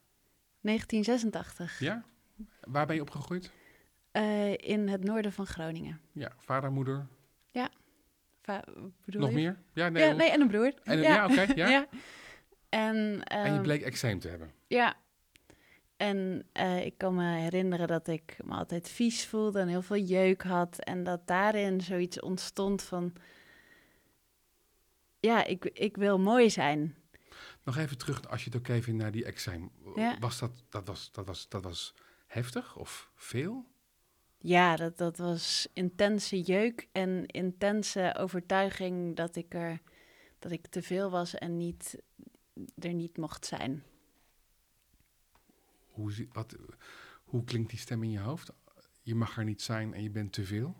1986 0.60 1.78
ja? 1.80 2.04
Waar 2.60 2.86
ben 2.86 2.94
je 2.96 3.02
opgegroeid? 3.02 3.52
eh, 4.10 4.52
in 4.56 4.88
het 4.88 5.04
noorden 5.04 5.32
van 5.32 5.46
Groningen. 5.46 6.00
Ja, 6.12 6.32
vader, 6.36 6.72
moeder, 6.72 7.06
Va- 8.42 8.64
bedoel 9.04 9.20
nog 9.20 9.30
je? 9.30 9.36
meer? 9.36 9.58
Ja, 9.72 9.88
nee. 9.88 10.04
ja, 10.04 10.12
nee, 10.12 10.30
en 10.30 10.40
een 10.40 10.48
broer. 10.48 10.72
En, 10.84 10.98
ja, 10.98 11.24
oké, 11.26 11.46
ja. 11.54 11.86
En, 12.68 13.22
En 13.24 13.44
je 13.50 13.52
ehm, 13.54 13.62
bleek 13.62 13.82
eczeem 13.82 14.18
te 14.18 14.28
hebben. 14.28 14.50
Ja. 14.66 14.96
En 15.96 16.46
eh, 16.52 16.84
ik 16.84 16.98
kan 16.98 17.14
me 17.14 17.36
herinneren 17.38 17.86
dat 17.88 18.08
ik 18.08 18.36
me 18.44 18.54
altijd 18.54 18.88
vies 18.88 19.26
voelde 19.26 19.60
en 19.60 19.68
heel 19.68 19.82
veel 19.82 19.96
jeuk 19.96 20.42
had. 20.42 20.78
En 20.84 21.04
dat 21.04 21.26
daarin 21.26 21.80
zoiets 21.80 22.20
ontstond 22.20 22.82
van... 22.82 23.12
Ja, 25.20 25.44
ik, 25.44 25.64
ik 25.64 25.96
wil 25.96 26.18
mooi 26.18 26.50
zijn. 26.50 26.96
Nog 27.62 27.76
even 27.76 27.98
terug, 27.98 28.28
als 28.28 28.44
je 28.44 28.50
het 28.50 28.58
ook 28.58 28.68
even 28.68 28.96
naar 28.96 29.12
die. 29.12 29.26
Ja. 29.94 30.16
Was 30.18 30.38
dat, 30.38 30.64
dat, 30.68 30.86
was, 30.86 31.12
dat, 31.12 31.26
was, 31.26 31.48
dat 31.48 31.62
was 31.62 31.94
heftig 32.26 32.76
of 32.76 33.10
veel? 33.14 33.66
Ja, 34.38 34.76
dat, 34.76 34.98
dat 34.98 35.16
was 35.16 35.68
intense 35.72 36.40
jeuk 36.40 36.88
en 36.92 37.26
intense 37.26 38.14
overtuiging 38.18 39.16
dat 39.16 39.36
ik 39.36 39.54
er 39.54 39.80
dat 40.40 40.52
ik 40.52 40.66
te 40.66 40.82
veel 40.82 41.10
was 41.10 41.34
en 41.34 41.56
niet 41.56 42.02
er 42.78 42.92
niet 42.92 43.16
mocht 43.16 43.46
zijn. 43.46 43.84
Hoe, 45.86 46.28
wat, 46.32 46.56
hoe 47.24 47.44
klinkt 47.44 47.70
die 47.70 47.78
stem 47.78 48.02
in 48.02 48.10
je 48.10 48.18
hoofd? 48.18 48.52
Je 49.02 49.14
mag 49.14 49.36
er 49.36 49.44
niet 49.44 49.62
zijn 49.62 49.94
en 49.94 50.02
je 50.02 50.10
bent 50.10 50.32
te 50.32 50.44
veel. 50.44 50.76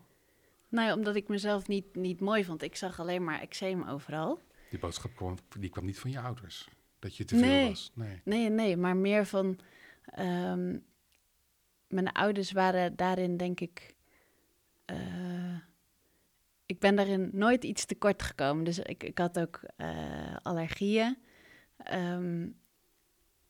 Nou 0.68 0.86
ja, 0.86 0.94
omdat 0.94 1.16
ik 1.16 1.28
mezelf 1.28 1.68
niet, 1.68 1.94
niet 1.94 2.20
mooi 2.20 2.44
vond. 2.44 2.62
Ik 2.62 2.76
zag 2.76 3.00
alleen 3.00 3.24
maar 3.24 3.40
eczeem 3.40 3.88
overal. 3.88 4.40
Die 4.70 4.78
boodschap 4.78 5.14
kwam, 5.16 5.36
die 5.58 5.70
kwam 5.70 5.84
niet 5.84 5.98
van 5.98 6.10
je 6.10 6.20
ouders. 6.20 6.68
Dat 6.98 7.16
je 7.16 7.24
te 7.24 7.36
veel 7.36 7.48
Nee. 7.48 7.68
was. 7.68 7.90
Nee. 7.94 8.20
Nee, 8.24 8.48
nee, 8.48 8.76
maar 8.76 8.96
meer 8.96 9.26
van. 9.26 9.58
ehm, 10.04 10.78
mijn 11.88 12.12
ouders 12.12 12.52
waren 12.52 12.96
daarin, 12.96 13.36
denk 13.36 13.60
ik. 13.60 13.94
eh, 14.84 15.56
ik 16.66 16.78
ben 16.78 16.96
daarin 16.96 17.30
nooit 17.32 17.64
iets 17.64 17.84
tekort 17.84 18.22
gekomen. 18.22 18.64
Dus 18.64 18.78
ik, 18.78 19.02
ik 19.02 19.18
had 19.18 19.38
ook 19.38 19.60
eh, 19.76 20.36
allergieën 20.42 21.18
ehm, 21.76 22.48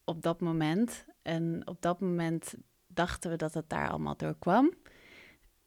op 0.05 0.23
dat 0.23 0.41
moment. 0.41 1.05
En 1.23 1.67
op 1.67 1.83
dat 1.83 2.01
moment 2.01 2.55
dachten 2.87 3.31
we 3.31 3.37
dat 3.37 3.55
het 3.55 3.69
daar 3.69 3.89
allemaal 3.91 4.17
door 4.17 4.37
kwam. 4.39 4.73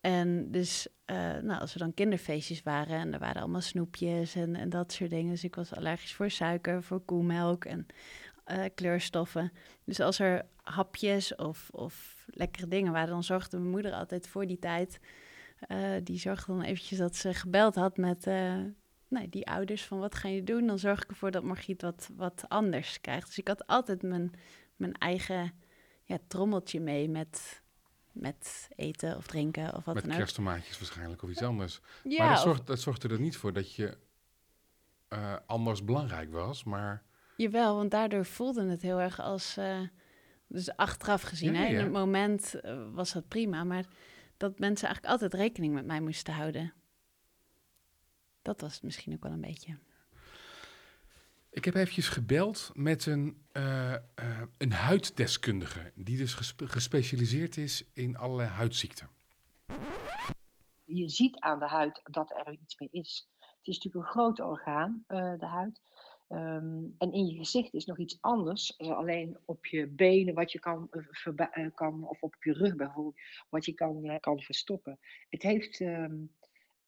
En 0.03 0.51
dus, 0.51 0.87
eh, 1.05 1.37
nou, 1.37 1.59
als 1.59 1.73
er 1.73 1.79
dan 1.79 1.93
kinderfeestjes 1.93 2.63
waren 2.63 2.99
en 2.99 3.13
er 3.13 3.19
waren 3.19 3.41
allemaal 3.41 3.61
snoepjes 3.61 4.35
en, 4.35 4.55
en 4.55 4.69
dat 4.69 4.91
soort 4.91 5.09
dingen. 5.09 5.31
Dus 5.31 5.43
ik 5.43 5.55
was 5.55 5.75
allergisch 5.75 6.13
voor 6.13 6.29
suiker, 6.29 6.83
voor 6.83 6.99
koemelk 6.99 7.65
en 7.65 7.85
eh, 8.43 8.63
kleurstoffen. 8.75 9.51
Dus 9.83 9.99
als 9.99 10.19
er 10.19 10.45
hapjes 10.63 11.35
of, 11.35 11.69
of 11.71 12.25
lekkere 12.29 12.67
dingen 12.67 12.91
waren, 12.91 13.09
dan 13.09 13.23
zorgde 13.23 13.57
mijn 13.57 13.71
moeder 13.71 13.91
altijd 13.93 14.27
voor 14.27 14.47
die 14.47 14.59
tijd. 14.59 14.99
eh, 15.59 15.91
die 16.03 16.19
zorgde 16.19 16.51
dan 16.51 16.61
eventjes 16.61 16.97
dat 16.97 17.15
ze 17.15 17.33
gebeld 17.33 17.75
had 17.75 17.97
met 17.97 18.25
nee, 19.07 19.29
die 19.29 19.47
ouders 19.47 19.83
van 19.85 19.99
wat 19.99 20.15
ga 20.15 20.27
je 20.27 20.43
doen? 20.43 20.67
Dan 20.67 20.79
zorg 20.79 21.03
ik 21.03 21.09
ervoor 21.09 21.31
dat 21.31 21.43
Margriet 21.43 21.81
wat, 21.81 22.09
wat 22.15 22.45
anders 22.47 23.01
krijgt. 23.01 23.27
Dus 23.27 23.37
ik 23.37 23.47
had 23.47 23.67
altijd 23.67 24.01
mijn, 24.01 24.31
mijn 24.75 24.93
eigen 24.93 25.53
ja, 26.03 26.17
trommeltje 26.27 26.79
mee 26.79 27.09
met, 27.09 27.62
met 28.13 28.69
eten 28.75 29.17
of 29.17 29.27
drinken 29.27 29.75
of 29.75 29.85
wat 29.85 29.93
Met 29.93 30.03
dan 30.03 30.11
ook. 30.11 30.17
kersttomaatjes 30.17 30.79
waarschijnlijk 30.79 31.23
of 31.23 31.29
iets 31.29 31.41
anders. 31.41 31.81
Ja, 32.03 32.25
maar 32.25 32.35
dat, 32.35 32.45
of- 32.45 32.59
dat 32.61 32.79
zorgde 32.79 33.07
er 33.09 33.19
niet 33.19 33.37
voor 33.37 33.53
dat 33.53 33.73
je 33.75 33.97
eh, 35.07 35.35
anders 35.45 35.83
belangrijk 35.83 36.31
was. 36.31 36.63
Maar 36.63 37.03
Jawel, 37.37 37.75
want 37.75 37.91
daardoor 37.91 38.25
voelde 38.25 38.65
het 38.69 38.81
heel 38.81 38.99
erg 39.01 39.19
als... 39.19 39.57
eh, 39.57 39.79
dus 40.47 40.75
achteraf 40.75 41.21
gezien, 41.21 41.53
Ja, 41.53 41.59
hè, 41.59 41.65
in 41.67 41.75
het 41.77 41.91
moment 41.91 42.53
eh, 42.53 42.83
was 42.91 43.11
dat 43.13 43.27
prima. 43.27 43.63
Maar 43.63 43.85
dat 44.37 44.59
mensen 44.59 44.87
eigenlijk 44.87 45.21
altijd 45.21 45.41
rekening 45.41 45.73
met 45.73 45.85
mij 45.85 46.01
moesten 46.01 46.33
houden. 46.33 46.73
Dat 48.41 48.61
was 48.61 48.73
het 48.73 48.83
misschien 48.83 49.13
ook 49.13 49.23
wel 49.23 49.31
een 49.31 49.41
beetje. 49.41 49.77
Ik 51.53 51.65
heb 51.65 51.75
eventjes 51.75 52.09
gebeld 52.09 52.71
met 52.73 53.05
een, 53.05 53.37
eh, 53.51 53.93
eh, 53.93 54.01
een 54.57 54.71
huiddeskundige. 54.71 55.91
Die 55.95 56.17
dus 56.17 56.33
gespe- 56.33 56.67
gespecialiseerd 56.67 57.57
is 57.57 57.83
in 57.93 58.17
allerlei 58.17 58.49
huidziekten. 58.49 59.09
je 60.85 61.09
ziet 61.09 61.39
aan 61.39 61.59
de 61.59 61.67
huid 61.67 62.01
dat 62.03 62.31
er 62.31 62.51
iets 62.51 62.79
mee 62.79 62.89
is. 62.91 63.27
Het 63.39 63.67
is 63.67 63.75
natuurlijk 63.75 64.05
een 64.05 64.11
groot 64.11 64.39
orgaan, 64.39 65.03
eh, 65.07 65.39
de 65.39 65.45
huid. 65.45 65.81
Ehm, 66.27 66.83
en 66.97 67.11
in 67.11 67.25
je 67.25 67.37
gezicht 67.37 67.73
is 67.73 67.85
nog 67.85 67.97
iets 67.97 68.17
anders. 68.21 68.77
alleen 68.77 69.37
op 69.45 69.65
je 69.65 69.87
benen, 69.87 70.33
wat 70.33 70.51
je 70.51 70.59
kan, 70.59 70.89
kan 71.75 72.07
of 72.07 72.21
op 72.21 72.35
je 72.39 72.53
rug 72.53 72.75
bijvoorbeeld, 72.75 73.19
wat 73.49 73.65
je 73.65 73.73
kan, 73.73 74.19
kan 74.19 74.41
verstoppen. 74.41 74.99
Het, 75.29 75.41
heeft, 75.41 75.81
ehm, 75.81 76.15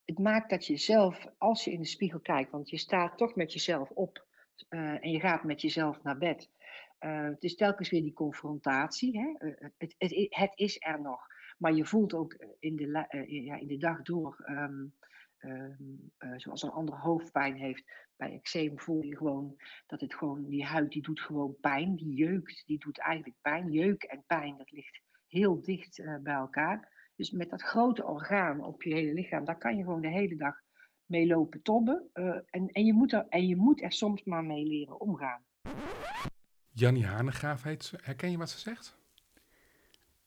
het 0.05 0.19
maakt 0.19 0.49
dat 0.49 0.65
je 0.65 0.77
zelf, 0.77 1.27
als 1.37 1.63
je 1.63 1.71
in 1.71 1.79
de 1.79 1.87
spiegel 1.87 2.19
kijkt, 2.19 2.51
want 2.51 2.69
je 2.69 2.77
staat 2.77 3.17
toch 3.17 3.35
met 3.35 3.53
jezelf 3.53 3.89
op 3.89 4.25
eh, 4.69 5.03
en 5.03 5.11
je 5.11 5.19
gaat 5.19 5.43
met 5.43 5.61
jezelf 5.61 6.03
naar 6.03 6.17
bed. 6.17 6.49
Eh, 7.05 7.23
het 7.23 7.43
is 7.43 7.55
telkens 7.55 7.89
weer 7.89 8.01
die 8.01 8.13
confrontatie. 8.13 9.19
Hè? 9.19 9.47
Eh, 9.47 9.67
het, 9.77 9.95
het, 9.97 10.27
het 10.29 10.51
is 10.55 10.77
er 10.79 11.01
nog. 11.01 11.27
Maar 11.57 11.73
je 11.73 11.85
voelt 11.85 12.13
ook 12.13 12.37
in 12.59 12.75
de, 12.75 13.05
ja, 13.27 13.55
in 13.55 13.67
de 13.67 13.77
dag 13.77 14.01
door, 14.01 14.43
ehm, 14.45 14.85
ehm, 15.37 15.83
eh, 16.17 16.33
zoals 16.35 16.63
een 16.63 16.71
ander 16.71 16.95
hoofdpijn 16.95 17.55
heeft, 17.55 17.83
bij 18.15 18.33
eczeem 18.33 18.79
voel 18.79 19.03
je 19.03 19.17
gewoon 19.17 19.55
dat 19.87 20.01
het 20.01 20.15
gewoon, 20.15 20.49
die 20.49 20.65
huid 20.65 20.91
die 20.91 21.01
doet 21.01 21.19
gewoon 21.19 21.55
pijn, 21.61 21.95
die 21.95 22.13
jeukt, 22.13 22.63
die 22.65 22.79
doet 22.79 22.99
eigenlijk 22.99 23.37
pijn. 23.41 23.71
Jeuk 23.71 24.03
en 24.03 24.23
pijn, 24.27 24.57
dat 24.57 24.71
ligt 24.71 25.01
heel 25.27 25.61
dicht 25.61 26.03
bij 26.21 26.33
elkaar. 26.33 26.93
Dus 27.15 27.31
met 27.31 27.49
dat 27.49 27.61
grote 27.61 28.05
orgaan 28.05 28.63
op 28.63 28.83
je 28.83 28.93
hele 28.93 29.13
lichaam, 29.13 29.45
daar 29.45 29.57
kan 29.57 29.77
je 29.77 29.83
gewoon 29.83 30.01
de 30.01 30.07
hele 30.07 30.35
dag 30.35 30.61
mee 31.05 31.27
lopen 31.27 31.61
tobben. 31.61 32.09
eh, 32.13 32.25
en, 32.49 32.67
en, 32.71 32.85
je 32.85 32.93
moet 32.93 33.13
er, 33.13 33.25
en 33.29 33.47
je 33.47 33.55
moet 33.55 33.81
er 33.81 33.91
soms 33.91 34.23
maar 34.23 34.43
mee 34.43 34.65
leren 34.65 34.99
omgaan. 34.99 35.41
Jannie 36.71 37.05
Hanegraaf 37.05 37.63
heet 37.63 37.83
ze. 37.83 37.99
Herken 38.01 38.31
je 38.31 38.37
wat 38.37 38.49
ze 38.49 38.59
zegt? 38.59 38.97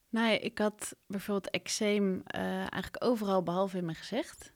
Nou 0.08 0.30
ja, 0.30 0.38
ik 0.40 0.58
had 0.58 0.96
bijvoorbeeld 1.06 1.50
eczeem 1.54 2.22
eh, 2.24 2.42
eigenlijk 2.58 3.04
overal 3.04 3.42
behalve 3.42 3.78
in 3.78 3.84
mijn 3.84 3.96
gezicht. 3.96 4.52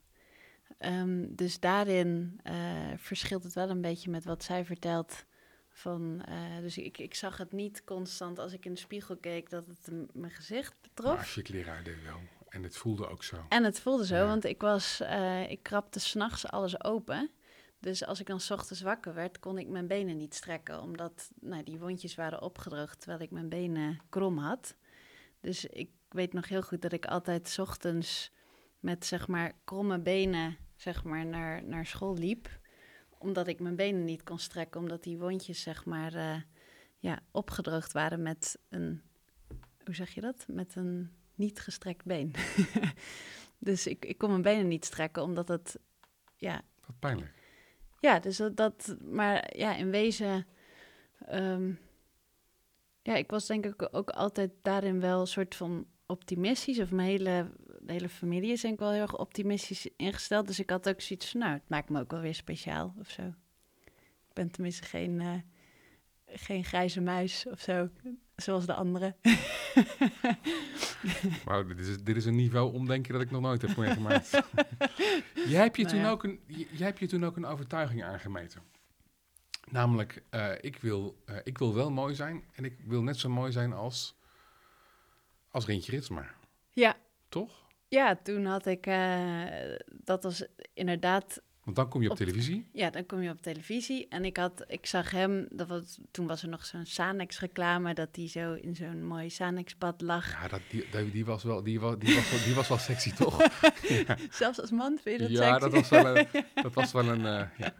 Ehm, 0.78 1.26
dus 1.28 1.60
daarin 1.60 2.40
eh, 2.42 2.92
verschilt 2.96 3.42
het 3.42 3.52
wel 3.52 3.70
een 3.70 3.80
beetje 3.80 4.10
met 4.10 4.24
wat 4.24 4.44
zij 4.44 4.64
vertelt. 4.64 5.24
Van, 5.68 6.22
eh, 6.24 6.58
dus 6.60 6.78
ik, 6.78 6.98
ik 6.98 7.14
zag 7.14 7.36
het 7.36 7.52
niet 7.52 7.84
constant 7.84 8.38
als 8.38 8.52
ik 8.52 8.64
in 8.64 8.72
de 8.72 8.78
spiegel 8.80 9.16
keek 9.16 9.50
dat 9.50 9.66
het 9.66 9.90
mijn 10.14 10.32
gezicht 10.32 10.74
Maar 10.80 10.90
betrof. 10.94 11.18
als 11.18 11.34
je 11.34 11.44
leraar 11.48 11.82
deed 11.82 12.02
wel. 12.02 12.20
En 12.52 12.62
het 12.62 12.76
voelde 12.76 13.08
ook 13.08 13.22
zo. 13.22 13.36
En 13.48 13.64
het 13.64 13.80
voelde 13.80 14.06
zo, 14.06 14.14
Ja. 14.16 14.26
want 14.26 14.44
ik 14.44 14.60
was, 14.60 15.00
eh, 15.00 15.50
ik 15.50 15.62
krapte 15.62 16.00
s'nachts 16.00 16.46
alles 16.46 16.84
open. 16.84 17.30
Dus 17.78 18.04
als 18.04 18.20
ik 18.20 18.26
dan 18.26 18.40
's 18.40 18.50
ochtends 18.50 18.80
wakker 18.82 19.14
werd, 19.14 19.38
kon 19.38 19.58
ik 19.58 19.68
mijn 19.68 19.86
benen 19.86 20.16
niet 20.16 20.34
strekken, 20.34 20.80
omdat 20.80 21.30
nou, 21.40 21.62
die 21.62 21.78
wondjes 21.78 22.14
waren 22.14 22.42
opgedroogd 22.42 22.98
terwijl 23.00 23.20
ik 23.22 23.30
mijn 23.30 23.48
benen 23.48 24.00
krom 24.08 24.38
had. 24.38 24.76
Dus 25.40 25.64
ik 25.64 25.90
weet 26.08 26.32
nog 26.32 26.48
heel 26.48 26.62
goed 26.62 26.82
dat 26.82 26.92
ik 26.92 27.06
altijd 27.06 27.48
's 27.48 27.58
ochtends 27.58 28.32
met 28.80 29.06
zeg 29.06 29.28
maar 29.28 29.52
kromme 29.64 29.98
benen 30.00 30.56
zeg 30.76 31.04
maar, 31.04 31.26
naar, 31.26 31.64
naar 31.64 31.86
school 31.86 32.16
liep, 32.16 32.48
omdat 33.18 33.46
ik 33.46 33.60
mijn 33.60 33.76
benen 33.76 34.04
niet 34.04 34.22
kon 34.22 34.38
strekken, 34.38 34.80
omdat 34.80 35.02
die 35.02 35.18
wondjes 35.18 35.62
zeg 35.62 35.84
maar 35.84 36.14
eh, 36.14 36.40
ja, 36.98 37.18
opgedroogd 37.30 37.92
waren 37.92 38.22
met 38.22 38.58
een, 38.68 39.02
hoe 39.84 39.94
zeg 39.94 40.10
je 40.14 40.20
dat? 40.20 40.44
Met 40.48 40.74
een 40.74 41.10
niet 41.34 41.60
gestrekt 41.60 42.04
been. 42.04 42.34
dus 43.58 43.86
ik, 43.86 44.04
ik 44.04 44.18
kon 44.18 44.30
mijn 44.30 44.42
benen 44.42 44.68
niet 44.68 44.84
strekken, 44.84 45.22
omdat 45.22 45.48
het, 45.48 45.78
ja, 46.36 46.62
Wat 46.86 46.98
pijnlijk. 46.98 47.32
ja, 48.00 48.18
dus 48.18 48.36
dat, 48.36 48.56
dat 48.56 48.96
maar 49.04 49.56
ja, 49.56 49.76
in 49.76 49.90
wezen, 49.90 50.46
ehm, 51.26 51.72
ja, 53.02 53.14
ik 53.14 53.30
was 53.30 53.46
denk 53.46 53.66
ik 53.66 53.88
ook 53.90 54.10
altijd 54.10 54.50
daarin 54.62 55.00
wel 55.00 55.20
een 55.20 55.26
soort 55.26 55.54
van 55.54 55.86
optimistisch, 56.06 56.78
of 56.78 56.90
mijn 56.90 57.08
hele, 57.08 57.50
de 57.80 57.92
hele 57.92 58.08
familie 58.08 58.52
is 58.52 58.60
denk 58.60 58.74
ik 58.74 58.80
wel 58.80 58.90
heel 58.90 59.02
erg 59.02 59.18
optimistisch 59.18 59.88
ingesteld, 59.96 60.46
dus 60.46 60.58
ik 60.58 60.70
had 60.70 60.88
ook 60.88 61.00
zoiets 61.00 61.30
van, 61.30 61.40
nou, 61.40 61.52
het 61.52 61.68
maakt 61.68 61.88
me 61.88 62.00
ook 62.00 62.10
wel 62.10 62.20
weer 62.20 62.34
speciaal 62.34 62.94
of 62.98 63.10
zo. 63.10 63.22
Ik 64.28 64.32
ben 64.32 64.50
tenminste 64.50 64.82
geen, 64.82 65.20
eh, 65.20 65.34
geen 66.26 66.64
grijze 66.64 67.00
muis 67.00 67.46
of 67.50 67.60
zo, 67.60 67.88
zoals 68.42 68.66
de 68.66 68.74
anderen. 68.74 69.16
Wauw, 71.44 71.64
dit 71.64 71.78
is, 71.78 72.02
dit 72.02 72.16
is 72.16 72.24
een 72.24 72.36
niveau 72.36 72.72
omdenken 72.72 73.12
dat 73.12 73.22
ik 73.22 73.30
nog 73.30 73.40
nooit 73.40 73.62
heb 73.62 73.76
meegemaakt. 73.76 74.30
jij, 75.48 75.62
hebt 75.62 75.76
je 75.76 75.82
Nou 75.82 75.94
toen 75.94 76.04
ja. 76.04 76.10
ook 76.10 76.24
een, 76.24 76.40
jij 76.46 76.86
hebt 76.86 76.98
je 76.98 77.06
toen 77.06 77.24
ook 77.24 77.36
een 77.36 77.46
overtuiging 77.46 78.04
aangemeten. 78.04 78.62
Namelijk, 79.70 80.22
eh, 80.30 80.52
ik, 80.60 80.76
wil, 80.76 81.22
eh, 81.26 81.36
ik 81.44 81.58
wil 81.58 81.74
wel 81.74 81.90
mooi 81.90 82.14
zijn 82.14 82.44
en 82.52 82.64
ik 82.64 82.78
wil 82.84 83.02
net 83.02 83.16
zo 83.16 83.28
mooi 83.28 83.52
zijn 83.52 83.72
als, 83.72 84.18
als 85.50 85.66
Rintje 85.66 85.92
Ritsma. 85.92 86.26
Ja, 86.70 86.96
Toch? 87.28 87.66
ja, 87.88 88.16
toen 88.16 88.44
had 88.44 88.66
ik, 88.66 88.86
eh, 88.86 89.76
dat 89.86 90.22
was 90.22 90.46
inderdaad 90.74 91.42
Want 91.64 91.76
dan 91.76 91.88
kom 91.88 92.00
je 92.02 92.06
op 92.06 92.12
Op- 92.12 92.18
televisie. 92.18 92.66
Ja, 92.72 92.90
dan 92.90 93.06
kom 93.06 93.22
je 93.22 93.30
op 93.30 93.42
televisie 93.42 94.06
en 94.08 94.24
ik 94.24 94.36
had, 94.36 94.64
ik 94.66 94.86
zag 94.86 95.10
hem, 95.10 95.46
dat 95.50 95.68
was, 95.68 95.98
toen 96.10 96.26
was 96.26 96.42
er 96.42 96.48
nog 96.48 96.66
zo'n 96.66 96.86
Sanex 96.86 97.40
reclame, 97.40 97.94
dat 97.94 98.08
hij 98.12 98.28
zo 98.28 98.52
in 98.52 98.74
zo'n 98.74 99.04
mooi 99.04 99.30
Sanex 99.30 99.78
bad 99.78 100.00
lag. 100.00 100.30
Ja, 100.30 100.48
dat, 100.48 100.60
die, 100.70 101.10
die, 101.10 101.24
was 101.24 101.42
wel, 101.42 101.62
die, 101.62 101.80
was, 101.80 101.98
die, 101.98 102.14
was 102.14 102.30
wel, 102.30 102.40
die 102.44 102.54
was 102.54 102.68
wel 102.68 102.78
sexy, 102.78 103.12
toch? 103.22 103.36
Zelfs 104.30 104.60
als 104.60 104.70
man 104.70 104.98
vind 105.02 105.20
je 105.20 105.22
dat 105.22 105.30
ja, 105.30 105.42
sexy? 105.42 105.60
dat 105.60 105.72
was 105.72 105.88
wel 105.88 106.16
een... 106.16 106.26
Dat 106.62 106.72
was 106.74 106.92
wel 106.92 107.08
een 107.08 107.26
eh, 107.26 107.48
ja. 107.58 107.74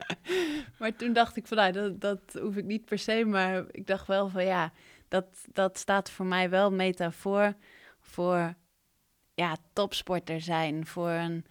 Maar 0.78 0.96
toen 0.96 1.12
dacht 1.12 1.36
ik 1.36 1.46
van, 1.46 1.56
nou, 1.56 1.72
dat, 1.72 2.00
dat 2.00 2.20
hoef 2.40 2.56
ik 2.56 2.64
niet 2.64 2.84
per 2.84 2.98
se, 2.98 3.24
maar 3.24 3.64
ik 3.70 3.86
dacht 3.86 4.06
wel 4.06 4.28
van, 4.28 4.44
ja, 4.44 4.72
dat, 5.08 5.26
dat 5.52 5.78
staat 5.78 6.10
voor 6.10 6.26
mij 6.26 6.50
wel 6.50 6.72
metafoor 6.72 7.54
voor, 8.00 8.54
ja, 9.34 9.56
topsporter 9.72 10.40
zijn, 10.40 10.86
voor 10.86 11.10
een 11.10 11.44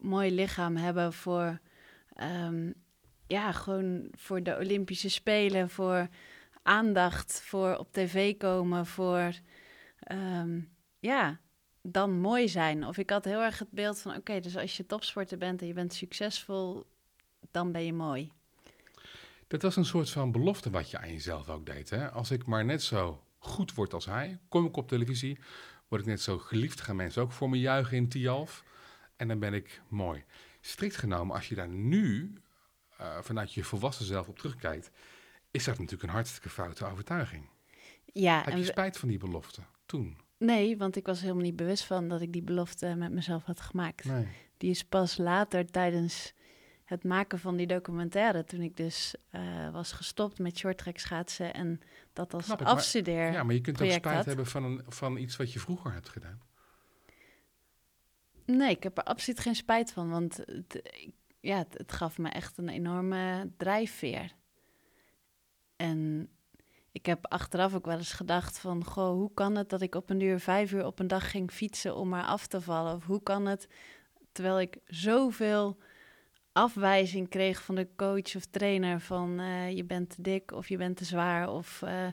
mooi 0.00 0.34
lichaam 0.34 0.76
hebben, 0.76 1.12
voor, 1.12 1.58
ehm, 2.14 2.72
ja, 3.26 3.52
gewoon 3.52 4.08
voor 4.12 4.42
de 4.42 4.56
Olympische 4.56 5.10
Spelen, 5.10 5.70
voor 5.70 6.08
aandacht, 6.62 7.40
voor 7.44 7.76
op 7.76 7.92
tv 7.92 8.36
komen, 8.36 8.86
voor, 8.86 9.32
ehm, 10.00 10.60
ja, 10.98 11.40
dan 11.82 12.20
mooi 12.20 12.48
zijn. 12.48 12.86
Of 12.86 12.98
ik 12.98 13.10
had 13.10 13.24
heel 13.24 13.42
erg 13.42 13.58
het 13.58 13.70
beeld 13.70 14.00
van, 14.00 14.16
oké, 14.16 14.40
dus 14.40 14.56
als 14.56 14.76
je 14.76 14.86
topsporter 14.86 15.38
bent 15.38 15.60
en 15.60 15.66
je 15.66 15.72
bent 15.72 15.94
succesvol, 15.94 16.86
dan 17.50 17.72
ben 17.72 17.84
je 17.84 17.92
mooi. 17.92 18.32
Dat 19.46 19.62
was 19.62 19.76
een 19.76 19.84
soort 19.84 20.10
van 20.10 20.32
belofte 20.32 20.70
wat 20.70 20.90
je 20.90 20.98
aan 20.98 21.12
jezelf 21.12 21.48
ook 21.48 21.66
deed. 21.66 21.90
Hè? 21.90 22.10
Als 22.10 22.30
ik 22.30 22.46
maar 22.46 22.64
net 22.64 22.82
zo 22.82 23.22
goed 23.38 23.74
word 23.74 23.94
als 23.94 24.04
hij, 24.04 24.38
kom 24.48 24.66
ik 24.66 24.76
op 24.76 24.88
televisie, 24.88 25.38
word 25.88 26.00
ik 26.00 26.06
net 26.06 26.20
zo 26.20 26.38
geliefd, 26.38 26.80
gaan 26.80 26.96
mensen 26.96 27.22
ook 27.22 27.32
voor 27.32 27.50
me 27.50 27.58
juichen 27.58 27.96
in 27.96 28.08
Tialf. 28.08 28.64
En 29.20 29.28
dan 29.28 29.38
ben 29.38 29.54
ik 29.54 29.80
mooi. 29.88 30.24
Strikt 30.60 30.96
genomen, 30.96 31.36
als 31.36 31.48
je 31.48 31.54
daar 31.54 31.68
nu 31.68 32.32
uh, 33.00 33.18
vanuit 33.20 33.54
je 33.54 33.64
volwassen 33.64 34.04
zelf 34.04 34.28
op 34.28 34.38
terugkijkt, 34.38 34.90
is 35.50 35.64
dat 35.64 35.78
natuurlijk 35.78 36.02
een 36.02 36.14
hartstikke 36.14 36.48
foute 36.48 36.84
overtuiging. 36.84 37.48
Ja, 38.04 38.42
Heb 38.44 38.56
je 38.56 38.64
spijt 38.64 38.98
van 38.98 39.08
die 39.08 39.18
belofte 39.18 39.60
toen? 39.86 40.16
Nee, 40.38 40.76
want 40.76 40.96
ik 40.96 41.06
was 41.06 41.20
helemaal 41.20 41.42
niet 41.42 41.56
bewust 41.56 41.84
van 41.84 42.08
dat 42.08 42.20
ik 42.20 42.32
die 42.32 42.42
belofte 42.42 42.94
met 42.94 43.12
mezelf 43.12 43.44
had 43.44 43.60
gemaakt. 43.60 44.04
Nee. 44.04 44.28
Die 44.56 44.70
is 44.70 44.84
pas 44.84 45.16
later 45.16 45.66
tijdens 45.66 46.32
het 46.84 47.04
maken 47.04 47.38
van 47.38 47.56
die 47.56 47.66
documentaire, 47.66 48.44
toen 48.44 48.60
ik 48.60 48.76
dus 48.76 49.14
uh, 49.32 49.70
was 49.70 49.92
gestopt 49.92 50.38
met 50.38 50.58
shorttrack 50.58 50.98
schaatsen 50.98 51.54
en 51.54 51.80
dat 52.12 52.34
als 52.34 52.50
afstudeer. 52.50 53.32
Ja, 53.32 53.42
maar 53.42 53.54
je 53.54 53.60
kunt 53.60 53.82
ook 53.82 53.90
spijt 53.90 54.24
hebben 54.24 54.46
van, 54.46 54.64
een, 54.64 54.82
van 54.88 55.16
iets 55.16 55.36
wat 55.36 55.52
je 55.52 55.58
vroeger 55.58 55.92
hebt 55.92 56.08
gedaan. 56.08 56.40
Nee, 58.56 58.70
ik 58.70 58.82
heb 58.82 58.98
er 58.98 59.04
absoluut 59.04 59.40
geen 59.40 59.54
spijt 59.54 59.92
van, 59.92 60.10
want 60.10 60.36
het, 60.36 60.82
ja, 61.40 61.66
het, 61.70 61.92
gaf 61.92 62.18
me 62.18 62.28
echt 62.28 62.58
een 62.58 62.68
enorme 62.68 63.50
drijfveer. 63.56 64.34
En 65.76 66.28
ik 66.92 67.06
heb 67.06 67.26
achteraf 67.26 67.74
ook 67.74 67.86
wel 67.86 67.96
eens 67.96 68.12
gedacht 68.12 68.58
van, 68.58 68.84
goh, 68.84 69.12
hoe 69.12 69.34
kan 69.34 69.56
het 69.56 69.68
dat 69.68 69.80
ik 69.80 69.94
op 69.94 70.10
een 70.10 70.20
uur 70.20 70.40
vijf 70.40 70.72
uur 70.72 70.86
op 70.86 70.98
een 70.98 71.08
dag 71.08 71.30
ging 71.30 71.50
fietsen 71.50 71.96
om 71.96 72.08
maar 72.08 72.24
af 72.24 72.46
te 72.46 72.60
vallen? 72.60 72.94
Of 72.94 73.04
hoe 73.04 73.22
kan 73.22 73.46
het, 73.46 73.68
terwijl 74.32 74.60
ik 74.60 74.78
zoveel 74.84 75.78
afwijzing 76.52 77.28
kreeg 77.28 77.62
van 77.62 77.74
de 77.74 77.88
coach 77.96 78.36
of 78.36 78.44
trainer 78.50 79.00
van 79.00 79.40
uh, 79.40 79.70
je 79.76 79.84
bent 79.84 80.10
te 80.10 80.22
dik 80.22 80.52
of 80.52 80.68
je 80.68 80.76
bent 80.76 80.96
te 80.96 81.04
zwaar 81.04 81.50
of 81.52 81.82
uh, 81.84 82.06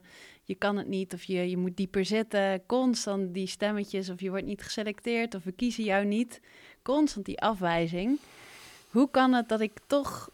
je 0.47 0.55
kan 0.55 0.77
het 0.77 0.87
niet 0.87 1.13
of 1.13 1.23
je, 1.23 1.49
je 1.49 1.57
moet 1.57 1.77
dieper 1.77 2.05
zitten. 2.05 2.65
Constant 2.65 3.33
die 3.33 3.47
stemmetjes 3.47 4.09
of 4.09 4.21
je 4.21 4.29
wordt 4.29 4.45
niet 4.45 4.63
geselecteerd 4.63 5.35
of 5.35 5.43
we 5.43 5.51
kiezen 5.51 5.83
jou 5.83 6.05
niet. 6.05 6.41
Constant 6.81 7.25
die 7.25 7.39
afwijzing. 7.39 8.19
Hoe 8.89 9.09
kan 9.11 9.33
het 9.33 9.49
dat 9.49 9.59
ik 9.59 9.79
toch 9.87 10.29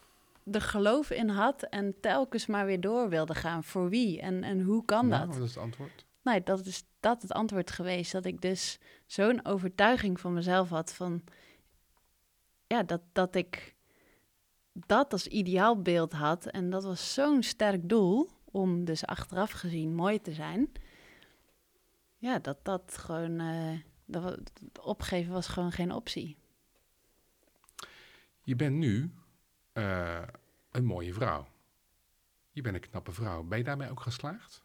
er 0.52 0.62
geloof 0.62 1.10
in 1.10 1.30
had 1.30 1.64
en 1.64 1.96
telkens 2.02 2.46
maar 2.46 2.66
weer 2.66 2.82
door 2.82 3.10
wilde 3.10 3.36
gaan? 3.36 3.64
Voor 3.64 3.90
wie 3.90 4.22
en, 4.22 4.44
en 4.44 4.62
hoe 4.62 4.86
kan 4.86 5.08
nou, 5.08 5.26
dat? 5.26 5.36
Wat 5.36 5.48
is 5.48 5.56
het 5.56 5.64
antwoord? 5.64 6.06
Nee, 6.22 6.44
dat 6.44 6.66
is 6.66 6.84
dat 7.00 7.22
het 7.22 7.32
antwoord 7.32 7.72
geweest. 7.72 8.12
Dat 8.12 8.26
ik 8.26 8.42
dus 8.42 8.80
zo'n 9.06 9.46
overtuiging 9.46 10.20
van 10.20 10.34
mezelf 10.34 10.70
had 10.70 10.94
van... 10.94 11.24
Ja, 12.68 12.84
dat, 12.84 13.02
dat 13.12 13.36
ik 13.36 13.76
dat 14.74 15.12
als 15.12 15.28
ideaalbeeld 15.28 16.12
had. 16.12 16.46
En 16.46 16.70
dat 16.70 16.84
was 16.84 17.14
zo'n 17.14 17.44
sterk 17.44 17.90
doel 17.90 18.30
om 18.54 18.86
dus 18.86 19.06
achteraf 19.06 19.52
gezien 19.52 19.96
mooi 19.96 20.22
te 20.22 20.34
zijn. 20.34 20.72
Ja, 22.18 22.40
dat 22.40 22.66
dat 22.66 22.98
gewoon... 22.98 23.42
Uh, 23.42 23.80
dat, 24.06 24.52
opgeven 24.80 25.34
was 25.34 25.48
gewoon 25.48 25.72
geen 25.72 25.92
optie. 25.92 26.38
Je 28.44 28.56
bent 28.56 28.76
nu 28.76 29.12
uh, 29.74 30.22
een 30.72 30.86
mooie 30.86 31.14
vrouw. 31.14 31.48
Je 32.52 32.62
bent 32.62 32.76
een 32.76 32.90
knappe 32.90 33.12
vrouw. 33.12 33.44
Ben 33.44 33.58
je 33.58 33.64
daarmee 33.64 33.90
ook 33.90 34.02
geslaagd? 34.02 34.64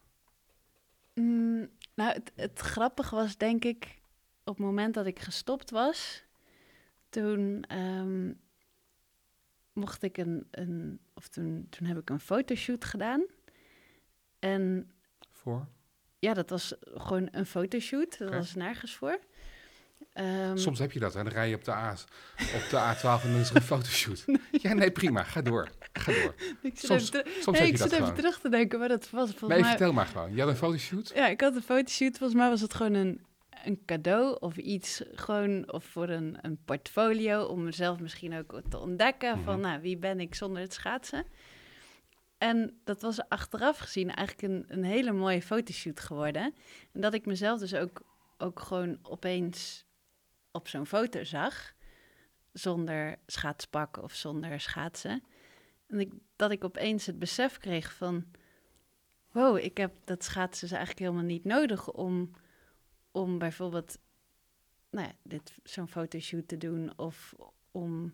Mm, 1.13 1.69
nou, 1.93 2.13
het, 2.13 2.31
het 2.35 2.59
grappige 2.59 3.15
was 3.15 3.37
denk 3.37 3.65
ik... 3.65 4.01
op 4.43 4.57
het 4.57 4.65
moment 4.65 4.93
dat 4.93 5.05
ik 5.05 5.19
gestopt 5.19 5.69
was... 5.69 6.23
toen 7.09 7.65
um, 7.77 8.39
mocht 9.73 10.03
ik 10.03 10.17
een, 10.17 10.47
een 10.51 10.99
of 11.13 11.27
toen, 11.27 11.67
toen 11.69 11.87
heb 11.87 11.97
ik 11.97 12.09
een 12.09 12.19
fotoshoot 12.19 12.85
gedaan. 12.85 13.25
En 14.39 14.91
voor? 15.31 15.67
Ja, 16.19 16.33
dat 16.33 16.49
was 16.49 16.73
gewoon 16.81 17.27
een 17.31 17.45
fotoshoot. 17.45 18.17
Dat 18.17 18.33
was 18.33 18.55
nergens 18.55 18.95
voor. 18.95 19.19
Um, 20.13 20.57
Soms 20.57 20.79
heb 20.79 20.91
je 20.91 20.99
dat, 20.99 21.13
hè? 21.13 21.23
dan 21.23 21.31
rij 21.31 21.49
je 21.49 21.55
op 21.55 21.63
de, 21.63 21.71
A, 21.71 21.91
op 22.55 22.69
de 22.69 22.95
A12 22.95 23.23
en 23.23 23.31
dan 23.31 23.39
is 23.39 23.49
er 23.49 23.55
een 23.55 23.61
fotoshoot. 23.61 24.25
Ja, 24.51 24.73
nee, 24.73 24.91
prima, 24.91 25.23
ga 25.23 25.41
door. 25.41 25.69
Ga 25.93 26.11
door. 26.11 26.35
Ik 26.61 26.79
soms 26.79 27.11
soms 27.39 27.57
heb 27.57 27.67
je 27.67 27.73
ik 27.73 27.77
zit 27.77 27.91
even 27.91 28.13
terug 28.13 28.39
te 28.39 28.49
denken, 28.49 28.79
maar 28.79 28.87
dat 28.87 29.09
was 29.09 29.29
volgens 29.29 29.49
nee, 29.49 29.59
mij... 29.59 29.69
vertel 29.69 29.93
maar 29.93 30.05
gewoon. 30.05 30.35
Je 30.35 30.39
had 30.39 30.49
een 30.49 30.55
fotoshoot? 30.55 31.11
Ja, 31.15 31.27
ik 31.27 31.41
had 31.41 31.55
een 31.55 31.61
fotoshoot. 31.61 32.17
Volgens 32.17 32.39
mij 32.39 32.49
was 32.49 32.61
het 32.61 32.73
gewoon 32.73 32.93
een, 32.93 33.21
een 33.63 33.81
cadeau 33.85 34.37
of 34.39 34.57
iets, 34.57 35.01
gewoon 35.13 35.71
of 35.71 35.83
voor 35.83 36.09
een, 36.09 36.37
een 36.41 36.59
portfolio, 36.65 37.43
om 37.43 37.63
mezelf 37.63 37.99
misschien 37.99 38.37
ook 38.37 38.61
te 38.69 38.77
ontdekken 38.77 39.29
mm 39.29 39.35
-hmm. 39.35 39.43
van, 39.43 39.59
nou, 39.59 39.81
wie 39.81 39.97
ben 39.97 40.19
ik 40.19 40.35
zonder 40.35 40.61
het 40.61 40.73
schaatsen? 40.73 41.25
En 42.39 42.79
dat 42.83 43.01
was 43.01 43.27
achteraf 43.27 43.77
gezien 43.77 44.13
eigenlijk 44.13 44.53
een, 44.53 44.65
een 44.67 44.83
hele 44.83 45.11
mooie 45.11 45.41
fotoshoot 45.41 45.99
geworden. 45.99 46.53
En 46.91 47.01
dat 47.01 47.13
ik 47.13 47.25
mezelf 47.25 47.59
dus 47.59 47.73
ook, 47.75 48.01
ook 48.37 48.59
gewoon 48.59 48.99
opeens 49.01 49.85
op 50.51 50.67
zo'n 50.67 50.85
foto 50.85 51.23
zag, 51.23 51.73
zonder 52.51 53.19
schaatspak 53.25 54.03
of 54.03 54.13
zonder 54.13 54.59
schaatsen. 54.59 55.23
En 55.87 55.99
ik, 55.99 56.13
dat 56.35 56.51
ik 56.51 56.63
opeens 56.63 57.05
het 57.05 57.19
besef 57.19 57.57
kreeg 57.57 57.93
van, 57.93 58.25
wow, 59.31 59.57
ik 59.57 59.77
heb 59.77 59.93
dat 60.03 60.23
schaatsen 60.23 60.67
dus 60.67 60.77
eigenlijk 60.77 60.99
helemaal 60.99 61.29
niet 61.29 61.43
nodig 61.43 61.91
om, 61.91 62.31
om 63.11 63.37
bijvoorbeeld 63.37 63.99
nou 64.89 65.07
ja, 65.07 65.13
dit, 65.23 65.53
zo'n 65.63 65.87
fotoshoot 65.87 66.47
te 66.47 66.57
doen 66.57 66.97
of 66.97 67.33
om 67.71 68.13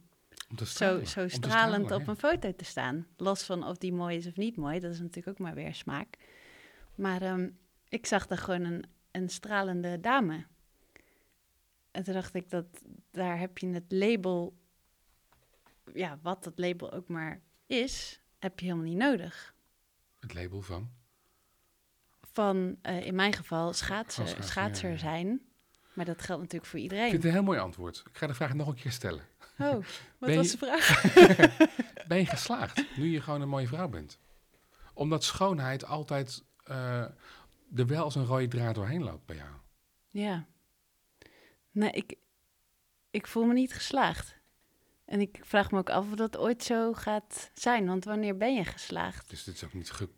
zo, 0.66 1.04
zo 1.04 1.28
stralend 1.28 1.92
op 1.92 2.08
een 2.08 2.16
foto 2.16 2.56
te 2.56 2.66
staan. 2.66 3.08
Los 3.18 3.44
van 3.44 3.64
of 3.64 3.78
die 3.78 3.94
mooi 3.94 4.18
is 4.18 4.28
of 4.28 4.36
niet 4.36 4.56
mooi, 4.56 4.80
dat 4.80 4.92
is 4.92 5.00
natuurlijk 5.00 5.28
ook 5.28 5.46
maar 5.46 5.56
weer 5.56 5.76
smaak. 5.76 6.18
Maar 6.96 7.22
um, 7.22 7.58
ik 7.90 8.06
zag 8.06 8.28
daar 8.28 8.38
gewoon 8.38 8.64
een, 8.64 8.86
een 9.12 9.30
stralende 9.30 10.00
dame. 10.00 10.46
En 11.92 12.04
toen 12.04 12.14
dacht 12.14 12.36
ik 12.36 12.50
dat 12.50 12.66
daar 13.12 13.40
heb 13.40 13.58
je 13.58 13.68
het 13.68 13.92
label, 13.92 14.58
ja, 15.94 16.20
wat 16.22 16.44
dat 16.44 16.60
label 16.60 16.92
ook 16.92 17.08
maar 17.08 17.42
is, 17.66 18.22
heb 18.40 18.60
je 18.60 18.66
helemaal 18.66 18.88
niet 18.88 18.98
nodig. 18.98 19.56
Het 20.20 20.34
label 20.34 20.62
van? 20.62 20.90
Van 22.22 22.78
uh, 22.84 23.06
in 23.06 23.16
mijn 23.16 23.34
geval 23.34 23.74
schaatser, 23.74 24.28
schaatser, 24.28 24.44
schaatser 24.44 24.98
zijn. 24.98 25.42
Maar 25.94 26.06
dat 26.06 26.22
geldt 26.22 26.42
natuurlijk 26.42 26.72
voor 26.72 26.80
iedereen. 26.80 27.06
Ik 27.06 27.12
vind 27.12 27.24
het 27.24 27.32
een 27.32 27.38
heel 27.38 27.48
mooi 27.48 27.60
antwoord. 27.60 28.04
Ik 28.10 28.18
ga 28.18 28.28
de 28.28 28.34
vraag 28.34 28.54
nog 28.54 28.68
een 28.68 28.76
keer 28.76 28.92
stellen. 28.92 29.24
Oh, 29.60 29.86
wat 30.18 30.36
was 30.36 30.52
de 30.52 30.58
vraag? 30.58 31.14
ben 32.08 32.18
je 32.18 32.26
geslaagd 32.26 32.98
nu 32.98 33.06
je 33.12 33.22
gewoon 33.22 33.42
een 33.42 33.50
mooie 33.50 33.68
vrouw 33.68 33.88
bent? 33.88 34.20
Omdat 34.94 35.24
schoonheid 35.24 35.86
altijd 35.86 36.44
uh, 36.70 37.02
er 37.76 37.88
wel 37.88 38.04
als 38.04 38.16
een 38.16 38.26
rode 38.26 38.48
draad 38.48 38.76
doorheen 38.76 39.04
loopt 39.04 39.26
bij 39.26 39.36
jou. 39.36 39.50
Ja. 40.10 40.46
Nee, 41.72 41.92
ik, 41.92 42.16
ik 43.12 43.28
voel 43.28 43.44
me 43.46 43.54
niet 43.54 43.74
geslaagd. 43.74 44.36
En 45.06 45.22
ik 45.22 45.40
vraag 45.42 45.72
me 45.72 45.78
ook 45.78 45.90
af 45.90 46.06
of 46.12 46.16
dat 46.16 46.38
ooit 46.38 46.64
zo 46.64 46.94
gaat 46.94 47.52
zijn. 47.54 47.86
Want 47.86 48.06
wanneer 48.06 48.38
ben 48.38 48.56
je 48.56 48.64
geslaagd? 48.66 49.30
Dus 49.30 49.44
dit 49.44 49.56
is 49.56 49.64
ook 49.64 49.74
niet 49.74 49.92
ge 49.92 50.10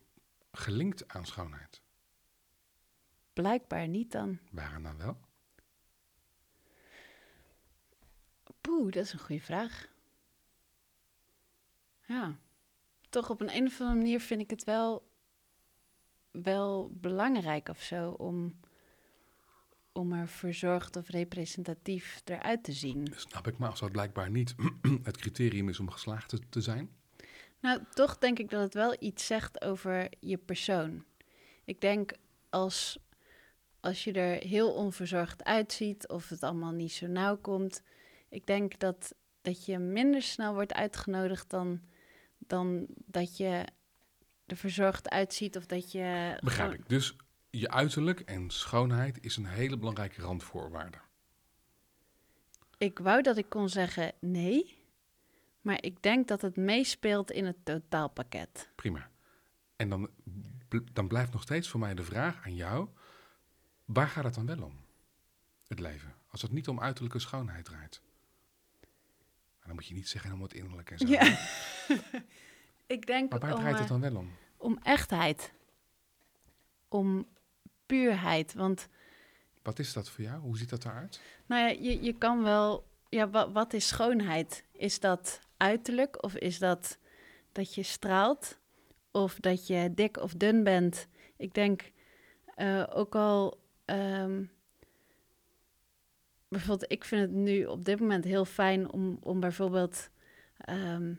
gelinkt 0.52 1.08
aan 1.08 1.26
schoonheid? 1.26 1.82
Blijkbaar 3.34 3.88
niet 3.88 4.12
dan. 4.12 4.40
Waaraan 4.52 4.84
dan 4.84 4.98
wel? 4.98 5.18
Poeh, 8.68 8.92
dat 8.92 9.04
is 9.04 9.14
een 9.14 9.20
goede 9.20 9.42
vraag. 9.42 9.88
Ja, 12.08 12.38
toch 13.10 13.30
op 13.30 13.42
een, 13.42 13.56
een 13.56 13.66
of 13.66 13.80
andere 13.80 14.00
manier 14.00 14.20
vind 14.20 14.42
ik 14.42 14.50
het 14.50 14.64
wel, 14.64 15.12
wel 16.32 16.92
belangrijk 16.94 17.70
of 17.70 17.82
zo 17.82 18.10
om, 18.10 18.60
om 19.92 20.14
er 20.14 20.28
verzorgd 20.28 20.96
of 20.96 21.10
representatief 21.10 22.22
eruit 22.26 22.64
te 22.64 22.72
zien. 22.72 23.14
Snap 23.16 23.48
ik, 23.48 23.58
maar 23.58 23.70
als 23.70 23.80
dat 23.80 23.92
blijkbaar 23.92 24.30
niet 24.30 24.56
het 25.04 25.18
criterium 25.18 25.70
is 25.70 25.80
om 25.80 25.90
geslaagd 25.90 26.30
te, 26.30 26.40
te 26.50 26.62
zijn? 26.62 26.90
Nou, 27.60 27.84
toch 27.92 28.18
denk 28.18 28.40
ik 28.40 28.50
dat 28.50 28.62
het 28.62 28.74
wel 28.74 28.96
iets 29.00 29.26
zegt 29.26 29.62
over 29.62 30.10
je 30.20 30.38
persoon. 30.38 31.04
Ik 31.66 31.82
denk 31.82 32.14
als, 32.50 33.00
als 33.80 34.04
je 34.04 34.12
er 34.12 34.48
heel 34.48 34.74
onverzorgd 34.74 35.44
uitziet 35.44 36.08
of 36.08 36.30
het 36.30 36.44
allemaal 36.44 36.72
niet 36.72 36.92
zo 36.92 37.08
nauw 37.08 37.38
komt, 37.38 37.82
ik 38.30 38.46
denk 38.46 38.80
dat, 38.80 39.16
dat 39.42 39.66
je 39.66 39.78
minder 39.78 40.22
snel 40.22 40.54
wordt 40.54 40.74
uitgenodigd 40.74 41.50
dan, 41.50 41.82
dan 42.38 42.86
dat 43.06 43.38
je 43.38 43.66
er 44.46 44.58
verzorgd 44.58 45.10
uitziet 45.10 45.58
of 45.58 45.66
dat 45.66 45.92
je. 45.92 46.38
Begrijp 46.44 46.74
ik. 46.74 46.90
Dus 46.90 47.16
je 47.50 47.72
uiterlijk 47.72 48.20
en 48.20 48.50
schoonheid 48.50 49.24
is 49.24 49.38
een 49.38 49.46
hele 49.46 49.78
belangrijke 49.78 50.22
randvoorwaarde. 50.22 50.98
Ik 52.78 53.00
wou 53.00 53.22
dat 53.22 53.38
ik 53.38 53.50
kon 53.50 53.70
zeggen 53.70 54.14
nee, 54.20 54.86
maar 55.62 55.84
ik 55.84 56.02
denk 56.02 56.28
dat 56.28 56.42
het 56.42 56.56
meespeelt 56.56 57.32
in 57.32 57.46
het 57.46 57.66
totaalpakket. 57.66 58.70
Prima. 58.76 59.10
En 59.76 59.90
dan, 59.90 60.10
dan 60.94 61.08
blijft 61.08 61.32
nog 61.32 61.42
steeds 61.42 61.70
voor 61.70 61.80
mij 61.80 61.94
de 61.94 62.04
vraag 62.04 62.46
aan 62.46 62.56
jou: 62.56 62.88
waar 63.86 64.08
gaat 64.08 64.24
het 64.24 64.34
dan 64.34 64.46
wel 64.46 64.64
om? 64.64 64.86
Het 65.68 65.80
leven. 65.80 66.16
Als 66.28 66.42
het 66.42 66.52
niet 66.52 66.68
om 66.68 66.80
uiterlijke 66.80 67.20
schoonheid 67.20 67.66
draait. 67.66 68.02
Dan 69.68 69.76
moet 69.76 69.86
je 69.88 69.94
niet 69.94 70.08
zeggen 70.10 70.32
om 70.32 70.42
het 70.42 70.54
innerlijk 70.54 70.92
en 70.92 70.98
zo. 70.98 71.08
Ja. 71.08 71.38
ik 72.96 73.06
denk 73.06 73.30
Maar 73.30 73.40
waar 73.40 73.54
om, 73.54 73.60
draait 73.60 73.76
het 73.76 73.84
eh, 73.84 73.90
dan 73.90 74.02
wel 74.02 74.16
om? 74.16 74.32
om 74.58 74.80
echtheid. 74.84 75.54
Om 76.88 77.28
puurheid. 77.86 78.54
Want 78.54 78.88
Wat 79.64 79.80
is 79.80 79.94
dat 79.94 80.10
voor 80.10 80.24
jou? 80.24 80.42
Hoe 80.42 80.58
ziet 80.58 80.70
dat 80.70 80.86
eruit? 80.86 81.22
nou 81.46 81.62
ja, 81.62 81.68
je, 81.68 82.04
je 82.04 82.14
kan 82.18 82.44
wel... 82.44 82.86
Ja, 83.10 83.30
wat, 83.30 83.52
wat 83.52 83.74
is 83.74 83.88
schoonheid? 83.88 84.64
Is 84.72 85.00
dat 85.00 85.40
uiterlijk 85.58 86.24
of 86.24 86.36
is 86.36 86.60
dat 86.60 86.98
dat 87.52 87.76
je 87.76 87.84
straalt? 87.84 88.58
Of 89.12 89.36
dat 89.40 89.68
je 89.68 89.92
dik 89.94 90.18
of 90.18 90.34
dun 90.34 90.64
bent? 90.64 91.08
Ik 91.38 91.54
denk 91.54 91.92
eh, 92.56 92.84
ook 92.90 93.16
al... 93.16 93.60
ehm, 93.86 94.44
bijvoorbeeld, 96.48 96.92
ik 96.92 97.04
vind 97.04 97.22
het 97.22 97.32
nu 97.32 97.66
op 97.66 97.86
dit 97.86 98.00
moment 98.00 98.24
heel 98.24 98.46
fijn 98.46 98.92
om, 98.92 99.18
om 99.22 99.40
bijvoorbeeld... 99.40 100.10
ehm, 100.58 101.14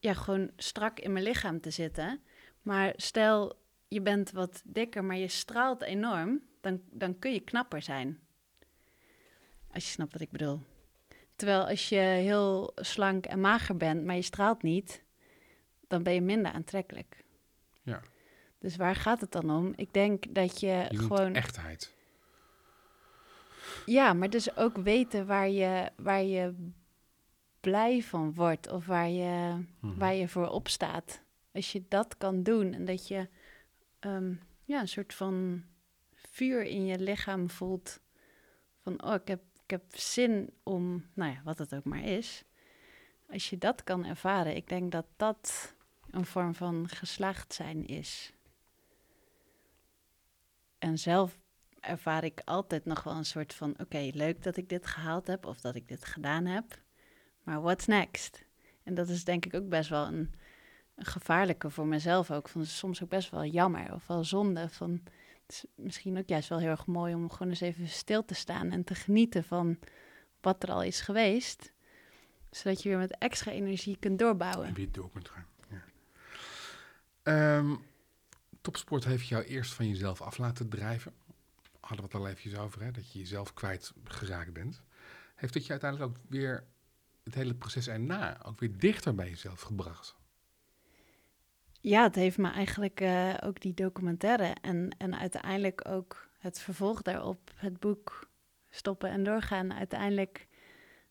ja, 0.00 0.14
gewoon 0.14 0.50
strak 0.56 1.00
in 1.00 1.12
mijn 1.12 1.24
lichaam 1.24 1.60
te 1.60 1.70
zitten. 1.70 2.20
Maar 2.62 2.92
stel, 2.96 3.60
je 3.88 4.00
bent 4.02 4.30
wat 4.30 4.62
dikker, 4.64 5.04
maar 5.04 5.16
je 5.16 5.28
straalt 5.28 5.82
enorm, 5.82 6.42
dan, 6.60 6.80
dan 6.90 7.18
kun 7.18 7.32
je 7.32 7.40
knapper 7.40 7.82
zijn. 7.82 8.18
Als 9.72 9.84
je 9.84 9.90
snapt 9.90 10.12
wat 10.12 10.20
ik 10.20 10.30
bedoel. 10.30 10.60
Terwijl 11.36 11.66
als 11.66 11.88
je 11.88 11.96
heel 11.96 12.72
slank 12.74 13.26
en 13.26 13.40
mager 13.40 13.76
bent, 13.76 14.04
maar 14.04 14.14
je 14.14 14.22
straalt 14.22 14.62
niet, 14.62 15.04
dan 15.86 16.02
ben 16.02 16.14
je 16.14 16.20
minder 16.20 16.52
aantrekkelijk. 16.52 17.24
Ja. 17.82 18.00
Dus 18.58 18.76
waar 18.76 18.94
gaat 18.94 19.20
het 19.20 19.32
dan 19.32 19.50
om? 19.50 19.72
Ik 19.76 19.92
denk 19.92 20.34
dat 20.34 20.60
je, 20.60 20.86
Je 20.88 20.98
gewoon. 20.98 21.34
echtheid. 21.34 21.94
Ja, 23.86 24.12
maar 24.12 24.30
dus 24.30 24.56
ook 24.56 24.76
weten 24.76 25.26
waar 25.26 25.48
je, 25.48 25.90
waar 25.96 26.22
je 26.22 26.54
blij 27.60 28.02
van 28.02 28.34
wordt 28.34 28.70
of 28.70 28.86
waar 28.86 29.08
je, 29.08 29.64
Mhm. 29.80 29.98
waar 29.98 30.14
je 30.14 30.28
voor 30.28 30.48
opstaat. 30.48 31.22
Als 31.52 31.72
je 31.72 31.84
dat 31.88 32.16
kan 32.16 32.42
doen 32.42 32.72
en 32.74 32.84
dat 32.84 33.08
je 33.08 33.28
ehm, 33.98 34.34
ja, 34.64 34.80
een 34.80 34.88
soort 34.88 35.14
van 35.14 35.64
vuur 36.14 36.62
in 36.64 36.86
je 36.86 36.98
lichaam 36.98 37.50
voelt. 37.50 38.00
Van, 38.82 39.02
oh, 39.04 39.14
ik 39.14 39.28
heb, 39.28 39.42
ik 39.64 39.70
heb 39.70 39.82
zin 39.88 40.50
om, 40.62 41.06
nou 41.14 41.32
ja, 41.32 41.40
wat 41.44 41.58
het 41.58 41.74
ook 41.74 41.84
maar 41.84 42.04
is. 42.04 42.44
Als 43.30 43.50
je 43.50 43.58
dat 43.58 43.84
kan 43.84 44.04
ervaren, 44.04 44.56
ik 44.56 44.68
denk 44.68 44.92
dat 44.92 45.06
dat 45.16 45.74
een 46.10 46.24
vorm 46.26 46.54
van 46.54 46.88
geslaagd 46.88 47.54
zijn 47.54 47.86
is. 47.86 48.32
En 50.78 50.98
zelf 50.98 51.38
ervaar 51.80 52.24
ik 52.24 52.40
altijd 52.44 52.84
nog 52.84 53.02
wel 53.02 53.14
een 53.14 53.24
soort 53.24 53.54
van: 53.54 53.74
oké, 53.78 54.10
leuk 54.12 54.42
dat 54.42 54.56
ik 54.56 54.68
dit 54.68 54.86
gehaald 54.86 55.26
heb 55.26 55.46
of 55.46 55.60
dat 55.60 55.74
ik 55.74 55.88
dit 55.88 56.04
gedaan 56.04 56.44
heb, 56.44 56.78
maar 57.42 57.60
what's 57.60 57.86
next? 57.86 58.46
En 58.82 58.94
dat 58.94 59.08
is 59.08 59.24
denk 59.24 59.46
ik 59.46 59.54
ook 59.54 59.68
best 59.68 59.88
wel 59.88 60.06
een, 60.06 60.34
gevaarlijke 60.96 61.70
voor 61.70 61.86
mezelf 61.86 62.30
ook. 62.30 62.48
Van 62.48 62.66
soms 62.66 63.02
ook 63.02 63.08
best 63.08 63.30
wel 63.30 63.44
jammer 63.44 63.94
of 63.94 64.06
wel 64.06 64.24
zonde. 64.24 64.68
Van, 64.68 65.02
misschien 65.74 66.18
ook 66.18 66.28
juist 66.28 66.48
wel 66.48 66.58
heel 66.58 66.68
erg 66.68 66.86
mooi 66.86 67.14
om 67.14 67.30
gewoon 67.30 67.48
eens 67.48 67.60
even 67.60 67.88
stil 67.88 68.24
te 68.24 68.34
staan 68.34 68.70
en 68.70 68.84
te 68.84 68.94
genieten 68.94 69.44
van 69.44 69.78
wat 70.40 70.62
er 70.62 70.70
al 70.70 70.82
is 70.82 71.00
geweest, 71.00 71.72
zodat 72.50 72.82
je 72.82 72.88
weer 72.88 72.98
met 72.98 73.18
extra 73.18 73.52
energie 73.52 73.96
kunt 74.00 74.18
doorbouwen. 74.18 74.66
En 74.66 74.74
weer 74.74 74.92
door 74.92 75.10
kunt 75.10 75.28
gaan. 75.28 75.46
Ja. 75.70 75.84
Ehm, 77.22 77.76
topsport 78.60 79.04
heeft 79.04 79.28
jou 79.28 79.44
eerst 79.44 79.72
van 79.72 79.88
jezelf 79.88 80.22
af 80.22 80.38
laten 80.38 80.68
drijven. 80.68 81.12
Hadden 81.88 82.06
we 82.06 82.16
het 82.16 82.26
al 82.26 82.28
even 82.28 82.60
over, 82.60 82.82
hè? 82.82 82.90
dat 82.90 83.12
je 83.12 83.18
jezelf 83.18 83.54
kwijtgeraakt 83.54 84.52
bent. 84.52 84.82
Heeft 85.34 85.54
het 85.54 85.64
je 85.64 85.70
uiteindelijk 85.70 86.10
ook 86.10 86.24
weer 86.28 86.64
het 87.22 87.34
hele 87.34 87.54
proces 87.54 87.88
erna 87.88 88.44
ook 88.44 88.60
weer 88.60 88.78
dichter 88.78 89.14
bij 89.14 89.28
jezelf 89.28 89.60
gebracht? 89.60 90.16
Ja, 91.80 92.02
het 92.02 92.14
heeft 92.14 92.38
me 92.38 92.50
eigenlijk 92.50 93.00
eh, 93.00 93.34
ook 93.44 93.60
die 93.60 93.74
documentaire 93.74 94.56
en, 94.60 94.94
en 94.98 95.18
uiteindelijk 95.18 95.88
ook 95.88 96.28
het 96.38 96.60
vervolg 96.60 97.02
daarop, 97.02 97.50
het 97.54 97.80
boek 97.80 98.28
Stoppen 98.70 99.10
en 99.10 99.24
Doorgaan, 99.24 99.72
uiteindelijk 99.72 100.46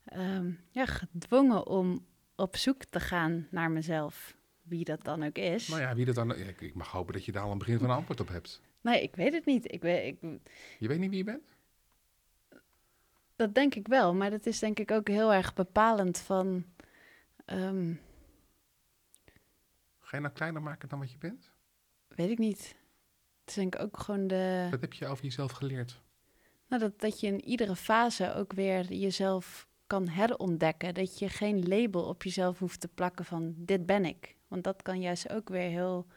ehm, 0.06 0.52
ja, 0.72 0.86
gedwongen 0.86 1.68
om 1.68 2.06
op 2.36 2.56
zoek 2.56 2.84
te 2.84 3.00
gaan 3.00 3.48
naar 3.52 3.72
mezelf. 3.72 4.36
Wie 4.62 4.84
dat 4.84 5.04
dan 5.04 5.24
ook 5.24 5.38
is. 5.38 5.68
Nou 5.68 5.82
ja, 5.82 5.96
wie 5.96 6.06
dat 6.06 6.16
dan... 6.16 6.36
Ik, 6.36 6.62
ik 6.62 6.76
mag 6.76 6.92
hopen 6.92 7.14
dat 7.14 7.26
je 7.26 7.32
daar 7.32 7.44
al 7.44 7.52
een 7.52 7.58
begin 7.58 7.80
van 7.80 7.90
een 7.90 7.96
antwoord 7.96 8.20
op 8.20 8.28
hebt. 8.28 8.62
Nee, 8.88 9.02
ik 9.02 9.16
weet 9.16 9.34
het 9.34 9.46
niet. 9.46 9.72
Ik 9.72 9.82
weet, 9.82 10.06
ik, 10.22 10.40
Je 10.80 10.88
weet 10.88 11.00
niet 11.00 11.10
wie 11.10 11.18
je 11.18 11.24
bent? 11.24 11.56
dat 13.36 13.54
denk 13.56 13.76
ik 13.76 13.88
wel, 13.88 14.14
maar 14.14 14.30
dat 14.30 14.46
is 14.46 14.60
denk 14.60 14.80
ik 14.80 14.92
ook 14.92 15.08
heel 15.08 15.34
erg 15.34 15.54
bepalend 15.54 16.18
van. 16.18 16.66
ehm, 17.46 17.94
Ga 20.00 20.16
je 20.18 20.22
nou 20.22 20.34
kleiner 20.34 20.62
maken 20.62 20.90
dan 20.90 21.00
wat 21.00 21.12
je 21.12 21.18
bent? 21.18 21.52
weet 22.08 22.30
ik 22.30 22.38
niet. 22.38 22.76
Het 23.40 23.50
is 23.50 23.54
denk 23.54 23.76
ik 23.76 23.82
ook 23.82 24.00
gewoon 24.00 24.28
de. 24.28 24.68
Wat 24.72 24.82
heb 24.82 24.94
je 24.94 25.08
over 25.08 25.24
jezelf 25.24 25.52
geleerd? 25.52 26.02
Nou, 26.68 26.82
dat, 26.82 27.00
dat 27.00 27.20
je 27.20 27.28
in 27.28 27.44
iedere 27.46 27.76
fase 27.76 28.34
ook 28.34 28.54
weer 28.54 28.94
jezelf 28.94 29.68
kan 29.88 30.08
herontdekken. 30.08 30.94
Dat 30.94 31.20
je 31.20 31.30
geen 31.30 31.68
label 31.68 32.04
op 32.08 32.24
jezelf 32.24 32.60
hoeft 32.60 32.80
te 32.80 32.88
plakken 32.88 33.26
van 33.26 33.54
dit 33.58 33.86
ben 33.86 34.06
ik. 34.06 34.36
Want 34.48 34.64
dat 34.64 34.82
kan 34.82 35.02
juist 35.02 35.30
ook 35.30 35.50
weer 35.50 35.70
heel 35.70 36.08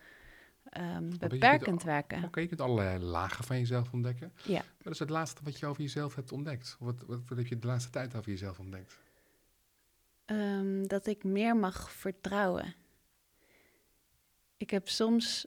ehm, 0.71 1.09
kunt 1.09 1.29
beperkend 1.29 1.83
werken. 1.83 2.25
Oké, 2.25 2.41
je 2.41 2.47
kunt 2.47 2.61
allerlei 2.61 2.99
lagen 2.99 3.45
van 3.45 3.59
jezelf 3.59 3.93
ontdekken. 3.93 4.33
Ja. 4.45 4.63
Wat 4.83 4.93
is 4.93 4.99
het 4.99 5.11
laatste 5.11 5.41
wat 5.45 5.59
je 5.59 5.67
over 5.67 5.83
jezelf 5.83 6.15
hebt 6.15 6.33
ontdekt? 6.33 6.77
Of 6.81 6.87
wat, 6.87 7.03
wat, 7.07 7.21
wat 7.29 7.39
heb 7.39 7.47
je 7.47 7.59
de 7.59 7.67
laatste 7.67 7.91
tijd 7.91 8.15
over 8.15 8.31
jezelf 8.31 8.59
ontdekt? 8.59 8.99
Ehm, 10.25 10.87
dat 10.87 11.07
ik 11.07 11.25
meer 11.25 11.57
mag 11.57 11.93
vertrouwen. 11.93 12.75
Ik 14.57 14.71
heb 14.71 14.89
soms 14.89 15.47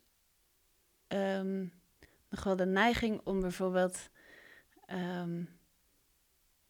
ehm, 1.08 1.66
nog 2.30 2.44
wel 2.44 2.56
de 2.56 2.66
neiging 2.66 3.22
om 3.24 3.42
bijvoorbeeld 3.42 4.12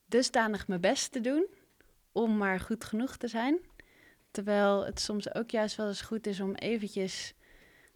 dusdanig 0.05 0.67
mijn 0.67 0.81
best 0.81 1.11
te 1.11 1.21
doen 1.21 1.47
om 2.11 2.37
maar 2.37 2.59
goed 2.59 2.83
genoeg 2.83 3.17
te 3.17 3.27
zijn. 3.27 3.59
Terwijl 4.31 4.85
het 4.85 4.99
soms 4.99 5.35
ook 5.35 5.49
juist 5.49 5.75
wel 5.75 5.87
eens 5.87 6.01
goed 6.01 6.27
is 6.27 6.39
om 6.39 6.55
eventjes 6.55 7.33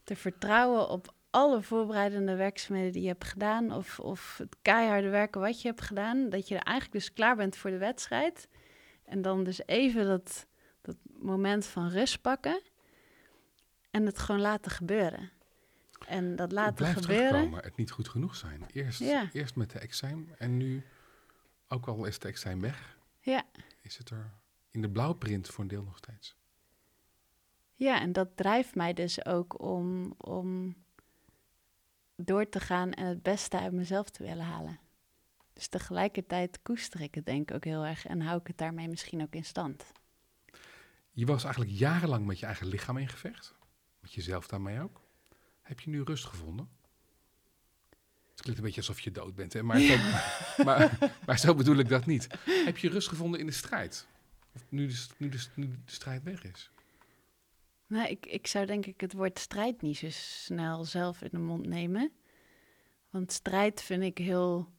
te 0.07 0.15
vertrouwen 0.15 0.89
op 0.89 1.13
alle 1.29 1.61
voorbereidende 1.61 2.35
werkzaamheden 2.35 2.91
die 2.91 3.01
je 3.01 3.07
hebt 3.07 3.23
gedaan. 3.23 3.71
Of, 3.73 3.99
of 3.99 4.37
het 4.37 4.55
keiharde 4.61 5.09
werken 5.09 5.41
wat 5.41 5.61
je 5.61 5.67
hebt 5.67 5.81
gedaan. 5.81 6.29
Dat 6.29 6.47
je 6.47 6.55
er 6.55 6.61
eigenlijk 6.63 6.99
dus 6.99 7.13
klaar 7.13 7.35
bent 7.35 7.55
voor 7.57 7.69
de 7.69 7.77
wedstrijd. 7.77 8.47
En 9.05 9.21
dan 9.21 9.43
dus 9.43 9.61
even 9.65 10.05
dat, 10.05 10.47
dat 10.81 10.95
moment 11.19 11.65
van 11.65 11.89
rust 11.89 12.21
pakken. 12.21 12.61
En 13.91 14.05
het 14.05 14.19
gewoon 14.19 14.41
laten 14.41 14.71
gebeuren. 14.71 15.31
En 16.07 16.35
dat 16.35 16.51
laten 16.51 16.73
Blijf 16.75 16.95
gebeuren. 16.95 17.27
terugkomen, 17.29 17.63
het 17.63 17.75
niet 17.77 17.91
goed 17.91 18.09
genoeg 18.09 18.35
zijn. 18.35 18.65
Eerst, 18.73 18.99
Ja. 18.99 19.29
eerst 19.33 19.55
met 19.55 19.71
de 19.71 19.79
examen 19.79 20.39
en 20.39 20.57
nu, 20.57 20.83
ook 21.67 21.87
al 21.87 22.05
is 22.05 22.19
de 22.19 22.27
examen 22.27 22.61
weg, 22.61 22.97
Ja. 23.19 23.43
is 23.81 23.97
het 23.97 24.09
er 24.09 24.33
in 24.71 24.81
de 24.81 24.89
blauwprint 24.89 25.47
voor 25.49 25.63
een 25.63 25.69
deel 25.69 25.83
nog 25.83 25.97
steeds. 25.97 26.35
Ja, 27.77 28.01
en 28.01 28.13
dat 28.13 28.29
drijft 28.35 28.75
mij 28.75 28.93
dus 28.93 29.25
ook 29.25 29.61
om, 29.61 30.13
om 30.17 30.75
door 32.15 32.49
te 32.49 32.59
gaan 32.59 32.91
en 32.91 33.05
het 33.05 33.23
beste 33.23 33.59
uit 33.59 33.71
mezelf 33.71 34.09
te 34.09 34.23
willen 34.23 34.45
halen. 34.45 34.79
Dus 35.53 35.67
tegelijkertijd 35.67 36.59
koester 36.61 37.01
ik 37.01 37.15
het 37.15 37.25
denk 37.25 37.49
ik 37.49 37.55
ook 37.55 37.63
heel 37.63 37.85
erg 37.85 38.05
en 38.05 38.21
hou 38.21 38.39
ik 38.39 38.47
het 38.47 38.57
daarmee 38.57 38.87
misschien 38.87 39.21
ook 39.21 39.33
in 39.33 39.45
stand. 39.45 39.91
Je 41.11 41.25
was 41.25 41.43
eigenlijk 41.43 41.73
jarenlang 41.77 42.25
met 42.25 42.39
je 42.39 42.45
eigen 42.45 42.67
lichaam 42.67 42.97
in 42.97 43.07
gevecht. 43.07 43.55
Met 43.99 44.13
jezelf 44.13 44.47
daarmee 44.47 44.81
ook. 44.81 45.01
Heb 45.61 45.79
je 45.79 45.89
nu 45.89 46.01
rust 46.01 46.25
gevonden? 46.25 46.69
Het 48.29 48.41
klinkt 48.41 48.59
een 48.59 48.65
beetje 48.65 48.81
alsof 48.81 48.99
je 48.99 49.11
dood 49.11 49.35
bent, 49.35 49.53
hè? 49.53 49.63
Maar, 49.63 49.79
zo, 49.79 49.97
maar, 50.63 51.13
maar 51.25 51.39
zo 51.39 51.55
bedoel 51.55 51.77
ik 51.77 51.89
dat 51.89 52.05
niet. 52.05 52.27
Heb 52.45 52.77
je 52.77 52.89
rust 52.89 53.07
gevonden 53.07 53.39
in 53.39 53.45
de 53.45 53.51
strijd? 53.51 54.07
Of 54.53 54.63
nu 54.69 54.87
de, 54.87 55.05
nu 55.17 55.29
de, 55.29 55.45
nu 55.55 55.67
de 55.67 55.91
strijd 55.91 56.23
weg 56.23 56.43
is? 56.43 56.71
Nou, 57.87 58.09
ik, 58.09 58.25
ik 58.25 58.47
zou 58.47 58.65
denk 58.65 58.85
ik 58.85 59.01
het 59.01 59.13
woord 59.13 59.39
strijd 59.39 59.81
niet 59.81 59.97
zo 59.97 60.07
snel 60.09 60.83
zelf 60.83 61.21
in 61.21 61.29
de 61.31 61.39
mond 61.39 61.65
nemen. 61.67 62.11
Want 63.09 63.31
strijd 63.31 63.81
vind 63.81 64.03
ik 64.03 64.17
heel 64.17 64.69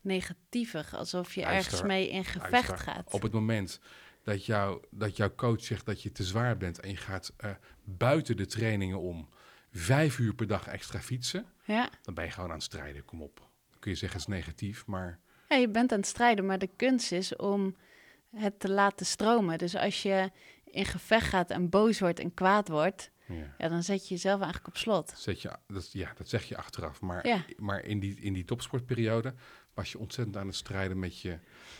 negatievig, 0.00 0.94
alsof 0.94 1.34
je 1.34 1.40
Luister, 1.40 1.72
ergens 1.72 1.88
mee 1.88 2.10
in 2.10 2.24
gevecht 2.24 2.80
gaat. 2.80 3.12
Op 3.12 3.22
het 3.22 3.32
moment 3.32 3.80
dat, 4.22 4.44
jou, 4.44 4.84
dat 4.90 5.16
jouw 5.16 5.34
coach 5.34 5.62
zegt 5.64 5.86
dat 5.86 6.02
je 6.02 6.12
te 6.12 6.24
zwaar 6.24 6.56
bent 6.56 6.80
en 6.80 6.90
je 6.90 6.96
gaat 6.96 7.32
eh, 7.36 7.50
buiten 7.84 8.36
de 8.36 8.46
trainingen 8.46 9.00
om 9.00 9.28
vijf 9.70 10.18
uur 10.18 10.34
per 10.34 10.46
dag 10.46 10.66
extra 10.66 11.00
fietsen, 11.00 11.46
Ja. 11.64 11.90
dan 12.02 12.14
ben 12.14 12.24
je 12.24 12.30
gewoon 12.30 12.48
aan 12.48 12.54
het 12.54 12.64
strijden. 12.64 13.04
Kom 13.04 13.22
op. 13.22 13.36
Dan 13.70 13.78
kun 13.78 13.90
je 13.90 13.96
zeggen 13.96 14.20
het 14.20 14.28
is 14.28 14.34
negatief, 14.34 14.86
maar 14.86 15.20
ja, 15.48 15.56
je 15.56 15.68
bent 15.68 15.92
aan 15.92 15.98
het 15.98 16.06
strijden, 16.08 16.46
maar 16.46 16.58
de 16.58 16.70
kunst 16.76 17.12
is 17.12 17.36
om 17.36 17.76
het 18.36 18.60
te 18.60 18.70
laten 18.70 19.06
stromen. 19.06 19.58
Dus 19.58 19.76
als 19.76 20.02
je 20.02 20.30
in 20.70 20.84
gevecht 20.84 21.28
gaat 21.28 21.50
en 21.50 21.68
boos 21.68 22.00
wordt 22.00 22.18
en 22.20 22.34
kwaad 22.34 22.68
wordt, 22.68 23.10
Ja. 23.26 23.54
ja, 23.58 23.68
dan 23.68 23.82
zet 23.82 24.08
je 24.08 24.14
jezelf 24.14 24.40
eigenlijk 24.40 24.68
op 24.68 24.76
slot. 24.76 25.12
Zet 25.16 25.42
je, 25.42 25.50
dat, 25.66 25.92
ja, 25.92 26.12
dat 26.16 26.28
zeg 26.28 26.44
je 26.44 26.56
achteraf. 26.56 27.00
Maar, 27.00 27.26
Ja. 27.26 27.44
maar 27.56 27.84
in, 27.84 28.00
die, 28.00 28.20
in 28.20 28.32
die 28.32 28.44
topsportperiode 28.44 29.34
was 29.74 29.92
je 29.92 29.98
ontzettend 29.98 30.36
aan 30.36 30.46
het 30.46 30.56
strijden 30.56 30.98
met 30.98 31.20
je 31.20 31.38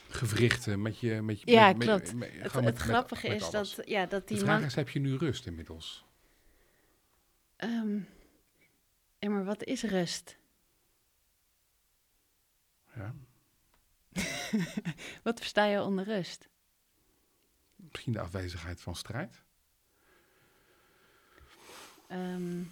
gewrichten, 0.09 0.83
met 0.83 0.99
je... 0.99 1.23
Met 1.23 1.41
je 1.41 1.51
Ja, 1.51 1.67
met- 1.73 1.87
klopt. 1.87 2.15
met- 2.15 2.33
Het, 2.33 2.51
gewoon 2.51 2.67
het 2.67 2.75
met- 2.75 2.83
grappige 2.83 3.29
is 3.29 3.43
alles. 3.55 3.75
dat, 3.75 3.89
ja, 3.89 4.07
dat 4.07 4.29
De 4.29 4.35
die 4.35 4.45
vraag 4.45 4.59
man... 4.59 4.69
is, 4.69 4.75
heb 4.75 4.89
je 4.89 4.99
nu 5.01 5.17
rust 5.17 5.47
inmiddels? 5.47 6.05
Ja, 9.19 9.29
maar 9.31 9.45
wat 9.45 9.65
is 9.65 9.83
rust? 9.83 10.37
Ja. 12.95 13.15
Wat 15.23 15.39
versta 15.39 15.65
je 15.65 15.83
onder 15.83 16.05
rust? 16.05 16.49
Misschien 17.91 18.13
de 18.13 18.21
afwezigheid 18.21 18.81
van 18.81 18.97
strijd? 18.97 19.43
Ehm, 22.09 22.63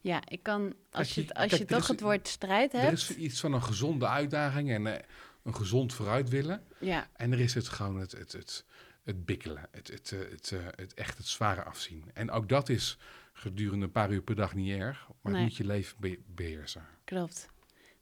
ja, 0.00 0.22
ik 0.28 0.42
kan, 0.42 0.74
als 0.90 1.14
je- 1.14 1.20
je, 1.22 1.34
als 1.34 1.48
kijk, 1.48 1.50
je 1.50 1.58
er 1.58 1.66
toch 1.66 1.82
is- 1.82 1.88
het 1.88 2.00
woord 2.00 2.28
strijd 2.28 2.74
Er 2.74 2.80
hebt... 2.80 2.92
is 2.92 3.14
iets 3.16 3.40
van 3.40 3.52
een 3.52 3.62
gezonde 3.62 4.06
uitdaging 4.06 4.70
en 4.70 4.86
eh, 4.86 5.02
een 5.42 5.54
gezond 5.54 5.92
vooruit 5.94 6.28
willen. 6.28 6.64
Ja, 6.78 7.08
En 7.12 7.32
er 7.32 7.40
is 7.40 7.54
het 7.54 7.68
gewoon 7.68 7.96
het, 8.00 8.12
het, 8.12 8.32
het, 8.32 8.64
het 9.02 9.24
bikkelen, 9.24 9.68
het, 9.70 9.88
het, 9.88 10.12
eh, 10.12 10.18
het, 10.30 10.52
eh, 10.52 10.58
het 10.76 10.94
echt 10.94 11.18
het 11.18 11.26
zware 11.26 11.62
afzien. 11.64 12.10
En 12.14 12.30
ook 12.30 12.48
dat 12.48 12.68
is 12.68 12.98
gedurende 13.32 13.84
een 13.84 13.92
paar 13.92 14.10
uur 14.12 14.22
per 14.22 14.34
dag 14.34 14.54
niet 14.54 14.78
erg, 14.78 15.08
maar 15.20 15.32
Nee. 15.32 15.40
het 15.42 15.50
moet 15.50 15.56
je 15.56 15.64
leven 15.66 15.96
be- 16.00 16.20
beheersen. 16.26 16.86
klopt. 17.04 17.48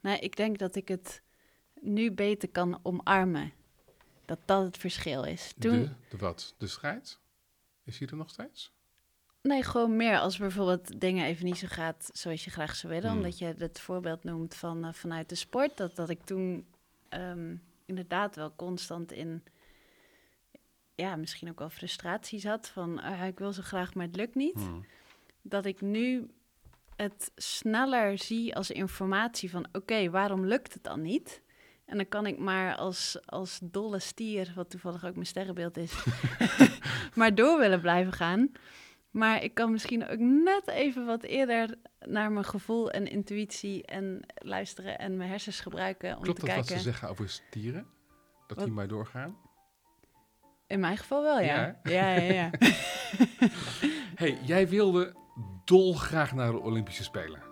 Nou, 0.00 0.18
ik 0.18 0.36
denk 0.36 0.58
dat 0.58 0.76
ik 0.76 0.88
het 0.88 1.22
nu 1.80 2.12
beter 2.12 2.48
kan 2.48 2.80
omarmen. 2.82 3.52
Dat 4.24 4.38
dat 4.44 4.64
het 4.64 4.76
verschil 4.78 5.24
is. 5.24 5.52
Toen, 5.58 5.80
De, 5.80 5.90
de 6.08 6.16
wat? 6.16 6.54
De 6.58 6.66
strijd? 6.66 7.18
Is 7.84 7.98
die 7.98 8.08
er 8.08 8.16
nog 8.16 8.30
steeds? 8.30 8.72
Nee, 9.42 9.62
gewoon 9.62 9.96
meer 9.96 10.18
als 10.18 10.36
bijvoorbeeld 10.36 11.00
dingen 11.00 11.26
even 11.26 11.44
niet 11.44 11.58
zo 11.58 11.66
gaat 11.70 12.10
zoals 12.12 12.44
je 12.44 12.50
graag 12.50 12.76
zou 12.76 12.92
willen. 12.92 13.08
Hmm. 13.08 13.18
Omdat 13.18 13.38
je 13.38 13.54
het 13.58 13.80
voorbeeld 13.80 14.24
noemt 14.24 14.54
van, 14.54 14.84
eh, 14.84 14.92
vanuit 14.92 15.28
de 15.28 15.34
sport. 15.34 15.76
Dat, 15.76 15.96
dat 15.96 16.08
ik 16.08 16.24
toen 16.24 16.66
ehm, 17.08 17.56
inderdaad 17.84 18.36
wel 18.36 18.52
constant 18.56 19.12
in, 19.12 19.42
ja, 20.94 21.16
misschien 21.16 21.48
ook 21.50 21.58
wel 21.58 21.70
frustratie 21.70 22.38
zat. 22.38 22.68
Van, 22.68 23.00
ah, 23.00 23.26
ik 23.26 23.38
wil 23.38 23.52
zo 23.52 23.62
graag, 23.62 23.94
maar 23.94 24.06
het 24.06 24.16
lukt 24.16 24.34
niet. 24.34 24.54
Hmm. 24.54 24.84
Dat 25.42 25.64
ik 25.64 25.80
nu 25.80 26.30
het 26.96 27.32
sneller 27.36 28.18
zie 28.18 28.56
als 28.56 28.70
informatie 28.70 29.50
van, 29.50 29.66
oké, 29.72 30.10
waarom 30.10 30.46
lukt 30.46 30.74
het 30.74 30.84
dan 30.84 31.02
niet? 31.02 31.42
En 31.86 31.96
dan 31.96 32.08
kan 32.08 32.26
ik 32.26 32.38
maar 32.38 32.76
als, 32.76 33.18
als 33.26 33.58
dolle 33.62 33.98
stier, 33.98 34.52
wat 34.54 34.70
toevallig 34.70 35.04
ook 35.04 35.14
mijn 35.14 35.26
sterrenbeeld 35.26 35.76
is, 35.76 36.04
maar 37.14 37.34
door 37.34 37.58
willen 37.58 37.80
blijven 37.80 38.12
gaan. 38.12 38.52
Maar 39.10 39.42
ik 39.42 39.54
kan 39.54 39.72
misschien 39.72 40.08
ook 40.08 40.18
net 40.18 40.66
even 40.68 41.06
wat 41.06 41.22
eerder 41.22 41.78
naar 42.00 42.32
mijn 42.32 42.44
gevoel 42.44 42.90
en 42.90 43.06
intuïtie 43.06 43.86
en 43.86 44.20
luisteren 44.34 44.98
en 44.98 45.16
mijn 45.16 45.30
hersens 45.30 45.60
gebruiken 45.60 46.16
om 46.16 46.22
Klopt 46.22 46.40
te 46.40 46.46
dat 46.46 46.54
wat 46.56 46.64
kijken. 46.66 46.82
ze 46.84 46.90
zeggen 46.90 47.08
over 47.08 47.28
stieren? 47.28 47.86
Dat 48.46 48.56
Wat? 48.56 48.66
die 48.66 48.74
maar 48.74 48.88
doorgaan? 48.88 49.36
In 50.66 50.80
mijn 50.80 50.96
geval 50.96 51.22
wel, 51.22 51.40
ja. 51.40 51.44
Ja, 51.56 51.80
Ja, 51.82 52.08
ja, 52.16 52.32
ja. 52.32 52.50
hey, 54.20 54.38
jij 54.42 54.68
wilde 54.68 55.14
dolgraag 55.64 56.32
naar 56.34 56.50
de 56.52 56.60
Olympische 56.60 57.02
Spelen. 57.02 57.42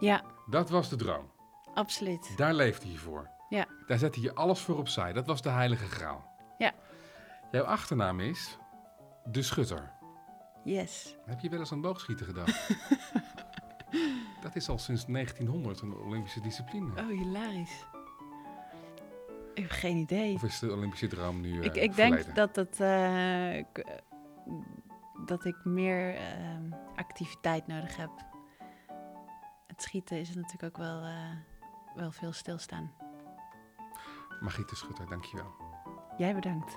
ja, 0.00 0.22
Dat 0.50 0.70
was 0.70 0.88
de 0.88 0.96
droom. 0.96 1.30
absoluut. 1.74 2.36
Daar 2.36 2.54
leefde 2.54 2.90
je 2.92 2.98
voor. 2.98 3.30
Ja. 3.50 3.66
Daar 3.86 3.98
zette 3.98 4.20
je 4.20 4.34
alles 4.34 4.60
voor 4.60 4.76
opzij. 4.78 5.12
Dat 5.12 5.26
was 5.26 5.42
de 5.42 5.48
heilige 5.48 5.86
graal. 5.86 6.24
Ja. 6.58 6.72
Jouw 7.50 7.64
achternaam 7.64 8.20
is 8.20 8.58
De 9.24 9.42
Schutter. 9.42 9.92
Yes. 10.64 11.16
Heb 11.26 11.40
je 11.40 11.48
wel 11.48 11.58
eens 11.58 11.72
aan 11.72 11.80
boogschieten 11.80 12.26
gedaan? 12.26 12.46
dat 14.42 14.56
is 14.56 14.68
al 14.68 14.78
sinds 14.78 15.04
1900 15.06 15.80
een 15.80 15.94
Olympische 15.94 16.40
discipline. 16.40 17.00
Oh, 17.00 17.06
hilarisch. 17.08 17.84
Ik 19.54 19.62
heb 19.62 19.70
geen 19.70 19.96
idee. 19.96 20.34
Of 20.34 20.42
is 20.42 20.58
de 20.58 20.72
Olympische 20.72 21.06
droom 21.06 21.40
nu 21.40 21.58
eh 21.60 21.64
ik 21.64 21.74
ik 21.76 21.92
verleden? 21.94 22.24
denk 22.24 22.34
dat, 22.36 22.56
het, 22.56 22.80
eh, 22.80 23.64
k- 23.72 24.00
dat 25.26 25.44
ik 25.44 25.64
meer 25.64 26.18
activiteit 26.96 27.66
nodig 27.66 27.96
heb. 27.96 28.10
Het 29.66 29.82
schieten 29.82 30.18
is 30.18 30.34
natuurlijk 30.34 30.62
ook 30.62 30.76
wel, 30.76 31.02
eh, 31.02 31.30
wel 31.94 32.10
veel 32.12 32.32
stilstaan. 32.32 32.92
Margriet 34.40 34.68
de 34.68 34.76
Schutter, 34.76 35.06
dankjewel. 35.08 35.54
Jij 36.18 36.34
bedankt. 36.34 36.74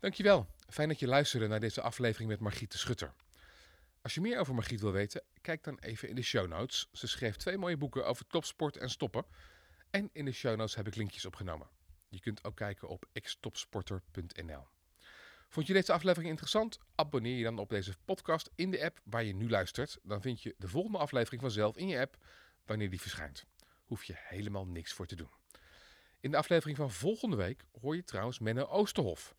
Dankjewel. 0.00 0.46
Fijn 0.68 0.88
dat 0.88 0.98
je 0.98 1.06
luisterde 1.06 1.46
naar 1.46 1.60
deze 1.60 1.80
aflevering 1.80 2.30
met 2.30 2.40
Margriet 2.40 2.72
de 2.72 2.78
Schutter. 2.78 3.14
Als 4.02 4.14
je 4.14 4.20
meer 4.20 4.38
over 4.38 4.54
Margriet 4.54 4.80
wil 4.80 4.92
weten, 4.92 5.22
kijk 5.44 5.64
dan 5.64 5.78
even 5.78 6.08
in 6.08 6.14
de 6.14 6.22
show 6.22 6.48
notes. 6.48 6.88
Ze 6.92 7.06
schreef 7.06 7.36
twee 7.36 7.58
mooie 7.58 7.76
boeken 7.76 8.06
over 8.06 8.26
topsport 8.26 8.76
en 8.76 8.90
stoppen. 8.90 9.24
En 9.90 10.10
in 10.12 10.24
de 10.24 10.32
show 10.32 10.56
notes 10.56 10.74
heb 10.74 10.86
ik 10.86 10.94
linkjes 10.94 11.24
opgenomen. 11.24 11.68
Je 12.08 12.20
kunt 12.20 12.44
ook 12.44 12.56
kijken 12.56 12.88
op 12.88 13.04
xtopsporter.nl. 13.20 14.66
Vond 15.48 15.66
je 15.66 15.72
deze 15.72 15.92
aflevering 15.92 16.30
interessant? 16.30 16.78
Abonneer 16.94 17.36
je 17.36 17.44
dan 17.44 17.58
op 17.58 17.68
deze 17.68 17.94
podcast 18.04 18.50
in 18.54 18.70
de 18.70 18.84
app 18.84 19.00
waar 19.04 19.24
je 19.24 19.34
nu 19.34 19.50
luistert. 19.50 19.98
Dan 20.02 20.20
vind 20.20 20.42
je 20.42 20.54
de 20.58 20.68
volgende 20.68 20.98
aflevering 20.98 21.42
vanzelf 21.42 21.76
in 21.76 21.88
je 21.88 21.98
app 21.98 22.16
wanneer 22.64 22.90
die 22.90 23.00
verschijnt. 23.00 23.44
Hoef 23.84 24.04
je 24.04 24.14
helemaal 24.16 24.66
niks 24.66 24.92
voor 24.92 25.06
te 25.06 25.16
doen. 25.16 25.30
In 26.20 26.30
de 26.30 26.36
aflevering 26.36 26.76
van 26.76 26.90
volgende 26.90 27.36
week 27.36 27.64
hoor 27.80 27.96
je 27.96 28.04
trouwens 28.04 28.38
Menno 28.38 28.64
Oosterhof. 28.64 29.34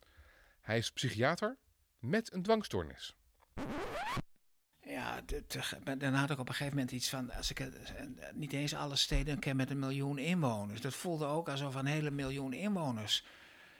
Hij 0.60 0.78
is 0.78 0.90
psychiater 0.90 1.56
met 1.98 2.32
een 2.32 2.42
dwangstoornis. 2.42 3.16
Dan 5.98 6.14
had 6.14 6.30
ik 6.30 6.38
op 6.38 6.48
een 6.48 6.54
gegeven 6.54 6.74
moment 6.76 6.92
iets 6.94 7.08
van, 7.08 7.32
als 7.32 7.50
ik 7.50 7.60
eh, 7.60 7.66
niet 8.34 8.52
eens 8.52 8.74
alle 8.74 8.96
steden 8.96 9.38
ken 9.38 9.56
met 9.56 9.70
een 9.70 9.78
miljoen 9.78 10.18
inwoners. 10.18 10.80
Dat 10.80 10.94
voelde 10.94 11.26
ook 11.26 11.48
alsof 11.48 11.74
een 11.74 11.86
hele 11.86 12.10
miljoen 12.10 12.52
inwoners. 12.52 13.24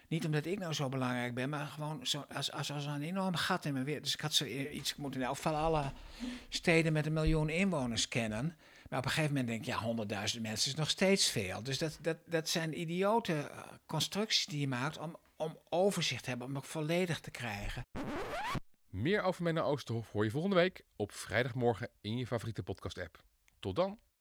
Niet 0.08 0.24
omdat 0.24 0.46
ik 0.46 0.58
nou 0.58 0.72
zo 0.72 0.88
belangrijk 0.88 1.34
ben, 1.34 1.48
maar 1.48 1.66
gewoon 1.66 2.06
zo, 2.06 2.24
als, 2.34 2.52
als, 2.52 2.72
als 2.72 2.86
een 2.86 3.02
enorm 3.02 3.34
gat 3.34 3.64
in 3.64 3.72
mijn 3.72 3.84
wereld. 3.84 4.04
Dus 4.04 4.14
ik 4.14 4.20
had 4.20 4.34
zo 4.34 4.44
i- 4.44 4.68
iets, 4.68 4.90
ik 4.90 4.96
moet 4.96 5.14
in 5.14 5.22
elk 5.22 5.38
alle 5.44 5.92
steden 6.48 6.92
met 6.92 7.06
een 7.06 7.12
miljoen 7.12 7.48
inwoners 7.48 8.08
kennen. 8.08 8.56
Maar 8.88 8.98
op 8.98 9.04
een 9.04 9.10
gegeven 9.10 9.30
moment 9.34 9.48
denk 9.48 9.60
ik, 9.60 9.66
ja, 9.66 9.78
honderdduizend 9.78 10.42
mensen 10.42 10.70
is 10.70 10.76
nog 10.76 10.90
steeds 10.90 11.30
veel. 11.30 11.62
Dus 11.62 11.78
dat, 11.78 11.98
dat, 12.00 12.16
dat 12.26 12.48
zijn 12.48 12.80
idiote 12.80 13.32
eh, 13.34 13.58
constructies 13.86 14.46
die 14.46 14.60
je 14.60 14.68
maakt 14.68 14.98
om, 14.98 15.16
om 15.36 15.58
overzicht 15.68 16.22
te 16.22 16.28
hebben, 16.28 16.46
om 16.48 16.54
het 16.54 16.66
volledig 16.66 17.20
te 17.20 17.30
krijgen. 17.30 17.84
Meer 18.96 19.22
over 19.22 19.42
Menno 19.42 19.62
Oosterhof 19.62 20.10
hoor 20.12 20.24
je 20.24 20.30
volgende 20.30 20.56
week 20.56 20.84
op 20.96 21.12
vrijdagmorgen 21.12 21.88
in 22.00 22.16
je 22.16 22.26
favoriete 22.26 22.62
podcast 22.62 22.98
app. 22.98 23.22
Tot 23.60 23.76
dan! 23.76 23.98